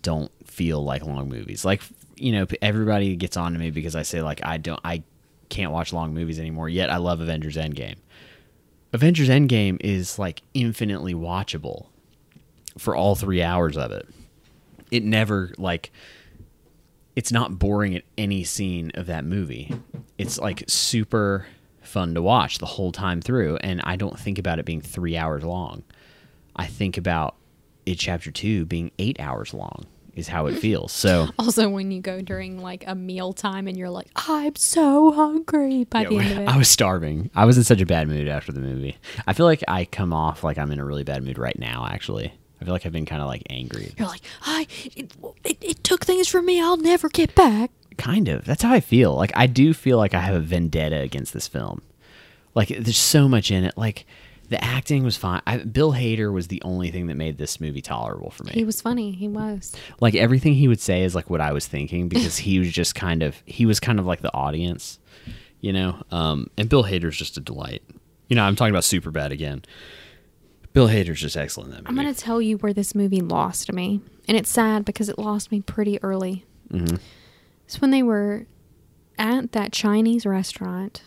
don't 0.03 0.31
feel 0.47 0.83
like 0.83 1.05
long 1.05 1.29
movies. 1.29 1.65
Like 1.65 1.83
you 2.17 2.33
know 2.33 2.47
everybody 2.61 3.17
gets 3.17 3.37
on 3.37 3.53
to 3.55 3.59
me 3.59 3.71
because 3.71 3.97
i 3.97 4.03
say 4.03 4.21
like 4.21 4.41
i 4.45 4.59
don't 4.59 4.81
i 4.85 5.03
can't 5.49 5.73
watch 5.73 5.91
long 5.93 6.13
movies 6.13 6.39
anymore 6.39 6.69
yet 6.69 6.91
i 6.91 6.97
love 6.99 7.21
avengers 7.21 7.57
endgame. 7.57 7.97
Avengers 8.93 9.29
endgame 9.29 9.79
is 9.81 10.19
like 10.19 10.43
infinitely 10.53 11.15
watchable 11.15 11.87
for 12.77 12.95
all 12.97 13.15
three 13.15 13.43
hours 13.43 13.77
of 13.77 13.91
it. 13.93 14.07
It 14.91 15.05
never 15.05 15.53
like 15.59 15.93
it's 17.21 17.31
not 17.31 17.59
boring 17.59 17.95
at 17.95 18.03
any 18.17 18.43
scene 18.43 18.91
of 18.95 19.05
that 19.05 19.27
movie. 19.27 19.71
It's 20.17 20.39
like 20.39 20.65
super 20.69 21.45
fun 21.83 22.15
to 22.15 22.23
watch 22.23 22.57
the 22.57 22.65
whole 22.65 22.93
time 22.93 23.21
through, 23.21 23.59
and 23.59 23.83
I 23.85 23.97
don't 23.97 24.19
think 24.19 24.39
about 24.39 24.59
it 24.59 24.65
being 24.65 24.81
three 24.81 25.19
hours 25.19 25.45
long. 25.45 25.83
I 26.57 26.65
think 26.65 26.97
about 26.97 27.37
it 27.85 27.97
chapter 27.97 28.31
two 28.31 28.65
being 28.65 28.91
eight 28.99 29.21
hours 29.21 29.53
long 29.53 29.85
is 30.15 30.29
how 30.29 30.47
it 30.47 30.55
feels. 30.55 30.93
So 30.93 31.29
Also, 31.39 31.69
when 31.69 31.91
you 31.91 32.01
go 32.01 32.23
during 32.23 32.63
like 32.63 32.85
a 32.87 32.95
meal 32.95 33.35
time 33.35 33.69
and 33.69 33.77
you're 33.77 33.91
like, 33.91 34.09
I'm 34.17 34.57
so 34.57 35.13
hungry 35.13 35.85
by 35.85 36.05
the 36.05 36.17
end 36.17 36.33
of 36.33 36.39
it. 36.45 36.49
I 36.49 36.57
was 36.57 36.71
starving. 36.71 37.29
I 37.35 37.45
was 37.45 37.59
in 37.59 37.65
such 37.65 37.83
a 37.83 37.87
bad 37.87 38.09
mood 38.09 38.29
after 38.29 38.51
the 38.51 38.61
movie. 38.63 38.97
I 39.27 39.35
feel 39.35 39.45
like 39.45 39.63
I 39.69 39.85
come 39.85 40.15
off 40.15 40.43
like 40.43 40.57
I'm 40.57 40.73
in 40.73 40.81
a 40.81 40.87
really 40.87 41.05
bad 41.05 41.23
mood 41.23 41.37
right 41.37 41.59
now. 41.59 41.87
Actually, 41.87 42.33
I 42.61 42.65
feel 42.65 42.73
like 42.75 42.85
I've 42.85 42.93
been 42.93 43.07
kind 43.07 43.23
of 43.23 43.29
like 43.29 43.43
angry. 43.49 43.93
you're 43.99 44.09
like, 44.09 44.21
I, 44.43 44.67
it, 44.97 45.13
it, 45.45 45.59
it 45.63 45.85
took 45.85 46.05
things 46.05 46.29
from 46.29 46.45
me 46.47 46.61
I'll 46.61 46.77
never 46.77 47.09
get 47.09 47.35
back. 47.35 47.71
kind 47.97 48.29
of. 48.29 48.45
That's 48.45 48.63
how 48.63 48.73
i 48.73 48.81
feel. 48.81 49.15
Like 49.15 49.33
i 49.35 49.47
do 49.47 49.73
feel 49.75 49.97
like 49.99 50.15
i 50.15 50.21
have 50.21 50.35
a 50.35 50.41
vendetta 50.41 51.01
against 51.01 51.33
this 51.33 51.49
film. 51.49 51.83
Like 52.55 52.69
there's 52.69 52.97
so 52.97 53.29
much 53.29 53.51
in 53.51 53.65
it. 53.65 53.77
Like 53.79 54.07
the 54.49 54.63
acting 54.63 55.05
was 55.05 55.17
fine. 55.17 55.41
I, 55.47 55.59
bill 55.59 55.93
hader 55.93 56.33
was 56.33 56.49
the 56.49 56.61
only 56.63 56.91
thing 56.91 57.07
that 57.07 57.15
made 57.15 57.39
this 57.39 57.61
movie 57.61 57.81
tolerable 57.81 58.31
for 58.31 58.43
me. 58.45 58.51
He 58.53 58.65
was 58.65 58.81
funny. 58.83 59.13
He 59.13 59.29
was. 59.29 59.73
like 60.01 60.15
everything 60.17 60.55
he 60.55 60.67
would 60.69 60.81
say 60.81 61.03
is 61.03 61.15
like 61.15 61.31
what 61.31 61.41
i 61.41 61.53
was 61.53 61.67
thinking 61.67 62.09
because 62.09 62.37
he 62.39 62.59
was 62.59 62.71
just 62.73 62.95
kind 62.95 63.23
of 63.23 63.41
he 63.47 63.65
was 63.65 63.79
kind 63.81 63.99
of 63.99 64.07
like 64.07 64.21
the 64.21 64.35
audience 64.35 64.99
you 65.63 65.73
know? 65.73 66.03
Um 66.11 66.49
and 66.59 66.69
bill 66.69 66.85
hader's 66.85 67.17
just 67.17 67.37
a 67.37 67.41
delight. 67.41 67.83
You 68.29 68.37
know 68.37 68.43
i'm 68.45 68.57
talking 68.57 68.73
about 68.75 68.85
super 68.85 69.11
bad 69.11 69.31
again 69.33 69.63
bill 70.73 70.89
hader's 70.89 71.21
just 71.21 71.37
excellent 71.37 71.71
in 71.71 71.77
that 71.77 71.89
I'm 71.89 71.95
movie 71.95 72.05
going 72.05 72.15
to 72.15 72.21
tell 72.21 72.41
you 72.41 72.57
where 72.59 72.73
this 72.73 72.95
movie 72.95 73.21
lost 73.21 73.73
me. 73.73 74.01
And 74.29 74.37
it's 74.37 74.51
sad 74.51 74.85
because 74.85 75.09
it 75.09 75.19
lost 75.19 75.51
me 75.51 75.61
pretty 75.61 76.01
early. 76.03 76.45
Mm-hmm. 76.73 76.97
It's 77.65 77.81
when 77.81 77.91
they 77.91 78.03
were 78.03 78.47
at 79.19 79.53
that 79.53 79.73
Chinese 79.73 80.25
restaurant 80.25 81.03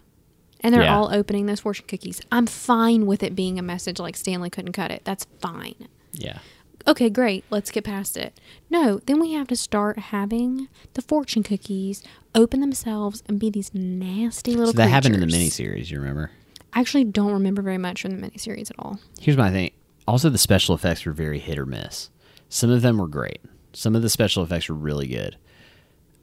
and 0.59 0.73
they're 0.73 0.83
Yeah. 0.83 0.95
all 0.97 1.13
opening 1.13 1.45
those 1.45 1.61
fortune 1.61 1.85
cookies. 1.87 2.21
I'm 2.31 2.45
fine 2.45 3.05
with 3.05 3.23
it 3.23 3.35
being 3.35 3.57
a 3.59 3.61
message 3.63 3.99
like 3.99 4.15
Stanley 4.17 4.49
couldn't 4.49 4.73
cut 4.73 4.91
it. 4.91 5.01
That's 5.05 5.25
fine. 5.39 5.87
yeah 6.11 6.39
Okay, 6.85 7.09
great. 7.09 7.45
Let's 7.49 7.71
get 7.71 7.85
past 7.85 8.17
it. 8.17 8.37
No, 8.69 8.99
then 9.05 9.17
we 9.21 9.31
have 9.31 9.47
to 9.47 9.55
start 9.55 9.97
having 9.97 10.67
the 10.95 11.01
fortune 11.01 11.41
cookies 11.41 12.03
open 12.35 12.59
themselves 12.59 13.23
and 13.25 13.39
be 13.39 13.49
these 13.49 13.73
nasty 13.73 14.51
little 14.51 14.73
so 14.73 14.77
that 14.77 14.89
happened 14.89 15.15
in 15.15 15.21
the 15.21 15.27
creatures. 15.27 15.57
miniseries 15.59 15.89
you 15.91 15.99
remember 16.01 16.31
I 16.75 16.79
actually 16.79 17.03
don't 17.05 17.31
remember 17.33 17.61
very 17.61 17.77
much 17.77 18.01
from 18.01 18.11
the 18.19 18.27
miniseries 18.27 18.69
at 18.71 18.75
all. 18.79 18.99
Here's 19.19 19.37
my 19.37 19.51
thing. 19.51 19.71
Also, 20.07 20.29
the 20.29 20.37
special 20.37 20.75
effects 20.75 21.05
were 21.05 21.13
very 21.13 21.39
hit 21.39 21.57
or 21.57 21.65
miss. 21.65 22.09
Some 22.49 22.69
of 22.69 22.81
them 22.81 22.97
were 22.97 23.07
great. 23.07 23.39
Some 23.73 23.95
of 23.95 24.01
the 24.01 24.09
special 24.09 24.43
effects 24.43 24.69
were 24.69 24.75
really 24.75 25.07
good. 25.07 25.37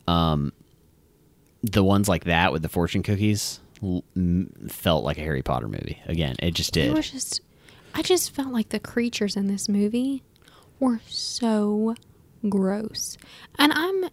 Um, 0.06 0.52
the 1.62 1.84
ones 1.84 2.08
like 2.08 2.24
that 2.24 2.52
with 2.52 2.62
the 2.62 2.68
fortune 2.68 3.02
cookies 3.02 3.60
l- 3.82 4.04
m- 4.16 4.52
felt 4.68 5.04
like 5.04 5.18
a 5.18 5.22
Harry 5.22 5.42
Potter 5.42 5.68
movie. 5.68 6.00
Again, 6.06 6.36
it 6.40 6.52
just 6.54 6.72
did. 6.72 6.88
It 6.88 6.94
was 6.94 7.10
just, 7.10 7.40
I 7.94 8.02
just 8.02 8.30
felt 8.34 8.52
like 8.52 8.70
the 8.70 8.80
creatures 8.80 9.36
in 9.36 9.46
this 9.46 9.68
movie 9.68 10.22
were 10.78 11.00
so 11.06 11.94
gross. 12.48 13.16
And 13.58 13.72
I'm 13.74 14.06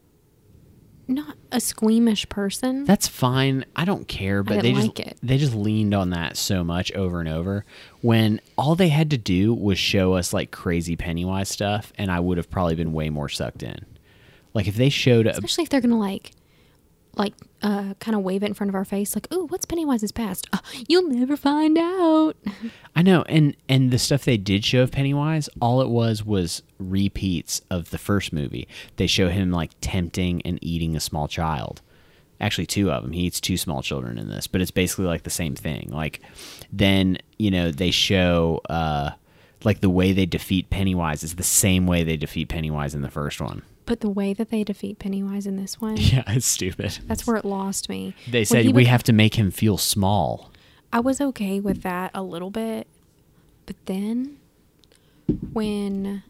not 1.07 1.35
a 1.51 1.59
squeamish 1.59 2.27
person. 2.29 2.83
That's 2.85 3.07
fine. 3.07 3.65
I 3.75 3.85
don't 3.85 4.07
care, 4.07 4.43
but 4.43 4.61
they 4.61 4.73
just 4.73 4.87
like 4.87 4.99
it. 4.99 5.17
they 5.23 5.37
just 5.37 5.53
leaned 5.55 5.93
on 5.93 6.09
that 6.11 6.37
so 6.37 6.63
much 6.63 6.91
over 6.93 7.19
and 7.19 7.29
over 7.29 7.65
when 8.01 8.41
all 8.57 8.75
they 8.75 8.89
had 8.89 9.09
to 9.11 9.17
do 9.17 9.53
was 9.53 9.77
show 9.77 10.13
us 10.13 10.33
like 10.33 10.51
crazy 10.51 10.95
Pennywise 10.95 11.49
stuff, 11.49 11.93
and 11.97 12.11
I 12.11 12.19
would 12.19 12.37
have 12.37 12.49
probably 12.49 12.75
been 12.75 12.93
way 12.93 13.09
more 13.09 13.29
sucked 13.29 13.63
in. 13.63 13.85
Like 14.53 14.67
if 14.67 14.75
they 14.75 14.89
showed 14.89 15.27
a, 15.27 15.31
Especially 15.31 15.63
if 15.63 15.69
they're 15.69 15.81
gonna 15.81 15.99
like, 15.99 16.31
like, 17.17 17.33
uh, 17.61 17.93
kind 17.99 18.15
of 18.15 18.21
wave 18.23 18.43
it 18.43 18.47
in 18.47 18.53
front 18.53 18.69
of 18.69 18.75
our 18.75 18.85
face, 18.85 19.15
like, 19.15 19.31
"Ooh, 19.33 19.47
what's 19.47 19.65
Pennywise's 19.65 20.11
past? 20.11 20.47
Uh, 20.53 20.59
you'll 20.87 21.09
never 21.09 21.35
find 21.35 21.77
out." 21.77 22.35
I 22.95 23.01
know, 23.01 23.23
and 23.23 23.55
and 23.67 23.91
the 23.91 23.99
stuff 23.99 24.25
they 24.25 24.37
did 24.37 24.63
show 24.63 24.83
of 24.83 24.91
Pennywise, 24.91 25.49
all 25.59 25.81
it 25.81 25.89
was 25.89 26.23
was 26.23 26.61
repeats 26.77 27.61
of 27.69 27.89
the 27.89 27.97
first 27.97 28.31
movie. 28.31 28.67
They 28.97 29.07
show 29.07 29.29
him 29.29 29.51
like 29.51 29.71
tempting 29.81 30.41
and 30.43 30.59
eating 30.61 30.95
a 30.95 30.99
small 30.99 31.27
child. 31.27 31.81
Actually, 32.39 32.67
two 32.67 32.91
of 32.91 33.01
them. 33.01 33.13
He 33.13 33.21
eats 33.23 33.41
two 33.41 33.57
small 33.57 33.81
children 33.81 34.19
in 34.19 34.29
this, 34.29 34.45
but 34.45 34.61
it's 34.61 34.69
basically 34.69 35.05
like 35.05 35.23
the 35.23 35.31
same 35.31 35.55
thing. 35.55 35.89
Like, 35.91 36.21
then 36.71 37.17
you 37.37 37.49
know 37.49 37.71
they 37.71 37.91
show 37.91 38.61
uh, 38.69 39.11
like 39.63 39.81
the 39.81 39.89
way 39.89 40.11
they 40.11 40.25
defeat 40.25 40.69
Pennywise 40.69 41.23
is 41.23 41.35
the 41.35 41.43
same 41.43 41.87
way 41.87 42.03
they 42.03 42.17
defeat 42.17 42.49
Pennywise 42.49 42.93
in 42.93 43.01
the 43.01 43.09
first 43.09 43.41
one. 43.41 43.63
But 43.87 44.01
the 44.01 44.09
way 44.09 44.33
that 44.35 44.51
they 44.51 44.63
defeat 44.63 44.99
Pennywise 44.99 45.47
in 45.47 45.55
this 45.57 45.81
one, 45.81 45.97
Yeah, 45.99 46.23
it's 46.27 46.45
stupid. 46.45 46.99
that's 47.07 47.25
where 47.25 47.37
it 47.37 47.45
lost 47.45 47.89
me. 47.89 48.13
They 48.29 48.39
When 48.41 48.45
said 48.45 48.65
we 48.67 48.83
bec- 48.83 48.87
have 48.87 49.01
to 49.03 49.13
make 49.13 49.33
him 49.35 49.49
feel 49.49 49.77
small. 49.79 50.51
I 50.93 50.99
was 50.99 51.19
okay 51.19 51.59
with 51.59 51.81
that 51.81 52.11
a 52.13 52.21
little 52.21 52.51
bit, 52.51 52.85
but 53.65 53.75
then 53.85 54.37
when 55.53 56.23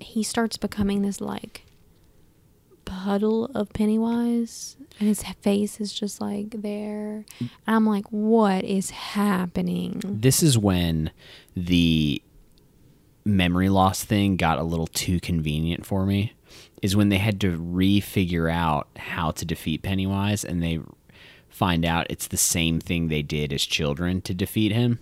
he 0.00 0.22
starts 0.22 0.56
becoming 0.56 1.02
this 1.02 1.20
like 1.20 1.64
puddle 2.84 3.46
of 3.54 3.72
Pennywise 3.72 4.76
and 4.98 5.08
his 5.08 5.22
face 5.22 5.80
is 5.80 5.92
just 5.92 6.20
like 6.20 6.62
there, 6.62 7.24
and 7.40 7.50
I'm 7.66 7.86
like, 7.86 8.06
what 8.10 8.64
is 8.64 8.90
happening? 8.90 10.00
This 10.04 10.42
is 10.42 10.56
when 10.58 11.10
the 11.56 12.22
memory 13.24 13.68
loss 13.68 14.02
thing 14.04 14.36
got 14.36 14.58
a 14.58 14.62
little 14.62 14.86
too 14.86 15.20
convenient 15.20 15.84
for 15.86 16.06
me. 16.06 16.32
Is 16.82 16.94
when 16.96 17.08
they 17.08 17.18
had 17.18 17.40
to 17.40 17.58
refigure 17.58 18.50
out 18.52 18.88
how 18.96 19.30
to 19.32 19.44
defeat 19.44 19.82
Pennywise, 19.82 20.44
and 20.44 20.62
they 20.62 20.80
find 21.48 21.84
out 21.84 22.06
it's 22.10 22.28
the 22.28 22.36
same 22.36 22.78
thing 22.80 23.08
they 23.08 23.22
did 23.22 23.52
as 23.52 23.64
children 23.64 24.20
to 24.22 24.34
defeat 24.34 24.72
him, 24.72 24.98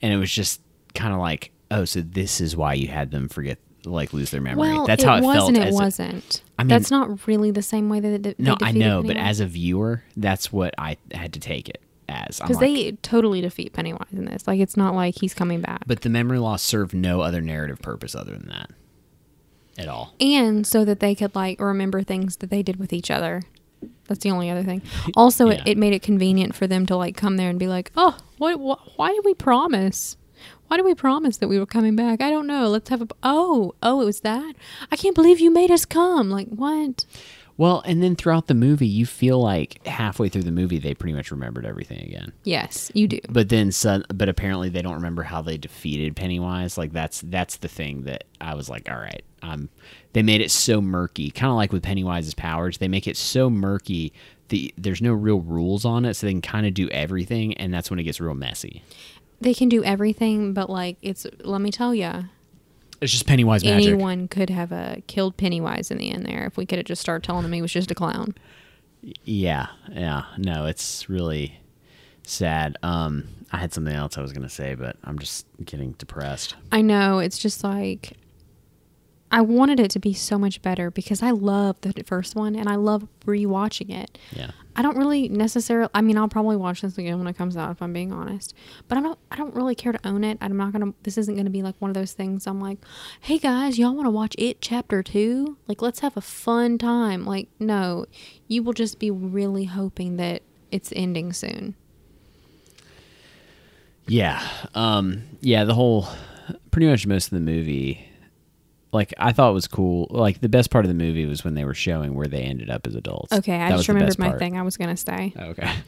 and 0.00 0.12
it 0.12 0.16
was 0.16 0.32
just 0.32 0.60
kind 0.94 1.12
of 1.12 1.20
like, 1.20 1.50
oh, 1.70 1.84
so 1.84 2.00
this 2.00 2.40
is 2.40 2.56
why 2.56 2.72
you 2.74 2.88
had 2.88 3.10
them 3.10 3.28
forget, 3.28 3.58
like 3.84 4.12
lose 4.12 4.30
their 4.30 4.40
memory. 4.40 4.68
Well, 4.68 4.86
That's 4.86 5.04
how 5.04 5.16
it 5.16 5.22
was 5.22 5.36
felt. 5.36 5.48
and 5.50 5.58
it 5.58 5.72
wasn't. 5.74 6.42
I 6.58 6.62
mean- 6.64 6.68
That's 6.68 6.90
not 6.90 7.26
really 7.26 7.50
the 7.50 7.62
same 7.62 7.88
way 7.88 8.00
that 8.00 8.22
they, 8.22 8.34
no, 8.38 8.56
they 8.58 8.66
I 8.66 8.68
defeated 8.72 8.78
know, 8.80 9.02
but 9.02 9.16
as 9.16 9.40
a 9.40 9.46
viewer, 9.46 10.02
that's 10.16 10.52
what 10.52 10.74
I 10.78 10.96
had 11.12 11.32
to 11.34 11.40
take 11.40 11.68
it 11.68 11.80
as. 12.08 12.40
Because 12.40 12.56
like, 12.56 12.64
they 12.74 12.92
totally 13.02 13.40
defeat 13.40 13.72
Pennywise 13.72 14.08
in 14.12 14.24
this. 14.24 14.46
Like 14.48 14.58
it's 14.60 14.76
not 14.76 14.94
like 14.94 15.16
he's 15.20 15.34
coming 15.34 15.60
back. 15.60 15.82
but 15.86 16.00
the 16.00 16.08
memory 16.08 16.38
loss 16.38 16.62
served 16.62 16.94
no 16.94 17.20
other 17.20 17.40
narrative 17.40 17.80
purpose 17.80 18.14
other 18.14 18.32
than 18.32 18.48
that 18.48 18.70
at 19.80 19.88
all. 19.88 20.14
and 20.20 20.66
so 20.66 20.84
that 20.84 21.00
they 21.00 21.14
could 21.14 21.34
like 21.34 21.60
remember 21.60 22.02
things 22.02 22.36
that 22.36 22.50
they 22.50 22.62
did 22.62 22.76
with 22.76 22.92
each 22.92 23.10
other. 23.10 23.42
That's 24.08 24.22
the 24.24 24.30
only 24.30 24.50
other 24.50 24.62
thing. 24.64 24.82
Also, 25.14 25.48
Yeah. 25.48 25.54
it, 25.60 25.68
it 25.68 25.78
made 25.78 25.92
it 25.92 26.02
convenient 26.02 26.54
for 26.54 26.66
them 26.66 26.84
to 26.86 26.96
like 26.96 27.16
come 27.16 27.36
there 27.36 27.48
and 27.48 27.58
be 27.58 27.68
like, 27.68 27.90
"Oh, 27.96 28.16
what? 28.38 28.58
what 28.58 28.78
why 28.96 29.12
did 29.12 29.24
we 29.24 29.34
promise? 29.34 30.16
Why 30.68 30.76
did 30.76 30.86
we 30.86 30.94
promise 30.94 31.36
that 31.38 31.48
we 31.48 31.58
were 31.58 31.66
coming 31.66 31.96
back? 31.96 32.20
I 32.20 32.30
don't 32.30 32.46
know. 32.46 32.68
Let's 32.68 32.90
have 32.90 33.02
a. 33.02 33.08
Oh, 33.22 33.74
oh, 33.82 34.00
it 34.00 34.04
was 34.04 34.20
that. 34.20 34.54
I 34.90 34.96
can't 34.96 35.14
believe 35.14 35.38
you 35.40 35.50
made 35.50 35.70
us 35.70 35.84
come. 35.84 36.30
Like 36.30 36.48
what? 36.48 37.04
Well, 37.56 37.82
and 37.84 38.02
then 38.02 38.16
throughout 38.16 38.46
the 38.46 38.54
movie, 38.54 38.86
you 38.86 39.04
feel 39.04 39.38
like 39.38 39.84
halfway 39.86 40.30
through 40.30 40.44
the 40.44 40.50
movie, 40.52 40.78
they 40.78 40.94
pretty 40.94 41.12
much 41.14 41.30
remembered 41.30 41.66
everything 41.66 41.98
again. 42.00 42.32
Yes, 42.42 42.90
you 42.94 43.06
do. 43.06 43.20
But 43.28 43.50
then, 43.50 43.70
some, 43.70 44.02
but 44.14 44.30
apparently, 44.30 44.70
they 44.70 44.80
don't 44.80 44.94
remember 44.94 45.22
how 45.24 45.42
they 45.42 45.58
defeated 45.58 46.16
Pennywise. 46.16 46.78
Like 46.78 46.92
that's 46.92 47.20
that's 47.20 47.56
the 47.58 47.68
thing 47.68 48.02
that 48.04 48.24
I 48.40 48.54
was 48.54 48.68
like, 48.70 48.90
all 48.90 48.96
right, 48.96 49.22
um, 49.42 49.68
they 50.12 50.22
made 50.22 50.40
it 50.40 50.50
so 50.50 50.80
murky, 50.80 51.30
kind 51.30 51.50
of 51.50 51.56
like 51.56 51.72
with 51.72 51.82
Pennywise's 51.82 52.34
powers. 52.34 52.78
They 52.78 52.88
make 52.88 53.06
it 53.06 53.16
so 53.16 53.48
murky. 53.50 54.12
The 54.48 54.74
there's 54.76 55.00
no 55.00 55.12
real 55.12 55.40
rules 55.40 55.84
on 55.84 56.04
it, 56.04 56.14
so 56.14 56.26
they 56.26 56.32
can 56.32 56.42
kind 56.42 56.66
of 56.66 56.74
do 56.74 56.88
everything, 56.90 57.54
and 57.54 57.72
that's 57.72 57.90
when 57.90 57.98
it 57.98 58.02
gets 58.04 58.20
real 58.20 58.34
messy. 58.34 58.82
They 59.40 59.54
can 59.54 59.68
do 59.68 59.82
everything, 59.84 60.52
but 60.52 60.68
like 60.68 60.96
it's. 61.02 61.26
Let 61.44 61.60
me 61.60 61.70
tell 61.70 61.94
you, 61.94 62.24
It's 63.00 63.12
just 63.12 63.26
Pennywise 63.26 63.64
magic. 63.64 63.86
anyone 63.88 64.28
could 64.28 64.50
have 64.50 64.72
uh, 64.72 64.96
killed 65.06 65.36
Pennywise 65.36 65.90
in 65.90 65.98
the 65.98 66.10
end. 66.10 66.26
There, 66.26 66.44
if 66.46 66.56
we 66.56 66.66
could 66.66 66.78
have 66.78 66.86
just 66.86 67.00
started 67.00 67.24
telling 67.24 67.44
him 67.44 67.52
he 67.52 67.62
was 67.62 67.72
just 67.72 67.90
a 67.90 67.94
clown. 67.94 68.34
Yeah, 69.24 69.68
yeah. 69.90 70.24
No, 70.36 70.66
it's 70.66 71.08
really 71.08 71.58
sad. 72.24 72.76
Um, 72.82 73.24
I 73.52 73.56
had 73.56 73.72
something 73.72 73.94
else 73.94 74.18
I 74.18 74.20
was 74.20 74.32
gonna 74.32 74.48
say, 74.50 74.74
but 74.74 74.96
I'm 75.04 75.18
just 75.18 75.46
getting 75.64 75.92
depressed. 75.92 76.54
I 76.70 76.82
know. 76.82 77.18
It's 77.20 77.38
just 77.38 77.64
like 77.64 78.12
I 79.32 79.42
wanted 79.42 79.78
it 79.78 79.90
to 79.92 80.00
be 80.00 80.12
so 80.12 80.38
much 80.38 80.60
better 80.60 80.90
because 80.90 81.22
I 81.22 81.30
love 81.30 81.76
the 81.82 81.92
first 82.04 82.34
one 82.34 82.56
and 82.56 82.68
I 82.68 82.74
love 82.74 83.06
rewatching 83.24 83.90
it. 83.90 84.18
Yeah. 84.32 84.50
I 84.74 84.82
don't 84.82 84.96
really 84.96 85.28
necessarily. 85.28 85.88
I 85.94 86.00
mean, 86.00 86.16
I'll 86.18 86.28
probably 86.28 86.56
watch 86.56 86.80
this 86.80 86.98
again 86.98 87.18
when 87.18 87.26
it 87.26 87.36
comes 87.36 87.56
out 87.56 87.70
if 87.70 87.82
I'm 87.82 87.92
being 87.92 88.12
honest. 88.12 88.54
But 88.88 88.98
I 88.98 89.02
don't. 89.02 89.18
I 89.30 89.36
don't 89.36 89.54
really 89.54 89.74
care 89.74 89.92
to 89.92 90.08
own 90.08 90.24
it. 90.24 90.38
I'm 90.40 90.56
not 90.56 90.72
gonna. 90.72 90.94
This 91.02 91.18
isn't 91.18 91.36
gonna 91.36 91.50
be 91.50 91.62
like 91.62 91.74
one 91.80 91.90
of 91.90 91.94
those 91.94 92.12
things. 92.12 92.46
I'm 92.46 92.60
like, 92.60 92.78
hey 93.20 93.38
guys, 93.38 93.78
y'all 93.78 93.94
want 93.94 94.06
to 94.06 94.10
watch 94.10 94.34
it 94.38 94.60
chapter 94.60 95.02
two? 95.02 95.58
Like, 95.66 95.82
let's 95.82 96.00
have 96.00 96.16
a 96.16 96.20
fun 96.20 96.78
time. 96.78 97.24
Like, 97.24 97.48
no, 97.58 98.06
you 98.48 98.62
will 98.62 98.72
just 98.72 98.98
be 98.98 99.10
really 99.10 99.64
hoping 99.64 100.16
that 100.16 100.42
it's 100.70 100.92
ending 100.96 101.32
soon. 101.32 101.74
Yeah. 104.06 104.44
Um, 104.74 105.22
yeah, 105.40 105.64
the 105.64 105.74
whole 105.74 106.08
pretty 106.70 106.86
much 106.88 107.06
most 107.06 107.26
of 107.26 107.30
the 107.32 107.40
movie 107.40 108.09
like 108.92 109.12
I 109.18 109.32
thought 109.32 109.50
it 109.50 109.54
was 109.54 109.68
cool. 109.68 110.06
Like 110.10 110.40
the 110.40 110.48
best 110.48 110.70
part 110.70 110.84
of 110.84 110.88
the 110.88 110.94
movie 110.94 111.26
was 111.26 111.44
when 111.44 111.54
they 111.54 111.64
were 111.64 111.74
showing 111.74 112.14
where 112.14 112.26
they 112.26 112.42
ended 112.42 112.70
up 112.70 112.86
as 112.86 112.94
adults. 112.94 113.32
Okay, 113.32 113.56
I 113.56 113.70
That 113.70 113.76
just 113.76 113.88
remembered 113.88 114.18
my 114.18 114.28
part. 114.28 114.38
thing 114.38 114.58
I 114.58 114.62
was 114.62 114.76
gonna 114.76 114.96
say. 114.96 115.32
Oh, 115.38 115.46
okay. 115.46 115.70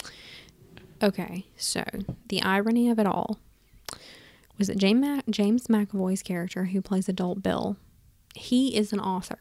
Okay, 1.02 1.46
so 1.56 1.82
the 2.28 2.40
irony 2.42 2.88
of 2.88 3.00
it 3.00 3.06
all 3.06 3.40
was 4.56 4.68
that 4.68 4.78
James, 4.78 5.00
Mac- 5.00 5.24
James 5.28 5.66
McAvoy's 5.66 6.22
character, 6.22 6.66
who 6.66 6.80
plays 6.80 7.08
adult 7.08 7.42
Bill, 7.42 7.76
he 8.36 8.76
is 8.76 8.92
an 8.92 9.00
author. 9.00 9.40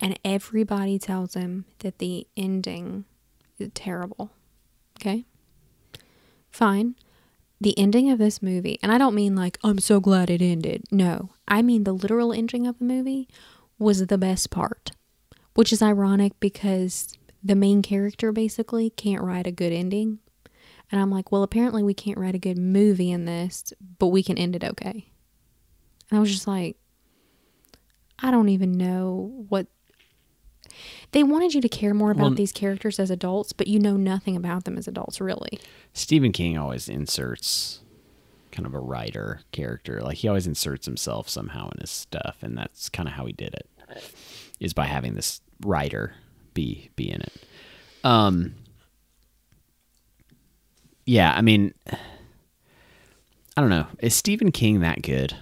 And 0.00 0.18
everybody 0.24 0.98
tells 0.98 1.34
him 1.34 1.66
that 1.78 1.98
the 1.98 2.26
ending 2.36 3.04
is 3.60 3.70
terrible. 3.72 4.32
Okay? 5.00 5.26
Fine. 6.50 6.96
The 7.62 7.78
ending 7.78 8.10
of 8.10 8.18
this 8.18 8.42
movie, 8.42 8.80
and 8.82 8.90
I 8.90 8.98
don't 8.98 9.14
mean 9.14 9.36
like, 9.36 9.56
I'm 9.62 9.78
so 9.78 10.00
glad 10.00 10.30
it 10.30 10.42
ended. 10.42 10.82
No, 10.90 11.30
I 11.46 11.62
mean 11.62 11.84
the 11.84 11.92
literal 11.92 12.32
ending 12.32 12.66
of 12.66 12.80
the 12.80 12.84
movie 12.84 13.28
was 13.78 14.04
the 14.04 14.18
best 14.18 14.50
part, 14.50 14.90
which 15.54 15.72
is 15.72 15.80
ironic 15.80 16.32
because 16.40 17.16
the 17.40 17.54
main 17.54 17.80
character 17.80 18.32
basically 18.32 18.90
can't 18.90 19.22
write 19.22 19.46
a 19.46 19.52
good 19.52 19.72
ending. 19.72 20.18
And 20.90 21.00
I'm 21.00 21.12
like, 21.12 21.30
well, 21.30 21.44
apparently 21.44 21.84
we 21.84 21.94
can't 21.94 22.18
write 22.18 22.34
a 22.34 22.40
good 22.40 22.58
movie 22.58 23.12
in 23.12 23.26
this, 23.26 23.72
but 24.00 24.08
we 24.08 24.24
can 24.24 24.38
end 24.38 24.56
it 24.56 24.64
okay. 24.64 25.12
And 26.10 26.18
I 26.18 26.20
was 26.20 26.32
just 26.32 26.48
like, 26.48 26.76
I 28.18 28.32
don't 28.32 28.48
even 28.48 28.72
know 28.72 29.46
what. 29.48 29.68
They 31.12 31.22
wanted 31.22 31.54
you 31.54 31.60
to 31.60 31.68
care 31.68 31.94
more 31.94 32.10
about 32.10 32.22
Well- 32.22 32.34
these 32.34 32.52
characters 32.52 32.98
as 32.98 33.10
adults, 33.10 33.52
but 33.52 33.66
you 33.68 33.78
know 33.78 33.96
nothing 33.96 34.36
about 34.36 34.64
them 34.64 34.76
as 34.78 34.88
adults, 34.88 35.20
really. 35.20 35.58
Stephen 35.92 36.32
King 36.32 36.56
always 36.58 36.88
inserts 36.88 37.80
kind 38.50 38.66
of 38.66 38.74
a 38.74 38.78
writer 38.80 39.40
character. 39.52 40.00
Like 40.02 40.18
he 40.18 40.28
always 40.28 40.46
inserts 40.46 40.84
himself 40.86 41.28
somehow 41.28 41.70
in 41.70 41.80
his 41.80 41.90
stuff, 41.90 42.36
and 42.42 42.56
that's 42.56 42.88
kind 42.88 43.08
of 43.08 43.14
how 43.14 43.24
he 43.26 43.32
did 43.32 43.54
it. 43.54 43.66
Is 44.60 44.72
by 44.74 44.86
having 44.86 45.14
this 45.14 45.40
writer 45.64 46.14
be 46.54 46.90
be 46.96 47.10
in 47.10 47.20
it. 47.22 47.32
Um 48.04 48.54
Yeah, 51.06 51.32
I 51.34 51.40
mean 51.42 51.74
I 53.56 53.60
don't 53.60 53.70
know. 53.70 53.86
Is 54.00 54.14
Stephen 54.14 54.50
King 54.52 54.80
that 54.80 55.02
good? 55.02 55.36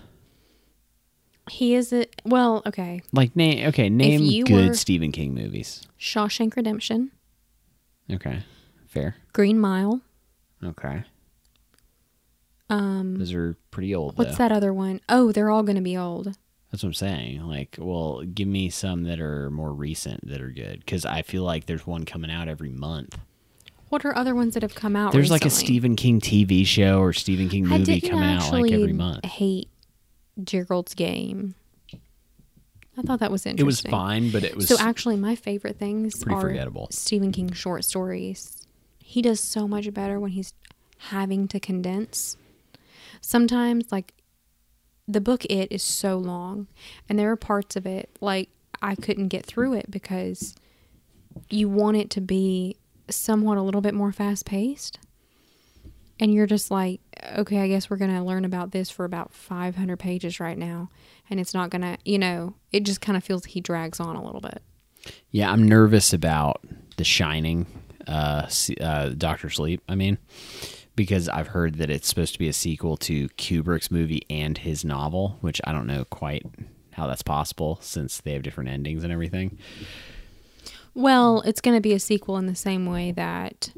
He 1.50 1.74
is 1.74 1.92
a 1.92 2.06
well, 2.24 2.62
okay. 2.66 3.02
Like 3.12 3.34
name 3.36 3.66
okay, 3.68 3.88
name 3.88 4.44
good 4.44 4.76
Stephen 4.76 5.12
King 5.12 5.34
movies. 5.34 5.82
Shawshank 5.98 6.56
Redemption, 6.56 7.10
Okay. 8.10 8.40
Fair. 8.86 9.14
Green 9.32 9.58
Mile. 9.58 10.00
Okay. 10.64 11.04
Um, 12.68 13.16
Those 13.16 13.32
are 13.34 13.56
pretty 13.70 13.94
old 13.94 14.16
what's 14.18 14.32
though. 14.32 14.36
that 14.38 14.52
other 14.52 14.72
one? 14.72 15.00
Oh, 15.08 15.32
they're 15.32 15.50
all 15.50 15.62
going 15.62 15.76
to 15.76 15.82
be 15.82 15.96
old. 15.96 16.36
That's 16.70 16.84
what 16.84 16.88
I'm 16.88 16.94
saying. 16.94 17.42
Like, 17.42 17.76
well, 17.78 18.22
give 18.22 18.46
me 18.46 18.70
some 18.70 19.04
that 19.04 19.20
are 19.20 19.50
more 19.50 19.72
recent 19.72 20.26
that 20.28 20.40
are 20.40 20.50
good 20.50 20.80
because 20.80 21.04
I 21.04 21.22
feel 21.22 21.42
like 21.42 21.66
there's 21.66 21.86
one 21.86 22.04
coming 22.04 22.30
out 22.30 22.46
every 22.48 22.70
month. 22.70 23.18
What 23.88 24.04
are 24.04 24.16
other 24.16 24.36
ones 24.36 24.54
that 24.54 24.62
have 24.62 24.76
come 24.76 24.94
out? 24.94 25.12
There's 25.12 25.32
like 25.32 25.44
a? 25.44 25.50
Stephen 25.50 25.96
King 25.96 26.20
TV 26.20 26.64
show 26.64 27.00
or 27.00 27.12
Stephen 27.12 27.48
King 27.48 27.66
movie 27.66 28.00
come 28.00 28.22
out 28.22 28.52
like 28.52 28.70
every 28.70 28.92
month. 28.92 29.20
I 29.24 29.28
hate 29.28 29.68
Gerald's 30.42 30.94
game. 30.94 31.56
I 33.00 33.02
thought 33.02 33.20
that 33.20 33.30
was 33.30 33.46
interesting. 33.46 33.64
It 33.64 33.66
was 33.66 33.80
fine, 33.80 34.30
but 34.30 34.44
it 34.44 34.54
was 34.54 34.68
So 34.68 34.76
actually, 34.78 35.16
my 35.16 35.34
favorite 35.34 35.78
things 35.78 36.22
Pretty 36.22 36.36
are 36.36 36.40
forgettable. 36.40 36.88
Stephen 36.90 37.32
King 37.32 37.50
short 37.52 37.84
stories. 37.84 38.66
He 38.98 39.22
does 39.22 39.40
so 39.40 39.66
much 39.66 39.92
better 39.94 40.20
when 40.20 40.32
he's 40.32 40.52
having 40.98 41.48
to 41.48 41.58
condense. 41.58 42.36
Sometimes, 43.22 43.90
like 43.90 44.12
the 45.08 45.20
book, 45.20 45.46
it 45.46 45.72
is 45.72 45.82
so 45.82 46.18
long, 46.18 46.66
and 47.08 47.18
there 47.18 47.30
are 47.30 47.36
parts 47.36 47.74
of 47.74 47.86
it 47.86 48.10
like 48.20 48.50
I 48.82 48.94
couldn't 48.94 49.28
get 49.28 49.46
through 49.46 49.74
it 49.74 49.90
because 49.90 50.54
you 51.48 51.70
want 51.70 51.96
it 51.96 52.10
to 52.10 52.20
be 52.20 52.76
somewhat 53.08 53.56
a 53.56 53.62
little 53.62 53.80
bit 53.80 53.94
more 53.94 54.12
fast 54.12 54.44
paced. 54.44 54.98
And 56.18 56.34
you're 56.34 56.46
just 56.46 56.70
like, 56.70 57.00
okay, 57.38 57.60
I 57.60 57.68
guess 57.68 57.88
we're 57.88 57.96
going 57.96 58.14
to 58.14 58.22
learn 58.22 58.44
about 58.44 58.72
this 58.72 58.90
for 58.90 59.06
about 59.06 59.32
500 59.32 59.96
pages 59.96 60.38
right 60.38 60.58
now. 60.58 60.90
And 61.30 61.40
it's 61.40 61.54
not 61.54 61.70
going 61.70 61.80
to, 61.80 61.96
you 62.04 62.18
know, 62.18 62.56
it 62.72 62.84
just 62.84 63.00
kind 63.00 63.16
of 63.16 63.24
feels 63.24 63.44
he 63.44 63.60
drags 63.60 64.00
on 64.00 64.16
a 64.16 64.24
little 64.24 64.40
bit. 64.40 64.62
yeah. 65.30 65.50
I'm 65.50 65.66
nervous 65.66 66.12
about 66.12 66.62
The 66.96 67.04
Shining, 67.04 67.66
uh, 68.06 68.48
uh, 68.80 69.08
Doctor 69.10 69.50
Sleep. 69.50 69.82
I 69.88 69.94
mean, 69.94 70.18
because 70.96 71.28
I've 71.28 71.48
heard 71.48 71.76
that 71.76 71.90
it's 71.90 72.08
supposed 72.08 72.32
to 72.34 72.38
be 72.38 72.48
a 72.48 72.52
sequel 72.52 72.96
to 72.98 73.28
Kubrick's 73.30 73.90
movie 73.90 74.22
and 74.28 74.58
his 74.58 74.84
novel, 74.84 75.38
which 75.40 75.60
I 75.64 75.72
don't 75.72 75.86
know 75.86 76.04
quite 76.04 76.44
how 76.92 77.06
that's 77.06 77.22
possible 77.22 77.78
since 77.80 78.20
they 78.20 78.32
have 78.32 78.42
different 78.42 78.70
endings 78.70 79.04
and 79.04 79.12
everything. 79.12 79.58
Well, 80.94 81.40
it's 81.42 81.60
going 81.60 81.76
to 81.76 81.80
be 81.80 81.92
a 81.92 82.00
sequel 82.00 82.36
in 82.36 82.46
the 82.46 82.54
same 82.54 82.84
way 82.84 83.12
that 83.12 83.70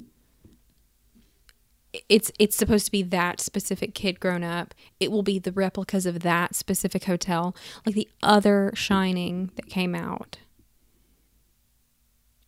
it's 2.09 2.32
it's 2.38 2.57
supposed 2.57 2.86
to 2.86 2.93
be 2.93 3.03
that 3.03 3.40
specific 3.40 3.95
kid 3.95 4.18
grown 4.20 4.43
up. 4.43 4.74
It 4.99 5.11
will 5.12 5.22
be 5.22 5.38
the 5.38 5.53
replicas 5.53 6.07
of 6.07 6.20
that 6.20 6.55
specific 6.55 7.05
hotel, 7.05 7.55
like 7.84 7.95
the 7.95 8.09
other 8.22 8.72
Shining 8.74 9.51
that 9.57 9.66
came 9.66 9.95
out. 9.95 10.38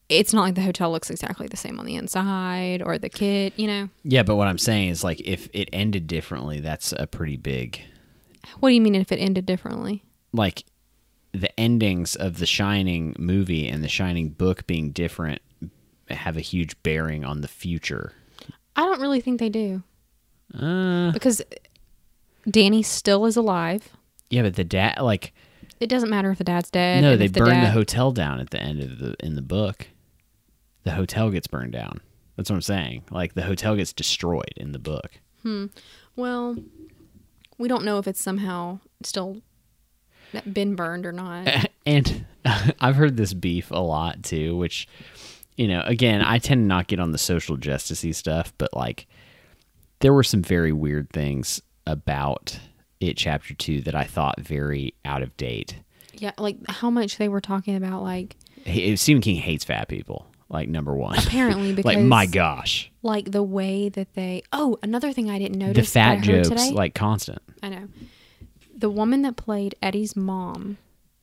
It's 0.08 0.34
not 0.34 0.42
like 0.42 0.54
the 0.54 0.62
hotel 0.62 0.90
looks 0.92 1.10
exactly 1.10 1.46
the 1.48 1.56
same 1.56 1.78
on 1.78 1.86
the 1.86 1.96
inside 1.96 2.82
or 2.82 2.98
the 2.98 3.08
kid, 3.08 3.54
you 3.56 3.66
know. 3.66 3.88
Yeah, 4.02 4.22
but 4.22 4.36
what 4.36 4.48
I'm 4.48 4.58
saying 4.58 4.90
is 4.90 5.02
like 5.02 5.20
if 5.24 5.48
it 5.52 5.68
ended 5.72 6.06
differently, 6.06 6.60
that's 6.60 6.92
a 6.92 7.06
pretty 7.06 7.36
big 7.36 7.80
What 8.60 8.68
do 8.68 8.74
you 8.74 8.80
mean 8.80 8.94
if 8.94 9.12
it 9.12 9.16
ended 9.18 9.46
differently? 9.46 10.04
like 10.32 10.64
the 11.32 11.58
endings 11.60 12.16
of 12.16 12.38
the 12.38 12.46
Shining 12.46 13.14
movie 13.18 13.68
and 13.68 13.82
the 13.84 13.88
Shining 13.88 14.30
book 14.30 14.66
being 14.66 14.90
different 14.90 15.40
have 16.08 16.36
a 16.36 16.40
huge 16.40 16.80
bearing 16.82 17.24
on 17.24 17.40
the 17.40 17.48
future. 17.48 18.12
I 18.76 18.82
don't 18.82 19.00
really 19.00 19.20
think 19.20 19.38
they 19.40 19.48
do 19.48 19.82
Uh, 20.58 21.12
because 21.12 21.42
Danny 22.50 22.82
still 22.82 23.24
is 23.26 23.36
alive. 23.36 23.88
yeah, 24.30 24.42
but 24.42 24.54
the 24.56 24.64
dad 24.64 24.98
like 25.00 25.32
It 25.80 25.88
doesn't 25.88 26.10
matter 26.10 26.30
if 26.30 26.38
the 26.38 26.44
dad's 26.44 26.70
dead. 26.70 27.02
no, 27.02 27.16
they 27.16 27.26
the 27.28 27.40
burn 27.40 27.60
the 27.60 27.70
hotel 27.70 28.10
down 28.12 28.40
at 28.40 28.50
the 28.50 28.60
end 28.60 28.80
of 28.82 28.98
the 28.98 29.16
in 29.20 29.34
the 29.36 29.42
book. 29.42 29.88
The 30.84 30.92
hotel 30.92 31.30
gets 31.30 31.46
burned 31.46 31.72
down. 31.72 32.00
That's 32.36 32.50
what 32.50 32.56
I'm 32.56 32.62
saying. 32.62 33.04
Like 33.10 33.34
the 33.34 33.42
hotel 33.42 33.76
gets 33.76 33.92
destroyed 33.92 34.52
in 34.56 34.72
the 34.72 34.78
book. 34.78 35.20
Hmm. 35.42 35.66
Well, 36.16 36.56
we 37.58 37.68
don't 37.68 37.84
know 37.84 37.98
if 37.98 38.06
it's 38.08 38.20
somehow 38.20 38.80
still 39.02 39.40
been 40.52 40.74
burned 40.74 41.06
or 41.06 41.12
not. 41.12 41.48
and 41.86 42.26
I've 42.80 42.96
heard 42.96 43.16
this 43.16 43.32
beef 43.34 43.70
a 43.70 43.78
lot 43.78 44.22
too, 44.24 44.56
which 44.56 44.88
you 45.56 45.68
know, 45.68 45.82
again, 45.86 46.20
I 46.22 46.38
tend 46.38 46.62
to 46.62 46.66
not 46.66 46.86
get 46.88 47.00
on 47.00 47.12
the 47.12 47.18
social 47.18 47.56
justicey 47.56 48.14
stuff, 48.14 48.52
but 48.58 48.74
like 48.74 49.06
there 50.00 50.12
were 50.12 50.24
some 50.24 50.42
very 50.42 50.72
weird 50.72 51.10
things 51.10 51.62
about 51.86 52.58
it 53.00 53.16
chapter 53.16 53.54
2 53.54 53.82
that 53.82 53.94
I 53.94 54.04
thought 54.04 54.40
very 54.40 54.94
out 55.04 55.22
of 55.22 55.36
date. 55.36 55.76
yeah, 56.14 56.32
like 56.38 56.56
how 56.68 56.90
much 56.90 57.18
they 57.18 57.28
were 57.28 57.40
talking 57.40 57.76
about, 57.76 58.02
like 58.02 58.36
He- 58.64 58.96
Stephen 58.96 59.20
King 59.22 59.36
hates 59.36 59.64
fat 59.64 59.88
people, 59.88 60.26
like 60.48 60.68
number 60.68 60.94
1. 60.94 61.18
apparently 61.18 61.72
because 61.74 61.94
like 61.96 62.04
my 62.04 62.26
gosh. 62.26 62.90
like 63.02 63.30
the 63.30 63.42
way 63.42 63.88
that 63.90 64.14
they. 64.14 64.42
Oh, 64.52 64.78
another 64.82 65.12
thing 65.12 65.30
I 65.30 65.38
didn't 65.38 65.58
notice. 65.58 65.86
The 65.86 65.92
fat 65.92 66.22
jokes 66.22 66.48
today, 66.48 66.70
like 66.70 66.94
constant. 66.94 67.40
I 67.62 67.68
know 67.68 67.88
the 68.76 68.90
woman 68.90 69.22
that 69.22 69.36
played 69.36 69.74
Eddie's 69.82 70.16
mom, 70.16 70.78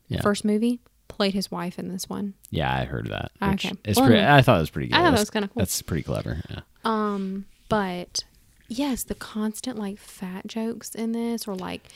Yeah. 0.07 0.21
first 0.21 0.45
movie, 0.45 0.79
played 1.11 1.33
his 1.33 1.51
wife 1.51 1.77
in 1.77 1.89
this 1.89 2.09
one. 2.09 2.33
Yeah, 2.49 2.73
I 2.73 2.85
heard 2.85 3.07
that. 3.07 3.31
Okay. 3.41 3.73
It's 3.85 3.97
Well, 3.97 4.07
pretty. 4.07 4.23
I 4.23 4.41
thought 4.41 4.57
it 4.57 4.61
was 4.61 4.69
pretty 4.69 4.87
good. 4.89 4.95
I 4.97 5.03
thought 5.03 5.11
that 5.11 5.19
was 5.19 5.29
kinda 5.29 5.47
cool. 5.49 5.59
That's 5.61 5.81
pretty 5.81 6.03
clever. 6.03 6.41
Yeah. 6.49 6.59
Um, 6.83 7.45
but 7.69 8.23
yes, 8.67 9.03
the 9.03 9.15
constant 9.15 9.77
like 9.77 9.97
fat 9.99 10.47
jokes 10.47 10.95
in 10.95 11.11
this, 11.11 11.47
or 11.47 11.55
like 11.55 11.87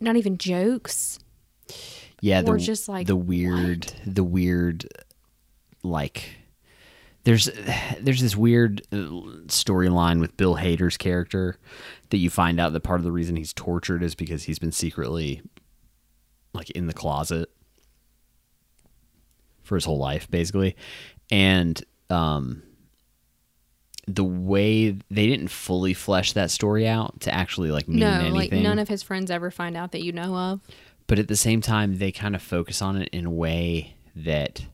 not 0.00 0.16
even 0.16 0.38
jokes. 0.38 1.18
yeah 2.20 2.42
the, 2.42 2.50
Or 2.52 2.58
just 2.58 2.88
like, 2.88 3.06
the 3.06 3.16
weird 3.16 3.92
the 4.06 4.24
weird 4.24 4.86
like 5.82 6.36
there's 7.24 7.48
there's 8.00 8.20
this 8.22 8.36
weird 8.36 8.82
uh, 8.92 8.96
storyline 9.46 10.20
with 10.20 10.36
Bill 10.36 10.56
Hader's 10.56 10.96
character 10.96 11.56
that 12.10 12.16
you 12.18 12.30
find 12.30 12.58
out 12.58 12.72
that 12.72 12.80
part 12.80 13.00
of 13.00 13.04
the 13.04 13.12
reason 13.12 13.36
he's 13.36 13.52
tortured 13.52 14.02
is 14.02 14.14
because 14.14 14.44
he's 14.44 14.58
been 14.58 14.72
secretly 14.72 15.42
like 16.52 16.70
in 16.70 16.86
the 16.86 16.92
closet 16.94 17.50
for 19.70 19.76
his 19.76 19.84
whole 19.84 19.98
life 19.98 20.28
basically. 20.30 20.74
And 21.30 21.80
um 22.10 22.62
the 24.08 24.24
way 24.24 24.90
they 24.90 25.26
didn't 25.28 25.48
fully 25.48 25.94
flesh 25.94 26.32
that 26.32 26.50
story 26.50 26.88
out 26.88 27.20
to 27.20 27.32
actually 27.32 27.70
like 27.70 27.86
mean 27.86 28.00
No, 28.00 28.10
anything. 28.10 28.34
like 28.34 28.52
none 28.52 28.80
of 28.80 28.88
his 28.88 29.04
friends 29.04 29.30
ever 29.30 29.52
find 29.52 29.76
out 29.76 29.92
that 29.92 30.02
you 30.02 30.10
know 30.10 30.34
of. 30.36 30.60
but 31.06 31.20
at 31.20 31.28
the 31.28 31.36
same 31.36 31.60
time 31.60 31.98
they 31.98 32.10
kind 32.10 32.34
of 32.34 32.42
focus 32.42 32.82
on 32.82 32.96
it 32.96 33.08
in 33.12 33.26
a 33.26 33.30
way 33.30 33.94
that 34.16 34.64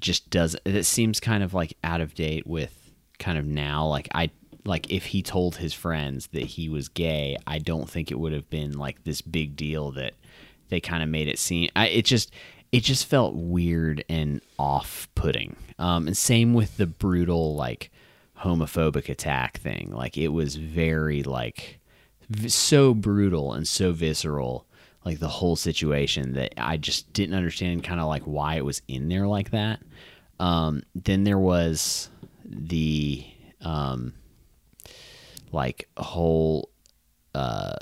just 0.00 0.28
does 0.30 0.56
it 0.64 0.82
seems 0.84 1.20
kind 1.20 1.44
of 1.44 1.54
like 1.54 1.76
out 1.84 2.00
of 2.00 2.14
date 2.14 2.46
with 2.46 2.90
kind 3.20 3.38
of 3.38 3.44
now. 3.46 3.86
Like 3.86 4.08
i 4.12 4.30
like 4.64 4.90
if 4.90 5.06
he 5.06 5.22
told 5.22 5.56
his 5.56 5.72
friends 5.72 6.26
that 6.32 6.42
he 6.44 6.68
was 6.68 6.88
gay 6.88 7.36
i 7.46 7.58
don't 7.58 7.88
think 7.88 8.10
it 8.10 8.18
would 8.18 8.32
have 8.32 8.50
been 8.50 8.72
like 8.76 9.04
this 9.04 9.22
big 9.22 9.54
deal 9.56 9.90
that 9.92 10.14
they 10.68 10.80
kind 10.80 11.02
of 11.02 11.08
made 11.08 11.28
it 11.28 11.38
seem 11.38 11.70
I, 11.76 11.86
it 11.88 12.04
just 12.04 12.30
it 12.72 12.82
just 12.82 13.06
felt 13.06 13.34
weird 13.34 14.04
and 14.08 14.40
off-putting. 14.58 15.56
Um 15.78 16.06
and 16.06 16.16
same 16.16 16.54
with 16.54 16.76
the 16.76 16.86
brutal 16.86 17.54
like 17.54 17.90
homophobic 18.38 19.08
attack 19.08 19.58
thing. 19.58 19.90
Like 19.92 20.16
it 20.16 20.28
was 20.28 20.56
very 20.56 21.22
like 21.22 21.80
so 22.46 22.94
brutal 22.94 23.52
and 23.52 23.66
so 23.66 23.92
visceral 23.92 24.66
like 25.04 25.18
the 25.18 25.28
whole 25.28 25.56
situation 25.56 26.34
that 26.34 26.52
i 26.58 26.76
just 26.76 27.12
didn't 27.12 27.34
understand 27.34 27.82
kind 27.82 27.98
of 27.98 28.06
like 28.06 28.22
why 28.22 28.54
it 28.54 28.64
was 28.64 28.82
in 28.86 29.08
there 29.08 29.26
like 29.26 29.50
that. 29.50 29.80
Um 30.38 30.82
then 30.94 31.24
there 31.24 31.38
was 31.38 32.08
the 32.44 33.26
um 33.62 34.14
like 35.52 35.88
whole 35.96 36.70
uh 37.34 37.76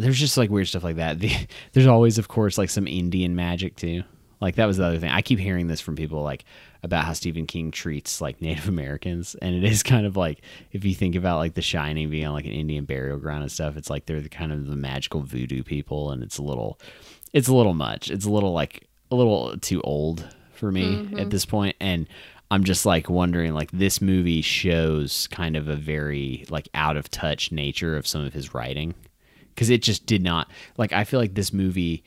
there's 0.00 0.18
just 0.18 0.36
like 0.36 0.50
weird 0.50 0.68
stuff 0.68 0.84
like 0.84 0.96
that. 0.96 1.18
The, 1.18 1.30
there's 1.72 1.86
always 1.86 2.18
of 2.18 2.28
course 2.28 2.58
like 2.58 2.70
some 2.70 2.86
indian 2.86 3.34
magic 3.34 3.76
too. 3.76 4.02
Like 4.40 4.56
that 4.56 4.66
was 4.66 4.78
the 4.78 4.86
other 4.86 4.98
thing. 4.98 5.10
I 5.10 5.20
keep 5.20 5.38
hearing 5.38 5.66
this 5.66 5.80
from 5.80 5.96
people 5.96 6.22
like 6.22 6.44
about 6.82 7.04
how 7.04 7.12
stephen 7.12 7.46
king 7.46 7.70
treats 7.70 8.20
like 8.20 8.40
native 8.40 8.68
americans. 8.68 9.36
And 9.40 9.54
it 9.54 9.64
is 9.64 9.82
kind 9.82 10.06
of 10.06 10.16
like 10.16 10.42
if 10.72 10.84
you 10.84 10.94
think 10.94 11.14
about 11.14 11.38
like 11.38 11.54
the 11.54 11.62
shining 11.62 12.10
being 12.10 12.26
on 12.26 12.34
like 12.34 12.46
an 12.46 12.52
indian 12.52 12.84
burial 12.84 13.18
ground 13.18 13.42
and 13.42 13.52
stuff 13.52 13.76
it's 13.76 13.90
like 13.90 14.06
they're 14.06 14.20
the 14.20 14.28
kind 14.28 14.52
of 14.52 14.66
the 14.66 14.76
magical 14.76 15.20
voodoo 15.22 15.62
people 15.62 16.10
and 16.10 16.22
it's 16.22 16.38
a 16.38 16.42
little 16.42 16.78
it's 17.32 17.48
a 17.48 17.54
little 17.54 17.74
much. 17.74 18.10
It's 18.10 18.24
a 18.24 18.30
little 18.30 18.52
like 18.52 18.88
a 19.10 19.14
little 19.14 19.56
too 19.58 19.80
old 19.82 20.26
for 20.54 20.72
me 20.72 20.82
at 20.82 21.04
mm-hmm. 21.06 21.28
this 21.28 21.46
point. 21.46 21.76
And 21.80 22.06
i'm 22.50 22.64
just 22.64 22.84
like 22.84 23.08
wondering 23.08 23.54
like 23.54 23.70
this 23.70 24.00
movie 24.00 24.42
shows 24.42 25.28
kind 25.28 25.56
of 25.56 25.68
a 25.68 25.76
very 25.76 26.44
like 26.50 26.68
out 26.74 26.96
of 26.96 27.10
touch 27.10 27.52
nature 27.52 27.96
of 27.96 28.06
some 28.06 28.24
of 28.24 28.32
his 28.32 28.52
writing 28.54 28.94
because 29.54 29.70
it 29.70 29.82
just 29.82 30.06
did 30.06 30.22
not 30.22 30.50
like 30.76 30.92
i 30.92 31.04
feel 31.04 31.20
like 31.20 31.34
this 31.34 31.52
movie 31.52 32.02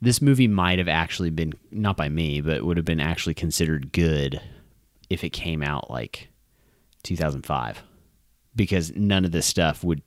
this 0.00 0.20
movie 0.20 0.48
might 0.48 0.78
have 0.78 0.88
actually 0.88 1.30
been 1.30 1.52
not 1.70 1.96
by 1.96 2.08
me 2.08 2.40
but 2.40 2.64
would 2.64 2.76
have 2.76 2.86
been 2.86 3.00
actually 3.00 3.34
considered 3.34 3.92
good 3.92 4.40
if 5.10 5.22
it 5.24 5.30
came 5.30 5.62
out 5.62 5.90
like 5.90 6.28
2005 7.02 7.82
because 8.54 8.94
none 8.94 9.24
of 9.24 9.32
this 9.32 9.46
stuff 9.46 9.82
would 9.84 10.02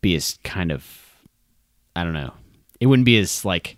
be 0.00 0.14
as 0.14 0.38
kind 0.44 0.72
of 0.72 0.86
i 1.96 2.04
don't 2.04 2.14
know. 2.14 2.32
It 2.80 2.86
wouldn't 2.86 3.06
be 3.06 3.18
as 3.18 3.44
like 3.44 3.76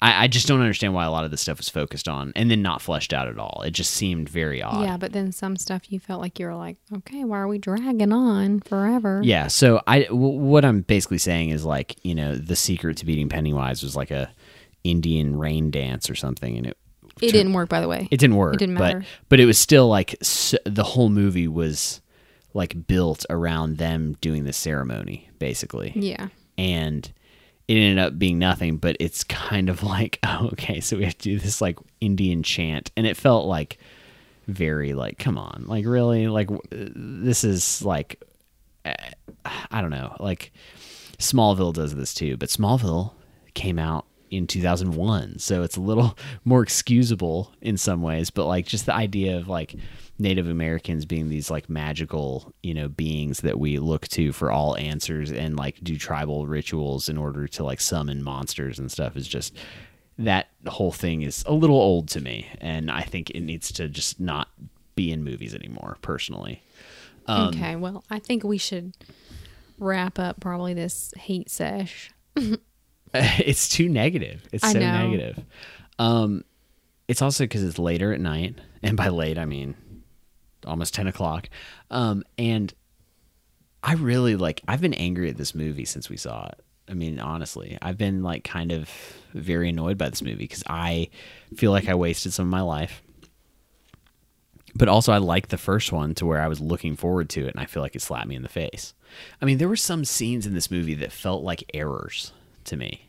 I, 0.00 0.24
I 0.24 0.28
just 0.28 0.46
don't 0.46 0.60
understand 0.60 0.94
why 0.94 1.04
a 1.04 1.10
lot 1.10 1.24
of 1.24 1.30
this 1.30 1.40
stuff 1.40 1.58
was 1.58 1.68
focused 1.68 2.08
on 2.08 2.32
and 2.36 2.50
then 2.50 2.62
not 2.62 2.80
fleshed 2.80 3.12
out 3.12 3.26
at 3.26 3.38
all 3.38 3.62
it 3.66 3.72
just 3.72 3.90
seemed 3.92 4.28
very 4.28 4.62
odd 4.62 4.84
Yeah, 4.84 4.96
but 4.96 5.12
then 5.12 5.32
some 5.32 5.56
stuff 5.56 5.90
you 5.90 5.98
felt 5.98 6.20
like 6.20 6.38
you 6.38 6.46
were 6.46 6.54
like, 6.54 6.76
okay, 6.98 7.24
why 7.24 7.38
are 7.38 7.48
we 7.48 7.58
dragging 7.58 8.12
on 8.12 8.60
forever? 8.60 9.20
Yeah. 9.24 9.48
So 9.48 9.80
I, 9.86 10.04
w- 10.04 10.38
what 10.38 10.64
I'm 10.64 10.82
basically 10.82 11.18
saying 11.18 11.50
is 11.50 11.64
like, 11.64 11.96
you 12.04 12.14
know, 12.14 12.36
the 12.36 12.56
secret 12.56 12.96
to 12.98 13.06
beating 13.06 13.28
Pennywise 13.28 13.82
was 13.82 13.96
like 13.96 14.10
a 14.10 14.30
Indian 14.84 15.36
rain 15.36 15.70
dance 15.70 16.08
or 16.08 16.14
something, 16.14 16.56
and 16.56 16.66
it 16.66 16.76
It 17.20 17.32
didn't 17.32 17.52
work, 17.52 17.68
by 17.68 17.80
the 17.80 17.88
way. 17.88 18.06
it 18.10 18.18
didn't 18.18 18.36
work. 18.36 18.54
It 18.54 18.58
didn't 18.58 18.76
but, 18.76 18.94
matter. 18.94 19.04
But 19.28 19.40
it 19.40 19.46
was 19.46 19.58
still 19.58 19.88
like 19.88 20.16
s 20.20 20.54
the 20.64 20.84
whole 20.84 21.08
movie 21.08 21.48
was 21.48 22.00
like 22.54 22.86
built 22.86 23.26
around 23.28 23.78
them 23.78 24.16
doing 24.20 24.44
the 24.44 24.52
ceremony, 24.52 25.28
basically, 25.38 25.92
yeah. 25.94 26.28
and 26.56 27.12
it 27.68 27.74
ended 27.74 27.98
up 27.98 28.18
being 28.18 28.38
nothing. 28.38 28.78
But 28.78 28.96
it's 28.98 29.22
kind 29.24 29.68
of 29.68 29.82
like, 29.82 30.18
oh, 30.26 30.48
okay, 30.52 30.80
so 30.80 30.96
we 30.96 31.04
have 31.04 31.18
to 31.18 31.22
do 31.22 31.38
this 31.38 31.60
like 31.60 31.78
Indian 32.00 32.42
chant, 32.42 32.90
and 32.96 33.06
it 33.06 33.16
felt 33.16 33.46
like 33.46 33.78
very 34.46 34.94
like, 34.94 35.18
come 35.18 35.38
on, 35.38 35.64
like 35.66 35.86
really, 35.86 36.26
like 36.26 36.48
this 36.70 37.44
is 37.44 37.82
like 37.82 38.22
eh, 38.84 38.94
I 39.70 39.80
don't 39.80 39.90
know. 39.90 40.16
Like 40.18 40.52
Smallville 41.18 41.74
does 41.74 41.94
this 41.94 42.14
too, 42.14 42.36
but 42.36 42.48
Smallville 42.48 43.12
came 43.54 43.78
out 43.78 44.06
in 44.30 44.46
2001, 44.46 45.38
so 45.38 45.62
it's 45.62 45.76
a 45.76 45.80
little 45.80 46.16
more 46.44 46.62
excusable 46.62 47.52
in 47.60 47.76
some 47.76 48.02
ways. 48.02 48.30
But 48.30 48.46
like 48.46 48.66
just 48.66 48.86
the 48.86 48.94
idea 48.94 49.36
of 49.36 49.48
like 49.48 49.74
Native 50.18 50.48
Americans 50.48 51.04
being 51.04 51.28
these 51.28 51.50
like 51.50 51.70
magical, 51.70 52.52
you 52.62 52.74
know, 52.74 52.88
beings 52.88 53.40
that 53.42 53.58
we 53.58 53.78
look 53.78 54.08
to 54.08 54.32
for 54.32 54.50
all 54.50 54.76
answers 54.76 55.30
and 55.30 55.56
like 55.56 55.78
do 55.82 55.96
tribal 55.96 56.46
rituals 56.46 57.08
in 57.08 57.16
order 57.16 57.46
to 57.46 57.64
like 57.64 57.80
summon 57.80 58.22
monsters 58.22 58.78
and 58.78 58.90
stuff 58.90 59.16
is 59.16 59.28
just 59.28 59.54
that 60.18 60.48
whole 60.66 60.90
thing 60.90 61.22
is 61.22 61.44
a 61.46 61.52
little 61.52 61.76
old 61.76 62.08
to 62.08 62.20
me, 62.20 62.48
and 62.60 62.90
I 62.90 63.02
think 63.02 63.30
it 63.30 63.40
needs 63.40 63.70
to 63.72 63.88
just 63.88 64.18
not 64.18 64.48
be 64.96 65.12
in 65.12 65.22
movies 65.22 65.54
anymore. 65.54 65.96
Personally. 66.02 66.62
Um, 67.26 67.48
okay, 67.48 67.76
well, 67.76 68.04
I 68.10 68.18
think 68.18 68.42
we 68.42 68.58
should 68.58 68.94
wrap 69.78 70.18
up 70.18 70.40
probably 70.40 70.74
this 70.74 71.12
heat 71.16 71.50
sesh. 71.50 72.10
it's 73.14 73.68
too 73.68 73.88
negative. 73.88 74.42
It's 74.50 74.64
I 74.64 74.72
so 74.72 74.80
know. 74.80 75.08
negative. 75.08 75.44
Um, 76.00 76.44
it's 77.06 77.22
also 77.22 77.44
because 77.44 77.62
it's 77.62 77.78
later 77.78 78.12
at 78.12 78.20
night, 78.20 78.56
and 78.82 78.96
by 78.96 79.08
late 79.08 79.38
I 79.38 79.44
mean 79.44 79.76
almost 80.66 80.94
10 80.94 81.06
o'clock. 81.06 81.48
Um, 81.90 82.24
and 82.36 82.72
I 83.82 83.94
really 83.94 84.36
like, 84.36 84.62
I've 84.66 84.80
been 84.80 84.94
angry 84.94 85.28
at 85.28 85.36
this 85.36 85.54
movie 85.54 85.84
since 85.84 86.08
we 86.08 86.16
saw 86.16 86.46
it. 86.46 86.60
I 86.88 86.94
mean, 86.94 87.20
honestly, 87.20 87.76
I've 87.82 87.98
been 87.98 88.22
like 88.22 88.44
kind 88.44 88.72
of 88.72 88.90
very 89.34 89.68
annoyed 89.68 89.98
by 89.98 90.08
this 90.08 90.22
movie 90.22 90.36
because 90.36 90.64
I 90.66 91.10
feel 91.54 91.70
like 91.70 91.88
I 91.88 91.94
wasted 91.94 92.32
some 92.32 92.46
of 92.46 92.50
my 92.50 92.62
life. 92.62 93.02
But 94.74 94.88
also, 94.88 95.12
I 95.12 95.18
like 95.18 95.48
the 95.48 95.58
first 95.58 95.92
one 95.92 96.14
to 96.16 96.26
where 96.26 96.40
I 96.40 96.46
was 96.46 96.60
looking 96.60 96.94
forward 96.94 97.30
to 97.30 97.46
it, 97.46 97.54
and 97.54 97.60
I 97.60 97.64
feel 97.64 97.82
like 97.82 97.96
it 97.96 98.02
slapped 98.02 98.28
me 98.28 98.36
in 98.36 98.42
the 98.42 98.48
face. 98.48 98.94
I 99.40 99.44
mean, 99.44 99.58
there 99.58 99.68
were 99.68 99.76
some 99.76 100.04
scenes 100.04 100.46
in 100.46 100.54
this 100.54 100.70
movie 100.70 100.94
that 100.94 101.10
felt 101.10 101.42
like 101.42 101.64
errors 101.74 102.32
to 102.64 102.76
me. 102.76 103.08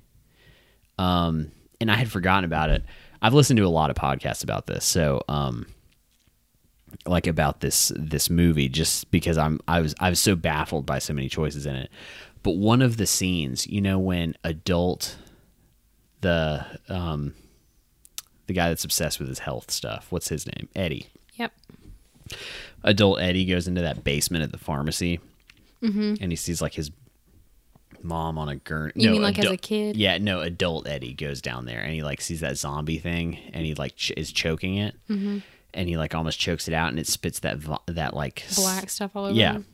Um, 0.97 1.51
and 1.79 1.91
I 1.91 1.95
had 1.95 2.11
forgotten 2.11 2.45
about 2.45 2.69
it. 2.69 2.83
I've 3.21 3.33
listened 3.33 3.57
to 3.57 3.65
a 3.65 3.67
lot 3.67 3.89
of 3.89 3.97
podcasts 3.97 4.43
about 4.43 4.67
this, 4.67 4.85
so 4.85 5.21
um, 5.27 5.67
like 7.05 7.27
about 7.27 7.61
this 7.61 7.91
this 7.95 8.29
movie, 8.29 8.69
just 8.69 9.09
because 9.11 9.37
I'm 9.37 9.59
I 9.67 9.81
was 9.81 9.95
I 9.99 10.09
was 10.09 10.19
so 10.19 10.35
baffled 10.35 10.85
by 10.85 10.99
so 10.99 11.13
many 11.13 11.29
choices 11.29 11.65
in 11.65 11.75
it. 11.75 11.89
But 12.43 12.51
one 12.51 12.81
of 12.81 12.97
the 12.97 13.05
scenes, 13.05 13.67
you 13.67 13.81
know, 13.81 13.99
when 13.99 14.35
adult 14.43 15.17
the 16.21 16.65
um 16.89 17.33
the 18.47 18.53
guy 18.53 18.69
that's 18.69 18.83
obsessed 18.83 19.19
with 19.19 19.29
his 19.29 19.39
health 19.39 19.71
stuff, 19.71 20.07
what's 20.09 20.29
his 20.29 20.45
name? 20.47 20.67
Eddie. 20.75 21.07
Yep. 21.35 21.51
Adult 22.83 23.19
Eddie 23.19 23.45
goes 23.45 23.67
into 23.67 23.81
that 23.81 24.03
basement 24.03 24.43
at 24.43 24.51
the 24.51 24.57
pharmacy, 24.57 25.19
and 25.81 26.31
he 26.31 26.35
sees 26.35 26.61
like 26.61 26.73
his 26.73 26.91
mom 28.01 28.37
on 28.37 28.49
a 28.49 28.55
gurney. 28.55 28.93
You 28.95 29.11
mean, 29.11 29.21
like, 29.21 29.37
as 29.39 29.51
a 29.51 29.57
kid? 29.57 29.97
Yeah, 29.97 30.17
no. 30.17 30.39
Adult 30.41 30.87
Eddie 30.87 31.13
goes 31.13 31.41
down 31.41 31.65
there 31.65 31.79
and 31.81 31.93
he 31.93 32.01
like 32.03 32.21
sees 32.21 32.39
that 32.39 32.57
zombie 32.57 32.97
thing, 32.99 33.37
and 33.53 33.65
he 33.65 33.73
like 33.75 33.95
ch- 33.95 34.13
is 34.17 34.31
choking 34.31 34.77
it, 34.77 34.95
Mm-hmm. 35.09 35.39
And 35.73 35.87
he 35.89 35.97
like 35.97 36.15
almost 36.15 36.39
chokes 36.39 36.67
it 36.67 36.73
out, 36.73 36.89
and 36.89 36.99
it 36.99 37.07
spits 37.07 37.39
that 37.39 37.57
vo- 37.57 37.81
that 37.87 38.13
like 38.13 38.43
Black 38.55 38.89
stuff 38.89 39.15
all 39.15 39.25
over. 39.25 39.33
Yeah. 39.35 39.53
him. 39.53 39.65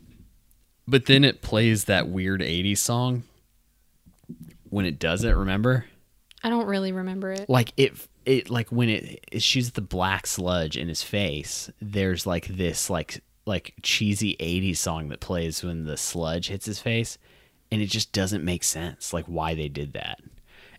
But 0.88 1.06
then 1.08 1.24
it 1.24 1.42
plays 1.42 1.86
that 1.86 2.08
weird 2.08 2.42
'80s 2.42 2.78
song 2.78 3.24
when 4.70 4.86
it 4.86 5.00
does 5.00 5.24
it. 5.24 5.32
Remember? 5.32 5.86
I 6.44 6.50
don't 6.50 6.68
really 6.68 6.92
remember 6.92 7.32
it. 7.32 7.50
like 7.50 7.72
it 7.76 7.94
it 8.26 8.50
like 8.52 8.72
when 8.72 8.90
it, 8.90 9.26
it 9.32 9.42
shoots 9.42 9.72
the 9.72 9.82
black 9.82 10.28
sludge 10.28 10.78
in 10.78 10.88
his 10.88 11.02
face 11.02 11.72
there's 11.82 12.28
like 12.28 12.46
this 12.48 12.88
like 12.88 13.24
like 13.48 13.74
cheesy 13.82 14.36
80s 14.40 14.78
song 14.78 15.10
that 15.10 15.20
plays 15.22 15.64
when 15.64 15.86
the 15.86 15.98
sludge 15.98 16.50
hits 16.50 16.68
his 16.68 16.80
face 16.80 17.18
and 17.72 17.82
it 17.82 17.88
just 17.88 18.12
doesn't 18.12 18.44
make 18.44 18.64
sense 18.64 19.12
like 19.12 19.26
why 19.26 19.56
they 19.56 19.68
did 19.70 19.94
that 19.94 20.20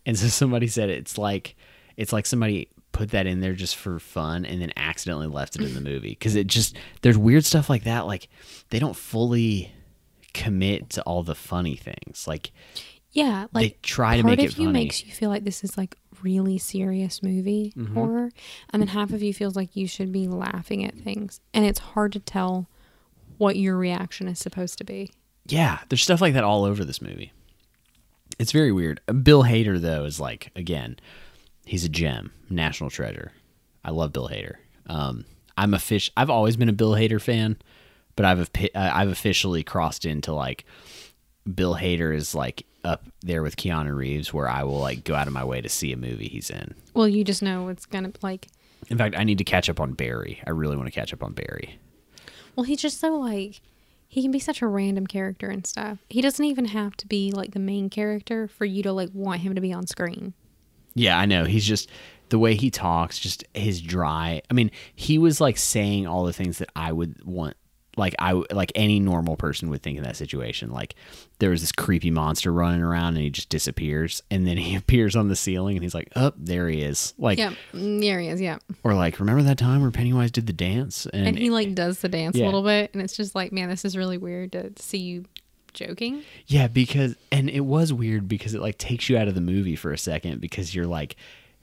and 0.05 0.17
so 0.17 0.27
somebody 0.29 0.69
said 0.69 0.89
it's 0.89 1.19
like 1.19 1.57
it's 1.97 2.13
like 2.13 2.27
somebody 2.27 2.69
put 2.97 3.11
that 3.11 3.27
in 3.27 3.41
there 3.41 3.53
just 3.55 3.77
for 3.77 3.99
fun 3.99 4.45
and 4.45 4.61
then 4.61 4.73
accidentally 4.77 5.27
left 5.27 5.55
it 5.57 5.63
in 5.63 5.75
the 5.75 5.81
movie 5.81 6.11
because 6.11 6.35
it 6.35 6.47
just 6.47 6.77
there's 7.03 7.19
weird 7.19 7.45
stuff 7.45 7.69
like 7.69 7.85
that 7.85 8.07
like 8.07 8.29
they 8.71 8.79
don't 8.79 8.97
fully 8.97 9.71
commit 10.35 10.91
to 10.91 11.03
all 11.03 11.23
the 11.23 11.35
funny 11.35 11.77
things 11.77 12.27
like 12.27 12.53
Yeah, 13.13 13.47
They 13.53 13.61
like 13.61 13.83
try 13.83 14.17
to 14.17 14.23
make 14.23 14.39
it 14.41 14.59
you 14.59 14.67
funny. 14.67 14.73
makes 14.73 15.05
you 15.05 15.13
feel 15.13 15.31
like 15.31 15.45
this 15.45 15.63
is 15.65 15.77
like 15.79 15.97
really 16.23 16.59
serious 16.59 17.23
movie 17.23 17.73
Mm-hmm. 17.77 17.95
horror, 17.95 18.31
and 18.71 18.81
then 18.83 18.89
half 18.89 19.13
of 19.13 19.23
you 19.23 19.33
feels 19.35 19.57
like 19.57 19.77
you 19.77 19.87
should 19.87 20.11
be 20.13 20.27
laughing 20.29 20.85
at 20.85 20.95
things, 20.99 21.41
and 21.55 21.65
it's 21.65 21.79
hard 21.79 22.13
to 22.13 22.21
tell 22.21 22.67
what 23.39 23.57
your 23.57 23.77
reaction 23.77 24.29
is 24.29 24.39
supposed 24.39 24.79
to 24.79 24.85
be. 24.85 25.11
Yeah, 25.47 25.79
there's 25.89 26.03
stuff 26.03 26.21
like 26.23 26.35
that 26.35 26.45
all 26.45 26.65
over 26.65 26.85
this 26.85 27.01
movie. 27.03 27.33
It's 28.39 28.53
very 28.53 28.73
weird. 28.73 29.01
Bill 29.23 29.45
Hader 29.45 29.81
though 29.81 30.05
is 30.05 30.19
like 30.21 30.51
again, 30.57 30.97
he's 31.67 31.85
a 31.85 31.89
gem, 31.91 32.33
national 32.49 32.89
treasure. 32.89 33.33
I 33.85 33.91
love 33.91 34.13
Bill 34.13 34.29
Hader. 34.29 34.55
Um, 34.87 35.27
I'm 35.59 35.75
a 35.75 35.79
fish. 35.79 36.11
I've 36.17 36.31
always 36.31 36.57
been 36.57 36.69
a 36.69 36.73
Bill 36.73 36.93
Hader 36.93 37.21
fan, 37.21 37.57
but 38.15 38.25
I've 38.25 38.41
uh, 38.41 38.69
I've 38.75 39.11
officially 39.11 39.63
crossed 39.63 40.07
into 40.07 40.33
like 40.33 40.65
Bill 41.53 41.75
Hader 41.75 42.15
is 42.15 42.35
like 42.35 42.65
up 42.85 43.05
there 43.21 43.43
with 43.43 43.57
Keanu 43.57 43.95
Reeves, 43.95 44.33
where 44.33 44.49
I 44.49 44.63
will 44.63 44.79
like 44.79 45.05
go 45.05 45.15
out 45.15 45.27
of 45.27 45.33
my 45.33 45.45
way 45.45 45.61
to 45.61 45.69
see 45.69 45.93
a 45.93 45.97
movie 45.97 46.29
he's 46.29 46.51
in. 46.51 46.75
Well, 46.95 47.09
you 47.09 47.25
just 47.25 47.43
know 47.43 47.69
it's 47.69 47.87
gonna 47.87 48.13
like. 48.23 48.49
In 48.89 48.99
fact, 48.99 49.17
I 49.19 49.25
need 49.25 49.39
to 49.39 49.45
catch 49.45 49.69
up 49.69 49.81
on 49.81 49.93
Barry. 49.93 50.41
I 50.47 50.51
really 50.51 50.77
want 50.77 50.87
to 50.87 50.93
catch 50.93 51.13
up 51.13 51.23
on 51.23 51.33
Barry. 51.33 51.79
Well, 52.55 52.65
he's 52.65 52.81
just 52.81 53.01
so 53.01 53.17
like. 53.17 53.61
He 54.09 54.23
can 54.23 54.31
be 54.31 54.39
such 54.39 54.63
a 54.63 54.69
random 54.69 55.09
character 55.09 55.51
and 55.51 55.67
stuff. 55.67 55.99
He 56.09 56.23
doesn't 56.23 56.45
even 56.45 56.67
have 56.67 56.97
to 56.99 57.09
be 57.09 57.33
like 57.33 57.53
the 57.53 57.59
main 57.59 57.91
character 57.91 58.47
for 58.47 58.65
you 58.65 58.83
to 58.85 58.93
like 58.93 59.11
want 59.13 59.41
him 59.41 59.57
to 59.57 59.61
be 59.61 59.73
on 59.73 59.87
screen. 59.89 60.33
Yeah, 60.97 61.17
I 61.17 61.27
know. 61.27 61.45
He's 61.45 61.65
just 61.65 61.89
the 62.31 62.39
way 62.41 62.55
he 62.57 62.71
talks, 62.71 63.19
just 63.19 63.45
his 63.55 63.81
dry. 63.81 64.43
I 64.51 64.55
mean, 64.55 64.73
he 64.97 65.19
was 65.19 65.41
like 65.41 65.57
saying 65.59 66.09
all 66.09 66.25
the 66.25 66.33
things 66.33 66.59
that 66.59 66.71
I 66.75 66.91
would 66.91 67.23
want 67.25 67.57
like 67.99 68.15
I 68.19 68.33
like 68.53 68.73
any 68.75 69.01
normal 69.01 69.37
person 69.37 69.71
would 69.71 69.83
think 69.83 69.97
in 69.97 70.05
that 70.05 70.17
situation. 70.17 70.71
Like 70.71 70.95
there 71.39 71.49
was 71.49 71.63
this 71.63 71.73
creepy 71.73 72.11
monster 72.11 72.53
running 72.53 72.83
around 72.83 73.15
and 73.15 73.19
he 73.25 73.31
just 73.31 73.49
disappears 73.49 74.23
and 74.31 74.47
then 74.47 74.59
he 74.59 74.77
appears 74.77 75.17
on 75.17 75.29
the 75.29 75.37
ceiling 75.37 75.77
and 75.77 75.83
he's 75.83 75.95
like, 75.95 76.09
"Up, 76.15 76.35
there 76.37 76.69
he 76.69 76.83
is." 76.83 77.15
Like 77.17 77.39
Yeah, 77.39 77.55
mm, 77.73 78.01
there 78.03 78.21
he 78.21 78.29
is. 78.29 78.41
Yeah, 78.41 78.59
or 78.85 78.93
like, 78.95 79.19
"Remember 79.19 79.43
that 79.45 79.57
time 79.59 79.81
where 79.81 79.91
Pennywise 79.91 80.31
did 80.31 80.47
the 80.47 80.53
dance?" 80.53 81.07
And, 81.07 81.27
and 81.29 81.39
he 81.39 81.49
like 81.49 81.75
does 81.75 82.01
the 82.01 82.09
dance 82.11 82.37
Yeah. 82.37 82.45
a 82.45 82.47
little 82.47 82.63
bit, 82.63 82.91
and 82.93 83.03
it's 83.03 83.17
just 83.17 83.35
like, 83.35 83.51
man, 83.51 83.69
this 83.71 83.85
is 83.85 83.97
really 83.97 84.19
weird 84.19 84.53
to 84.53 84.73
see 84.77 84.99
you 84.99 85.25
joking. 85.77 86.23
Yeah, 86.47 86.67
because 86.67 87.15
and 87.31 87.49
it 87.49 87.61
was 87.61 87.93
weird 87.93 88.27
because 88.29 88.55
it 88.55 88.61
like 88.61 88.79
takes 88.79 89.09
you 89.09 89.17
out 89.17 89.29
of 89.29 89.35
the 89.35 89.41
movie 89.41 89.77
for 89.77 89.93
a 89.93 89.99
second 89.99 90.41
because 90.41 90.75
you're 90.75 90.87
like 90.87 91.17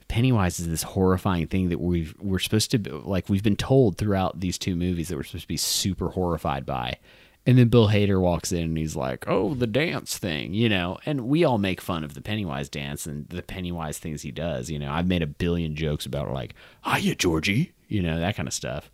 Pennywise 0.08 0.60
is 0.60 0.68
this 0.68 0.84
horrifying 0.84 1.48
thing 1.48 1.70
that 1.70 1.80
we've 1.80 2.14
we're 2.20 2.40
supposed 2.40 2.72
to 2.72 3.02
like 3.04 3.30
we've 3.30 3.44
been 3.44 3.56
told 3.56 3.98
throughout 3.98 4.40
these 4.40 4.58
two 4.58 4.76
movies 4.76 5.08
that 5.08 5.16
we're 5.16 5.24
supposed 5.24 5.44
to 5.44 5.48
be 5.48 5.58
super 5.58 6.10
horrified 6.10 6.66
by. 6.66 6.98
And 7.46 7.58
then 7.58 7.68
Bill 7.68 7.90
Hader 7.90 8.22
walks 8.22 8.54
in 8.54 8.64
and 8.64 8.78
he's 8.78 8.96
like, 8.96 9.26
"Oh, 9.28 9.54
the 9.54 9.68
dance 9.68 10.18
thing," 10.18 10.54
you 10.54 10.70
know. 10.70 10.98
And 11.06 11.28
we 11.28 11.44
all 11.44 11.58
make 11.58 11.82
fun 11.82 12.04
of 12.04 12.14
the 12.14 12.22
Pennywise 12.22 12.70
dance 12.70 13.06
and 13.06 13.28
the 13.28 13.42
Pennywise 13.42 13.98
things 13.98 14.22
he 14.22 14.32
does. 14.32 14.70
You 14.70 14.80
know, 14.80 14.92
I've 14.92 15.08
made 15.08 15.22
a 15.22 15.28
billion 15.28 15.76
jokes 15.76 16.06
about 16.06 16.32
like, 16.32 16.54
"Hiya, 16.86 17.16
Georgie," 17.16 17.74
you 17.90 18.02
know, 18.02 18.20
that 18.20 18.36
kind 18.38 18.48
of 18.48 18.54
stuff. 18.54 18.90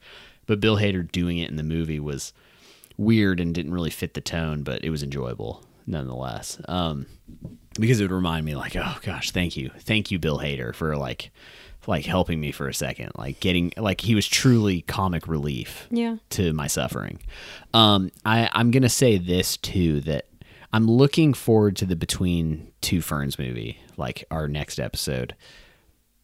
But 0.47 0.59
Bill 0.59 0.77
Hader 0.77 1.11
doing 1.11 1.37
it 1.37 1.49
in 1.51 1.57
the 1.57 1.63
movie 1.63 1.99
was 1.99 2.33
weird 2.99 3.39
and 3.39 3.55
didn't 3.55 3.73
really 3.73 3.89
fit 3.89 4.13
the 4.13 4.21
tone, 4.21 4.61
but 4.63 4.83
it 4.83 4.89
was 4.89 5.01
enjoyable 5.03 5.63
nonetheless. 5.87 6.59
Um, 6.67 7.05
because 7.79 7.99
it 7.99 8.03
would 8.03 8.11
remind 8.11 8.45
me, 8.45 8.55
like, 8.55 8.75
oh 8.75 8.97
gosh, 9.01 9.31
thank 9.31 9.55
you, 9.57 9.71
thank 9.79 10.11
you, 10.11 10.19
Bill 10.19 10.39
Hader, 10.39 10.75
for 10.75 10.95
like, 10.97 11.31
like 11.87 12.05
helping 12.05 12.39
me 12.39 12.51
for 12.51 12.67
a 12.67 12.73
second, 12.73 13.11
like 13.15 13.39
getting, 13.39 13.71
like 13.77 14.01
he 14.01 14.13
was 14.15 14.27
truly 14.27 14.81
comic 14.81 15.27
relief 15.27 15.87
Yeah. 15.89 16.17
to 16.31 16.51
my 16.53 16.67
suffering. 16.67 17.19
Um, 17.73 18.11
I 18.25 18.49
I'm 18.53 18.69
gonna 18.71 18.89
say 18.89 19.17
this 19.17 19.55
too 19.57 20.01
that 20.01 20.25
I'm 20.73 20.85
looking 20.87 21.33
forward 21.33 21.77
to 21.77 21.85
the 21.85 21.95
Between 21.95 22.71
Two 22.81 23.01
Ferns 23.01 23.39
movie, 23.39 23.79
like 23.97 24.25
our 24.29 24.47
next 24.47 24.79
episode. 24.79 25.35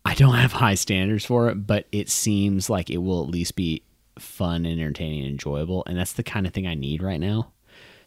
I 0.03 0.13
don't 0.13 0.35
have 0.35 0.51
high 0.51 0.75
standards 0.75 1.25
for 1.25 1.49
it, 1.49 1.65
but 1.65 1.87
it 1.91 2.09
seems 2.09 2.69
like 2.69 2.91
it 2.91 2.97
will 2.97 3.23
at 3.23 3.29
least 3.29 3.55
be 3.55 3.81
fun, 4.19 4.65
entertaining, 4.65 5.19
and 5.21 5.29
enjoyable, 5.29 5.83
and 5.87 5.97
that's 5.97 6.13
the 6.13 6.23
kind 6.23 6.45
of 6.47 6.53
thing 6.53 6.67
I 6.67 6.73
need 6.75 7.01
right 7.03 7.19
now. 7.19 7.51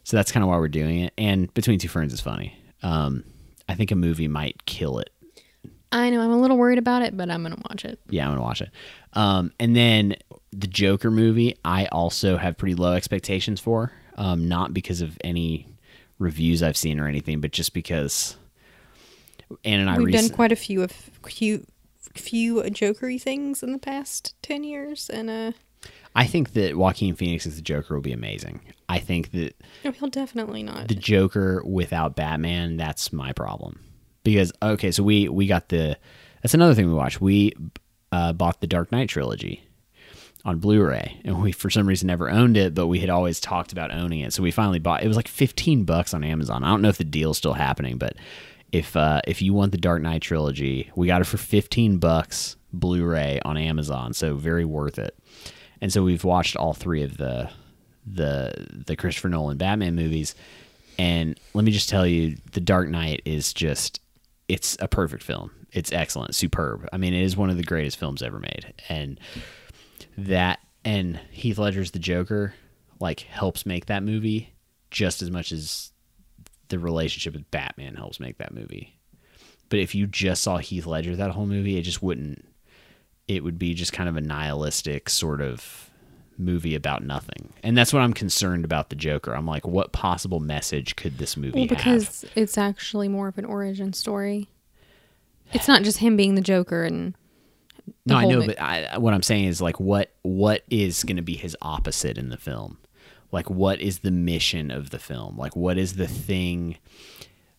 So 0.04 0.16
that's 0.16 0.32
kind 0.32 0.42
of 0.42 0.48
why 0.48 0.56
we're 0.56 0.68
doing 0.68 1.00
it. 1.00 1.12
And 1.18 1.52
Between 1.54 1.78
Two 1.78 1.88
Ferns 1.88 2.12
is 2.12 2.20
funny. 2.20 2.58
Um, 2.82 3.24
I 3.68 3.74
think 3.74 3.90
a 3.90 3.94
movie 3.96 4.28
might 4.28 4.64
kill 4.64 4.98
it. 4.98 5.10
I 5.92 6.10
know 6.10 6.20
I'm 6.20 6.30
a 6.30 6.40
little 6.40 6.56
worried 6.58 6.78
about 6.78 7.02
it, 7.02 7.16
but 7.16 7.30
I'm 7.30 7.42
gonna 7.42 7.60
watch 7.70 7.84
it. 7.84 7.98
Yeah, 8.08 8.24
I'm 8.26 8.32
gonna 8.32 8.42
watch 8.42 8.60
it. 8.62 8.70
Um, 9.14 9.52
and 9.60 9.74
then 9.76 10.16
the 10.52 10.66
Joker 10.66 11.10
movie, 11.10 11.56
I 11.64 11.86
also 11.86 12.36
have 12.36 12.56
pretty 12.56 12.74
low 12.74 12.92
expectations 12.94 13.60
for. 13.60 13.92
Um, 14.16 14.48
not 14.48 14.74
because 14.74 15.00
of 15.00 15.16
any 15.22 15.66
reviews 16.18 16.62
I've 16.62 16.76
seen 16.76 16.98
or 17.00 17.06
anything, 17.06 17.40
but 17.40 17.52
just 17.52 17.72
because 17.72 18.36
Ann 19.64 19.80
and 19.80 19.88
I 19.90 19.96
We've 19.98 20.06
recent- 20.08 20.28
done 20.28 20.36
quite 20.36 20.52
a 20.52 20.56
few 20.56 20.82
of 20.82 20.90
few 20.92 21.66
few 22.14 22.56
jokery 22.62 23.20
things 23.20 23.62
in 23.62 23.72
the 23.72 23.78
past 23.78 24.34
ten 24.42 24.64
years, 24.64 25.08
and 25.10 25.30
uh, 25.30 25.52
I 26.18 26.26
think 26.26 26.54
that 26.54 26.76
Joaquin 26.76 27.14
Phoenix 27.14 27.46
as 27.46 27.54
the 27.54 27.62
Joker 27.62 27.94
will 27.94 28.02
be 28.02 28.12
amazing. 28.12 28.60
I 28.88 28.98
think 28.98 29.30
that 29.30 29.54
no, 29.84 29.92
he'll 29.92 30.08
definitely 30.08 30.64
not. 30.64 30.88
the 30.88 30.96
Joker 30.96 31.62
without 31.64 32.16
Batman, 32.16 32.76
that's 32.76 33.12
my 33.12 33.32
problem. 33.32 33.78
Because 34.24 34.52
okay, 34.60 34.90
so 34.90 35.04
we 35.04 35.28
we 35.28 35.46
got 35.46 35.68
the 35.68 35.96
that's 36.42 36.54
another 36.54 36.74
thing 36.74 36.88
we 36.88 36.94
watched. 36.94 37.20
We 37.20 37.52
uh, 38.10 38.32
bought 38.32 38.60
the 38.60 38.66
Dark 38.66 38.90
Knight 38.90 39.08
trilogy 39.08 39.62
on 40.44 40.58
Blu-ray, 40.58 41.20
and 41.24 41.40
we 41.40 41.52
for 41.52 41.70
some 41.70 41.86
reason 41.86 42.08
never 42.08 42.28
owned 42.28 42.56
it, 42.56 42.74
but 42.74 42.88
we 42.88 42.98
had 42.98 43.10
always 43.10 43.38
talked 43.38 43.72
about 43.72 43.94
owning 43.94 44.20
it. 44.20 44.32
So 44.32 44.42
we 44.42 44.50
finally 44.50 44.80
bought. 44.80 45.04
It 45.04 45.08
was 45.08 45.16
like 45.16 45.28
fifteen 45.28 45.84
bucks 45.84 46.14
on 46.14 46.24
Amazon. 46.24 46.64
I 46.64 46.68
don't 46.70 46.82
know 46.82 46.88
if 46.88 46.98
the 46.98 47.04
deal's 47.04 47.38
still 47.38 47.54
happening, 47.54 47.96
but 47.96 48.16
if 48.72 48.96
uh, 48.96 49.20
if 49.26 49.40
you 49.40 49.54
want 49.54 49.72
the 49.72 49.78
Dark 49.78 50.02
Knight 50.02 50.22
trilogy, 50.22 50.90
we 50.96 51.06
got 51.06 51.20
it 51.20 51.26
for 51.26 51.38
fifteen 51.38 51.98
bucks 51.98 52.56
Blu-ray 52.72 53.40
on 53.44 53.56
Amazon. 53.56 54.12
So 54.14 54.34
very 54.34 54.64
worth 54.64 54.98
it. 54.98 55.17
And 55.80 55.92
so 55.92 56.02
we've 56.02 56.24
watched 56.24 56.56
all 56.56 56.74
three 56.74 57.02
of 57.02 57.16
the 57.16 57.50
the 58.06 58.82
the 58.86 58.96
Christopher 58.96 59.28
Nolan 59.28 59.58
Batman 59.58 59.94
movies, 59.94 60.34
and 60.98 61.38
let 61.54 61.64
me 61.64 61.70
just 61.70 61.88
tell 61.88 62.06
you, 62.06 62.36
The 62.52 62.60
Dark 62.60 62.88
Knight 62.88 63.22
is 63.24 63.52
just 63.52 64.00
it's 64.48 64.76
a 64.80 64.88
perfect 64.88 65.22
film. 65.22 65.50
It's 65.72 65.92
excellent, 65.92 66.34
superb. 66.34 66.88
I 66.92 66.96
mean, 66.96 67.12
it 67.12 67.22
is 67.22 67.36
one 67.36 67.50
of 67.50 67.56
the 67.58 67.62
greatest 67.62 67.98
films 67.98 68.22
ever 68.22 68.38
made, 68.38 68.72
and 68.88 69.20
that 70.16 70.60
and 70.84 71.20
Heath 71.30 71.58
Ledger's 71.58 71.90
the 71.90 71.98
Joker 71.98 72.54
like 73.00 73.20
helps 73.20 73.66
make 73.66 73.86
that 73.86 74.02
movie 74.02 74.54
just 74.90 75.22
as 75.22 75.30
much 75.30 75.52
as 75.52 75.92
the 76.68 76.78
relationship 76.78 77.34
with 77.34 77.50
Batman 77.50 77.94
helps 77.94 78.18
make 78.20 78.38
that 78.38 78.54
movie. 78.54 78.98
But 79.68 79.80
if 79.80 79.94
you 79.94 80.06
just 80.06 80.42
saw 80.42 80.58
Heath 80.58 80.86
Ledger 80.86 81.14
that 81.16 81.30
whole 81.30 81.46
movie, 81.46 81.76
it 81.76 81.82
just 81.82 82.02
wouldn't. 82.02 82.44
It 83.28 83.44
would 83.44 83.58
be 83.58 83.74
just 83.74 83.92
kind 83.92 84.08
of 84.08 84.16
a 84.16 84.20
nihilistic 84.20 85.08
sort 85.10 85.40
of 85.40 85.90
movie 86.38 86.74
about 86.74 87.02
nothing, 87.04 87.52
and 87.62 87.76
that's 87.76 87.92
what 87.92 88.00
I'm 88.00 88.12
concerned 88.14 88.64
about 88.64 88.90
the 88.90 88.96
Joker. 88.96 89.34
I'm 89.34 89.46
like, 89.46 89.66
what 89.66 89.92
possible 89.92 90.40
message 90.40 90.96
could 90.96 91.18
this 91.18 91.36
movie 91.36 91.52
Well, 91.60 91.68
have? 91.68 91.76
because 91.76 92.24
it's 92.34 92.56
actually 92.56 93.08
more 93.08 93.28
of 93.28 93.38
an 93.38 93.44
origin 93.44 93.92
story. 93.92 94.48
It's 95.52 95.68
not 95.68 95.82
just 95.82 95.98
him 95.98 96.16
being 96.16 96.34
the 96.34 96.40
Joker 96.42 96.84
and 96.84 97.14
No, 98.04 98.16
I 98.16 98.26
know, 98.26 98.44
but 98.46 98.60
I, 98.60 98.98
what 98.98 99.14
I'm 99.14 99.22
saying 99.22 99.46
is 99.46 99.60
like, 99.62 99.80
what 99.80 100.12
what 100.22 100.62
is 100.70 101.04
going 101.04 101.16
to 101.16 101.22
be 101.22 101.36
his 101.36 101.56
opposite 101.62 102.18
in 102.18 102.28
the 102.28 102.36
film? 102.36 102.78
Like, 103.32 103.50
what 103.50 103.80
is 103.80 103.98
the 104.00 104.10
mission 104.10 104.70
of 104.70 104.90
the 104.90 104.98
film? 104.98 105.36
Like, 105.36 105.54
what 105.56 105.76
is 105.76 105.96
the 105.96 106.06
thing? 106.08 106.76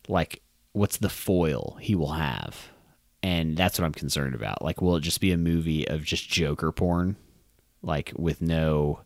Like, 0.08 0.42
what's 0.72 0.96
the 0.96 1.08
foil 1.08 1.76
he 1.80 1.94
will 1.94 2.12
have? 2.12 2.70
And 3.22 3.56
that's 3.56 3.78
what 3.78 3.84
I'm 3.84 3.92
concerned 3.92 4.34
about. 4.34 4.62
Like, 4.62 4.80
will 4.80 4.96
it 4.96 5.02
just 5.02 5.20
be 5.20 5.32
a 5.32 5.36
movie 5.36 5.86
of 5.86 6.04
just 6.04 6.28
Joker 6.28 6.72
porn, 6.72 7.16
like 7.82 8.12
with 8.16 8.40
no 8.40 9.00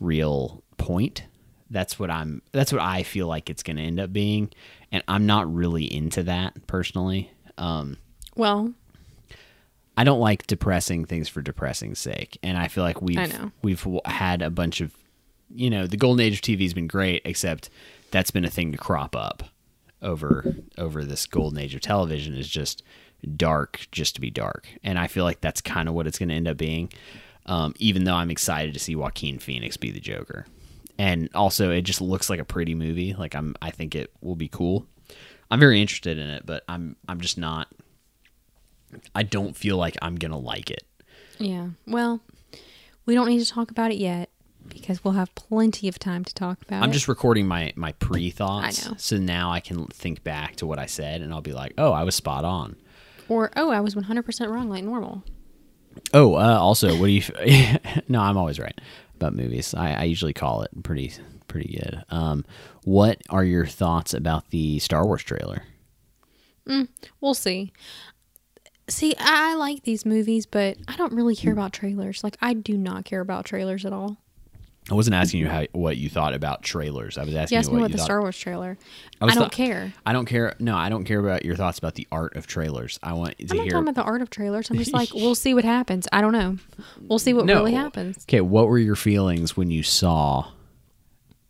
real 0.00 0.62
point? 0.76 1.24
That's 1.70 1.98
what 1.98 2.10
I'm. 2.10 2.42
That's 2.52 2.72
what 2.72 2.82
I 2.82 3.04
feel 3.04 3.26
like 3.26 3.48
it's 3.48 3.62
going 3.62 3.76
to 3.76 3.82
end 3.82 4.00
up 4.00 4.12
being, 4.12 4.50
and 4.92 5.02
I'm 5.08 5.26
not 5.26 5.52
really 5.52 5.84
into 5.84 6.24
that 6.24 6.66
personally. 6.66 7.30
Um, 7.56 7.96
well, 8.36 8.72
I 9.96 10.04
don't 10.04 10.20
like 10.20 10.46
depressing 10.46 11.04
things 11.04 11.28
for 11.28 11.40
depressing's 11.40 11.98
sake, 11.98 12.38
and 12.42 12.58
I 12.58 12.68
feel 12.68 12.84
like 12.84 13.00
we've 13.00 13.18
I 13.18 13.26
know. 13.26 13.52
we've 13.62 13.86
had 14.04 14.42
a 14.42 14.50
bunch 14.50 14.80
of, 14.80 14.92
you 15.54 15.70
know, 15.70 15.86
the 15.86 15.96
golden 15.96 16.24
age 16.24 16.34
of 16.34 16.40
TV 16.40 16.62
has 16.62 16.74
been 16.74 16.88
great, 16.88 17.22
except 17.24 17.70
that's 18.10 18.30
been 18.30 18.44
a 18.44 18.50
thing 18.50 18.72
to 18.72 18.78
crop 18.78 19.14
up 19.14 19.44
over 20.02 20.56
over 20.76 21.04
this 21.04 21.26
golden 21.26 21.58
age 21.58 21.74
of 21.74 21.80
television 21.80 22.34
is 22.34 22.48
just 22.48 22.82
dark, 23.24 23.86
just 23.92 24.14
to 24.16 24.20
be 24.20 24.30
dark, 24.30 24.68
and 24.82 24.98
I 24.98 25.06
feel 25.06 25.24
like 25.24 25.40
that's 25.40 25.60
kind 25.60 25.88
of 25.88 25.94
what 25.94 26.06
it's 26.06 26.18
going 26.18 26.28
to 26.30 26.34
end 26.34 26.48
up 26.48 26.56
being. 26.56 26.92
Um, 27.46 27.74
even 27.78 28.04
though 28.04 28.14
I'm 28.14 28.30
excited 28.30 28.72
to 28.74 28.80
see 28.80 28.96
Joaquin 28.96 29.38
Phoenix 29.38 29.76
be 29.76 29.90
the 29.90 30.00
Joker, 30.00 30.46
and 30.98 31.28
also 31.34 31.70
it 31.70 31.82
just 31.82 32.00
looks 32.00 32.30
like 32.30 32.40
a 32.40 32.44
pretty 32.44 32.74
movie. 32.74 33.12
Like 33.14 33.34
I'm, 33.34 33.54
I 33.60 33.70
think 33.70 33.94
it 33.94 34.10
will 34.22 34.36
be 34.36 34.48
cool. 34.48 34.86
I'm 35.50 35.60
very 35.60 35.80
interested 35.80 36.16
in 36.18 36.28
it, 36.28 36.46
but 36.46 36.64
I'm 36.68 36.96
I'm 37.06 37.20
just 37.20 37.36
not. 37.36 37.68
I 39.14 39.22
don't 39.24 39.56
feel 39.56 39.76
like 39.76 39.96
I'm 40.02 40.16
gonna 40.16 40.38
like 40.38 40.70
it. 40.70 40.84
yeah. 41.38 41.68
Well, 41.86 42.20
we 43.06 43.14
don't 43.14 43.28
need 43.28 43.44
to 43.44 43.50
talk 43.50 43.70
about 43.70 43.90
it 43.90 43.98
yet 43.98 44.30
because 44.68 45.04
we'll 45.04 45.14
have 45.14 45.34
plenty 45.34 45.88
of 45.88 45.98
time 45.98 46.24
to 46.24 46.32
talk 46.32 46.62
about 46.62 46.82
I'm 46.82 46.90
it. 46.90 46.94
just 46.94 47.08
recording 47.08 47.46
my 47.46 47.72
my 47.76 47.92
pre 47.92 48.30
thoughts, 48.30 48.88
so 48.96 49.18
now 49.18 49.50
I 49.50 49.60
can 49.60 49.86
think 49.88 50.24
back 50.24 50.56
to 50.56 50.66
what 50.66 50.78
I 50.78 50.86
said, 50.86 51.20
and 51.20 51.32
I'll 51.34 51.42
be 51.42 51.52
like, 51.52 51.74
oh, 51.76 51.92
I 51.92 52.04
was 52.04 52.14
spot 52.14 52.44
on. 52.44 52.76
Or 53.28 53.50
oh, 53.56 53.70
I 53.70 53.80
was 53.80 53.94
100% 53.94 54.50
wrong 54.50 54.68
like 54.68 54.84
normal. 54.84 55.22
Oh, 56.12 56.34
uh, 56.34 56.58
also, 56.58 56.96
what 56.98 57.06
do 57.06 57.12
you? 57.12 57.22
F- 57.22 58.02
no, 58.08 58.20
I'm 58.20 58.36
always 58.36 58.58
right 58.58 58.78
about 59.16 59.34
movies. 59.34 59.74
I, 59.74 59.92
I 59.92 60.02
usually 60.04 60.32
call 60.32 60.62
it 60.62 60.70
pretty 60.82 61.12
pretty 61.48 61.78
good. 61.78 62.02
Um, 62.10 62.44
what 62.84 63.22
are 63.30 63.44
your 63.44 63.66
thoughts 63.66 64.12
about 64.12 64.50
the 64.50 64.78
Star 64.80 65.06
Wars 65.06 65.22
trailer? 65.22 65.62
We'll 67.20 67.34
see. 67.34 67.72
See, 68.88 69.14
I 69.18 69.52
I 69.52 69.54
like 69.54 69.82
these 69.84 70.04
movies, 70.04 70.46
but 70.46 70.76
I 70.88 70.96
don't 70.96 71.12
really 71.12 71.36
care 71.36 71.52
about 71.52 71.72
trailers. 71.72 72.24
Like 72.24 72.36
I 72.40 72.54
do 72.54 72.76
not 72.76 73.04
care 73.04 73.20
about 73.20 73.44
trailers 73.44 73.84
at 73.84 73.92
all. 73.92 74.18
I 74.90 74.94
wasn't 74.94 75.14
asking 75.14 75.40
you 75.40 75.48
how 75.48 75.64
what 75.72 75.96
you 75.96 76.10
thought 76.10 76.34
about 76.34 76.62
trailers. 76.62 77.16
I 77.16 77.24
was 77.24 77.34
asking 77.34 77.56
You 77.56 77.58
asked 77.60 77.68
you 77.70 77.76
me 77.76 77.80
what 77.80 77.86
about 77.86 77.90
you 77.90 77.92
the 77.94 77.98
thought. 77.98 78.04
Star 78.04 78.20
Wars 78.20 78.38
trailer. 78.38 78.76
I 79.20 79.24
I, 79.24 79.28
don't 79.28 79.44
thought- 79.44 79.52
care. 79.52 79.94
I 80.04 80.12
don't 80.12 80.26
care. 80.26 80.54
No, 80.58 80.76
I 80.76 80.90
don't 80.90 81.04
care 81.04 81.20
about 81.20 81.44
your 81.44 81.56
thoughts 81.56 81.78
about 81.78 81.94
the 81.94 82.06
art 82.12 82.36
of 82.36 82.46
trailers. 82.46 82.98
I 83.02 83.14
want 83.14 83.38
to 83.38 83.44
I'm 83.50 83.56
not 83.56 83.62
hear. 83.64 83.72
talking 83.72 83.88
about 83.88 83.94
the 83.94 84.02
art 84.06 84.20
of 84.20 84.28
trailers. 84.28 84.68
I'm 84.70 84.76
just 84.76 84.92
like, 84.92 85.08
we'll 85.14 85.34
see 85.34 85.54
what 85.54 85.64
happens. 85.64 86.06
I 86.12 86.20
don't 86.20 86.32
know. 86.32 86.58
We'll 87.00 87.18
see 87.18 87.32
what 87.32 87.46
No. 87.46 87.54
really 87.54 87.72
happens. 87.72 88.24
Okay, 88.28 88.42
what 88.42 88.68
were 88.68 88.78
your 88.78 88.96
feelings 88.96 89.56
when 89.56 89.70
you 89.70 89.82
saw, 89.82 90.48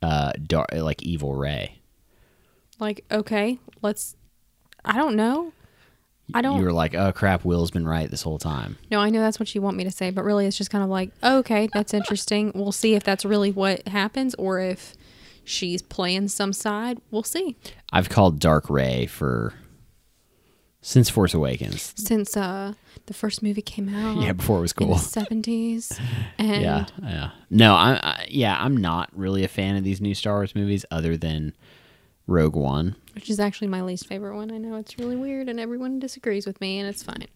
uh, 0.00 0.32
Dar- 0.46 0.68
like 0.72 1.02
Evil 1.02 1.34
Rey? 1.34 1.80
Like, 2.78 3.04
okay, 3.10 3.58
let's. 3.82 4.14
I 4.84 4.96
don't 4.96 5.16
know. 5.16 5.52
I 6.32 6.40
don't. 6.40 6.58
You 6.58 6.64
were 6.64 6.72
like, 6.72 6.94
"Oh 6.94 7.12
crap, 7.12 7.44
Will's 7.44 7.70
been 7.70 7.86
right 7.86 8.10
this 8.10 8.22
whole 8.22 8.38
time." 8.38 8.78
No, 8.90 9.00
I 9.00 9.10
know 9.10 9.20
that's 9.20 9.38
what 9.38 9.54
you 9.54 9.60
want 9.60 9.76
me 9.76 9.84
to 9.84 9.90
say, 9.90 10.10
but 10.10 10.24
really 10.24 10.46
it's 10.46 10.56
just 10.56 10.70
kind 10.70 10.82
of 10.82 10.88
like, 10.88 11.10
oh, 11.22 11.38
okay, 11.38 11.68
that's 11.72 11.92
interesting. 11.92 12.52
We'll 12.54 12.72
see 12.72 12.94
if 12.94 13.04
that's 13.04 13.24
really 13.24 13.52
what 13.52 13.86
happens 13.88 14.34
or 14.36 14.58
if 14.58 14.94
she's 15.44 15.82
playing 15.82 16.28
some 16.28 16.52
side. 16.52 16.98
We'll 17.10 17.22
see. 17.24 17.56
I've 17.92 18.08
called 18.08 18.40
Dark 18.40 18.70
Rey 18.70 19.06
for 19.06 19.52
since 20.80 21.08
Force 21.10 21.34
Awakens. 21.34 21.92
Since 21.96 22.36
uh 22.36 22.74
the 23.06 23.14
first 23.14 23.42
movie 23.42 23.62
came 23.62 23.94
out 23.94 24.16
Yeah, 24.22 24.32
before 24.32 24.58
it 24.58 24.62
was 24.62 24.72
cool. 24.72 24.94
70s 24.94 25.98
Yeah, 26.38 26.86
yeah. 27.02 27.30
No, 27.50 27.74
I, 27.74 28.00
I 28.02 28.26
yeah, 28.28 28.56
I'm 28.58 28.76
not 28.76 29.10
really 29.14 29.44
a 29.44 29.48
fan 29.48 29.76
of 29.76 29.84
these 29.84 30.00
new 30.00 30.14
Star 30.14 30.34
Wars 30.34 30.54
movies, 30.54 30.84
other 30.90 31.16
than 31.16 31.54
Rogue 32.26 32.56
One. 32.56 32.96
Which 33.14 33.30
is 33.30 33.40
actually 33.40 33.68
my 33.68 33.82
least 33.82 34.06
favorite 34.06 34.36
one. 34.36 34.50
I 34.50 34.58
know 34.58 34.76
it's 34.76 34.98
really 34.98 35.16
weird 35.16 35.48
and 35.48 35.60
everyone 35.60 35.98
disagrees 35.98 36.46
with 36.46 36.60
me 36.60 36.78
and 36.78 36.88
it's 36.88 37.02
fine. 37.02 37.26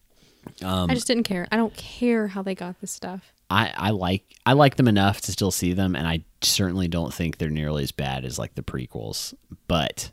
Um, 0.62 0.91
I 0.91 0.95
just 0.95 1.07
didn't 1.07 1.24
care. 1.24 1.47
I 1.51 1.57
don't 1.57 1.74
care 1.74 2.29
how 2.29 2.43
they 2.43 2.55
got 2.55 2.81
this 2.81 2.91
stuff. 2.91 3.33
I, 3.51 3.72
I 3.76 3.91
like 3.91 4.24
I 4.45 4.53
like 4.53 4.76
them 4.76 4.89
enough 4.89 5.20
to 5.22 5.33
still 5.33 5.51
see 5.51 5.72
them, 5.72 5.97
and 5.97 6.07
I 6.07 6.24
certainly 6.43 6.89
don't 6.89 7.12
think 7.12 7.39
they're 7.39 7.49
nearly 7.51 7.83
as 7.83 7.93
bad 7.93 8.24
as 8.24 8.39
like 8.39 8.55
the 8.55 8.62
prequels. 8.62 9.35
But 9.66 10.11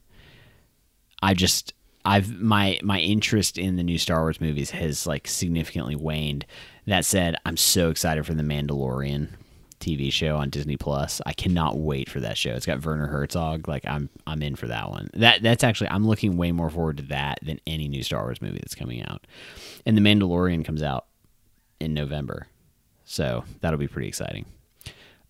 I 1.21 1.33
just 1.33 1.73
I've 2.05 2.39
my 2.39 2.79
my 2.81 2.99
interest 2.99 3.57
in 3.57 3.75
the 3.75 3.83
new 3.83 3.97
Star 3.97 4.21
Wars 4.21 4.39
movies 4.39 4.71
has 4.71 5.05
like 5.05 5.27
significantly 5.27 5.95
waned. 5.95 6.45
That 6.85 7.03
said, 7.03 7.35
I'm 7.45 7.57
so 7.57 7.89
excited 7.89 8.25
for 8.25 8.33
the 8.33 8.43
Mandalorian 8.43 9.29
TV 9.85 10.11
show 10.11 10.37
on 10.37 10.49
Disney 10.49 10.77
Plus. 10.77 11.21
I 11.25 11.33
cannot 11.33 11.77
wait 11.77 12.09
for 12.09 12.19
that 12.19 12.37
show. 12.37 12.51
It's 12.51 12.65
got 12.65 12.83
Werner 12.85 13.07
Herzog. 13.07 13.67
Like 13.67 13.85
I'm 13.85 14.09
I'm 14.25 14.41
in 14.41 14.55
for 14.55 14.67
that 14.67 14.89
one. 14.89 15.09
That 15.13 15.41
that's 15.43 15.63
actually 15.63 15.89
I'm 15.89 16.05
looking 16.07 16.37
way 16.37 16.51
more 16.51 16.69
forward 16.69 16.97
to 16.97 17.03
that 17.03 17.39
than 17.43 17.59
any 17.67 17.87
new 17.87 18.03
Star 18.03 18.23
Wars 18.23 18.41
movie 18.41 18.57
that's 18.57 18.75
coming 18.75 19.05
out. 19.05 19.25
And 19.85 19.97
the 19.97 20.01
Mandalorian 20.01 20.65
comes 20.65 20.81
out 20.83 21.05
in 21.79 21.93
November. 21.93 22.47
So 23.05 23.43
that'll 23.61 23.77
be 23.79 23.87
pretty 23.87 24.07
exciting. 24.07 24.45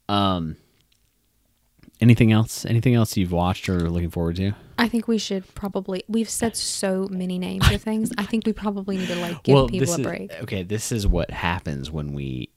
Um, 0.08 0.56
anything 1.99 2.32
else? 2.32 2.66
Anything 2.66 2.93
else 2.95 3.18
you've 3.18 3.32
watched 3.32 3.68
or 3.70 3.89
looking 3.89 4.10
forward 4.10 4.36
to? 4.38 4.53
I 4.78 4.88
think 4.88 5.08
we 5.08 5.18
should 5.18 5.53
probably 5.56 6.03
we've 6.08 6.30
said 6.30 6.56
so 6.56 7.08
many 7.10 7.38
names 7.39 7.70
of 7.72 7.82
things. 7.82 8.12
I 8.18 8.26
think 8.26 8.45
we 8.45 8.53
probably 8.53 8.97
need 8.97 9.08
to 9.08 9.16
like 9.16 9.43
give 9.43 9.68
people 9.68 9.80
this 9.80 9.97
a 9.97 10.01
is- 10.01 10.06
break. 10.08 10.34
okay, 10.43 10.64
this 10.64 10.91
is 10.91 11.08
what 11.08 11.32
happens 11.32 11.89
when 11.91 12.14
we 12.14 12.49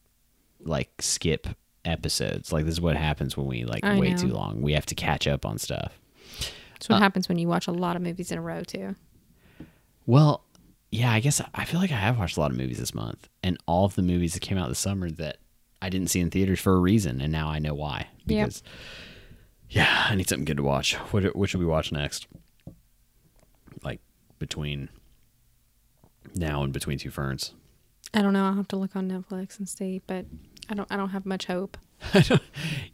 like 0.61 0.91
skip 1.01 1.47
episodes. 1.89 2.53
Like 2.53 2.65
this 2.65 2.75
is 2.75 2.81
what 2.81 2.97
happens 2.97 3.37
when 3.37 3.47
we 3.47 3.65
like 3.65 3.85
I 3.85 3.99
wait 3.99 4.13
know. 4.13 4.29
too 4.29 4.29
long. 4.29 4.63
We 4.63 4.73
have 4.75 4.87
to 4.87 4.95
catch 4.95 5.27
up 5.27 5.45
on 5.45 5.59
stuff. 5.59 5.99
That's 6.73 6.89
what 6.89 6.97
uh, 6.97 7.01
happens 7.01 7.29
when 7.29 7.39
you 7.39 7.49
watch 7.49 7.67
a 7.67 7.73
lot 7.73 7.97
of 7.97 8.03
movies 8.03 8.31
in 8.31 8.39
a 8.39 8.43
row 8.43 8.63
too. 8.63 8.95
Well, 10.07 10.45
yeah, 10.91 11.13
I 11.13 11.21
guess 11.21 11.41
I 11.55 11.65
feel 11.65 11.81
like 11.81 11.93
I 11.93 11.97
have 11.97 12.19
watched 12.19 12.37
a 12.37 12.41
lot 12.41 12.51
of 12.51 12.57
movies 12.57 12.79
this 12.79 12.95
month, 12.95 13.29
and 13.43 13.59
all 13.67 13.85
of 13.85 13.95
the 13.95 14.03
movies 14.03 14.35
that 14.35 14.41
came 14.41 14.57
out 14.57 14.69
this 14.69 14.79
summer 14.79 15.11
that 15.11 15.39
I 15.83 15.91
didn't 15.91 16.09
see 16.09 16.21
in 16.21 16.31
theaters 16.31 16.61
for 16.61 16.75
a 16.75 16.79
reason, 16.81 17.21
and 17.21 17.33
now 17.33 17.49
I 17.49 17.59
know 17.59 17.75
why. 17.75 18.09
Yep. 18.27 18.47
Because 18.47 18.63
yeah, 19.69 20.07
I 20.09 20.15
need 20.15 20.29
something 20.29 20.45
good 20.45 20.57
to 20.57 20.63
watch. 20.63 20.95
What 20.95 21.37
what 21.37 21.51
should 21.51 21.61
we 21.61 21.67
watch 21.67 21.93
next? 21.93 22.27
Like 23.83 24.01
between 24.39 24.89
now 26.35 26.63
and 26.63 26.73
between 26.73 26.99
two 26.99 27.11
ferns. 27.11 27.53
I 28.15 28.23
don't 28.23 28.33
know. 28.33 28.47
I'll 28.47 28.55
have 28.55 28.69
to 28.69 28.77
look 28.77 28.97
on 28.97 29.11
Netflix 29.11 29.59
and 29.59 29.69
see, 29.69 30.01
but 30.07 30.25
I 30.69 30.75
don't. 30.75 30.91
I 30.93 30.97
don't 30.97 31.11
have 31.11 31.25
much 31.27 31.47
hope. 31.47 31.77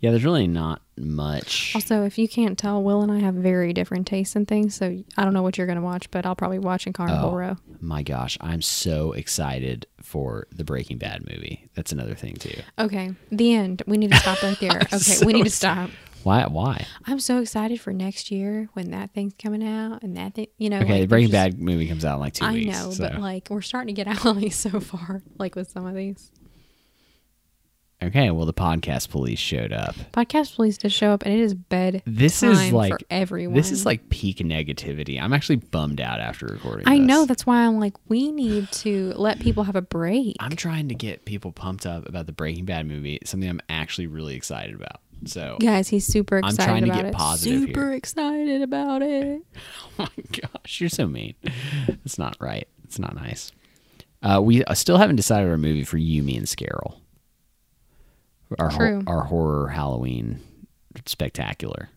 Yeah, 0.00 0.10
there's 0.10 0.24
really 0.24 0.46
not 0.46 0.82
much. 0.98 1.72
Also, 1.74 2.04
if 2.04 2.18
you 2.18 2.28
can't 2.28 2.58
tell, 2.58 2.82
Will 2.82 3.00
and 3.00 3.10
I 3.10 3.20
have 3.20 3.34
very 3.34 3.72
different 3.72 4.06
tastes 4.06 4.36
in 4.36 4.44
things. 4.44 4.74
So 4.74 5.02
I 5.16 5.24
don't 5.24 5.32
know 5.32 5.42
what 5.42 5.56
you're 5.56 5.66
going 5.66 5.78
to 5.78 5.84
watch, 5.84 6.10
but 6.10 6.26
I'll 6.26 6.34
probably 6.36 6.58
watch 6.58 6.86
in 6.86 6.92
Carnival 6.92 7.30
Oh. 7.30 7.34
Row. 7.34 7.56
My 7.80 8.02
gosh, 8.02 8.36
I'm 8.42 8.60
so 8.60 9.12
excited 9.12 9.86
for 10.02 10.46
the 10.52 10.62
Breaking 10.64 10.98
Bad 10.98 11.22
movie. 11.26 11.70
That's 11.74 11.90
another 11.90 12.14
thing 12.14 12.34
too. 12.34 12.60
Okay, 12.78 13.14
the 13.30 13.54
end. 13.54 13.82
We 13.86 13.96
need 13.96 14.10
to 14.12 14.18
stop 14.18 14.42
right 14.42 14.58
there. 14.60 14.70
Okay, 14.82 14.98
so 14.98 15.24
we 15.26 15.32
need 15.32 15.44
to 15.44 15.50
stop. 15.50 15.88
Why? 16.22 16.46
Why? 16.46 16.86
I'm 17.06 17.20
so 17.20 17.38
excited 17.40 17.80
for 17.80 17.92
next 17.94 18.30
year 18.30 18.68
when 18.74 18.90
that 18.90 19.12
thing's 19.14 19.34
coming 19.42 19.66
out 19.66 20.02
and 20.02 20.16
that 20.18 20.34
thing. 20.34 20.48
You 20.58 20.68
know, 20.70 20.80
Okay, 20.80 20.92
like, 20.92 21.00
the 21.02 21.06
Breaking 21.06 21.30
just- 21.30 21.56
Bad 21.56 21.60
movie 21.60 21.88
comes 21.88 22.04
out 22.04 22.14
in 22.14 22.20
like 22.20 22.34
two 22.34 22.44
I 22.44 22.52
weeks. 22.52 22.76
know, 22.78 22.90
so- 22.90 23.04
but 23.08 23.20
like 23.20 23.48
we're 23.50 23.62
starting 23.62 23.94
to 23.94 24.04
get 24.04 24.06
out 24.26 24.52
so 24.52 24.80
far, 24.80 25.22
like 25.38 25.54
with 25.54 25.70
some 25.70 25.86
of 25.86 25.94
these. 25.94 26.30
Okay, 28.04 28.30
well, 28.30 28.44
the 28.44 28.52
podcast 28.52 29.08
police 29.08 29.38
showed 29.38 29.72
up. 29.72 29.94
Podcast 30.12 30.56
police 30.56 30.76
did 30.76 30.92
show 30.92 31.10
up, 31.10 31.22
and 31.24 31.32
it 31.32 31.40
is 31.40 31.54
bed. 31.54 32.02
This 32.04 32.42
is 32.42 32.70
like 32.70 32.92
for 32.92 32.98
everyone. 33.08 33.54
This 33.54 33.70
is 33.70 33.86
like 33.86 34.10
peak 34.10 34.38
negativity. 34.38 35.20
I'm 35.20 35.32
actually 35.32 35.56
bummed 35.56 36.02
out 36.02 36.20
after 36.20 36.44
recording. 36.46 36.86
I 36.86 36.98
this. 36.98 37.06
know. 37.06 37.24
That's 37.24 37.46
why 37.46 37.64
I'm 37.64 37.80
like, 37.80 37.94
we 38.08 38.30
need 38.30 38.70
to 38.72 39.14
let 39.16 39.40
people 39.40 39.64
have 39.64 39.76
a 39.76 39.82
break. 39.82 40.36
I'm 40.38 40.54
trying 40.54 40.88
to 40.90 40.94
get 40.94 41.24
people 41.24 41.50
pumped 41.50 41.86
up 41.86 42.06
about 42.06 42.26
the 42.26 42.32
Breaking 42.32 42.66
Bad 42.66 42.86
movie. 42.86 43.20
Something 43.24 43.48
I'm 43.48 43.62
actually 43.70 44.06
really 44.06 44.34
excited 44.34 44.74
about. 44.74 45.00
So, 45.26 45.56
Guys, 45.58 45.88
he's 45.88 46.04
super 46.06 46.36
I'm 46.38 46.50
excited 46.50 46.64
trying 46.68 46.84
to 46.84 46.90
about 46.90 47.02
get 47.02 47.06
it. 47.06 47.14
positive 47.14 47.60
super 47.60 47.86
here. 47.88 47.92
excited 47.94 48.60
about 48.60 49.00
it. 49.00 49.40
oh 49.98 50.08
my 50.16 50.24
gosh, 50.42 50.80
you're 50.80 50.90
so 50.90 51.06
mean. 51.06 51.34
It's 52.04 52.18
not 52.18 52.36
right. 52.40 52.68
It's 52.84 52.98
not 52.98 53.14
nice. 53.14 53.50
Uh, 54.22 54.40
we 54.42 54.62
uh, 54.64 54.74
still 54.74 54.98
haven't 54.98 55.16
decided 55.16 55.48
our 55.48 55.56
movie 55.56 55.84
for 55.84 55.96
you, 55.96 56.22
me, 56.22 56.36
and 56.36 56.46
Scarol. 56.46 56.96
Our 58.58 58.70
ho- 58.70 59.02
our 59.06 59.22
horror 59.24 59.68
Halloween 59.68 60.40
spectacular. 61.06 61.88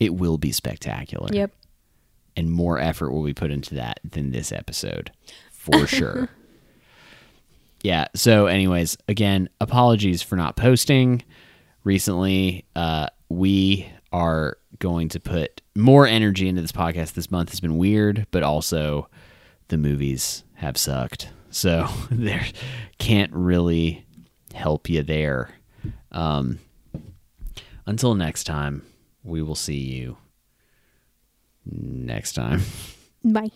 It 0.00 0.14
will 0.14 0.38
be 0.38 0.52
spectacular. 0.52 1.28
Yep. 1.32 1.52
and 2.36 2.50
more 2.50 2.78
effort 2.78 3.12
will 3.12 3.24
be 3.24 3.32
put 3.34 3.50
into 3.50 3.74
that 3.76 3.98
than 4.08 4.30
this 4.30 4.52
episode 4.52 5.10
for 5.50 5.86
sure. 5.86 6.28
Yeah. 7.82 8.06
So, 8.14 8.46
anyways, 8.46 8.96
again, 9.08 9.48
apologies 9.60 10.22
for 10.22 10.36
not 10.36 10.56
posting 10.56 11.22
recently. 11.84 12.64
Uh, 12.74 13.08
we 13.28 13.88
are 14.12 14.56
going 14.78 15.08
to 15.10 15.20
put 15.20 15.62
more 15.74 16.06
energy 16.06 16.48
into 16.48 16.62
this 16.62 16.72
podcast. 16.72 17.12
This 17.14 17.30
month 17.30 17.50
has 17.50 17.60
been 17.60 17.76
weird, 17.78 18.26
but 18.30 18.42
also 18.42 19.08
the 19.68 19.76
movies 19.78 20.42
have 20.54 20.76
sucked. 20.76 21.28
So, 21.50 21.88
there 22.10 22.44
can't 22.98 23.32
really 23.32 24.05
help 24.56 24.88
you 24.88 25.02
there. 25.02 25.50
Um, 26.10 26.58
until 27.86 28.14
next 28.14 28.44
time, 28.44 28.82
we 29.22 29.42
will 29.42 29.54
see 29.54 29.78
you 29.78 30.16
next 31.64 32.32
time. 32.32 32.62
Bye. 33.24 33.50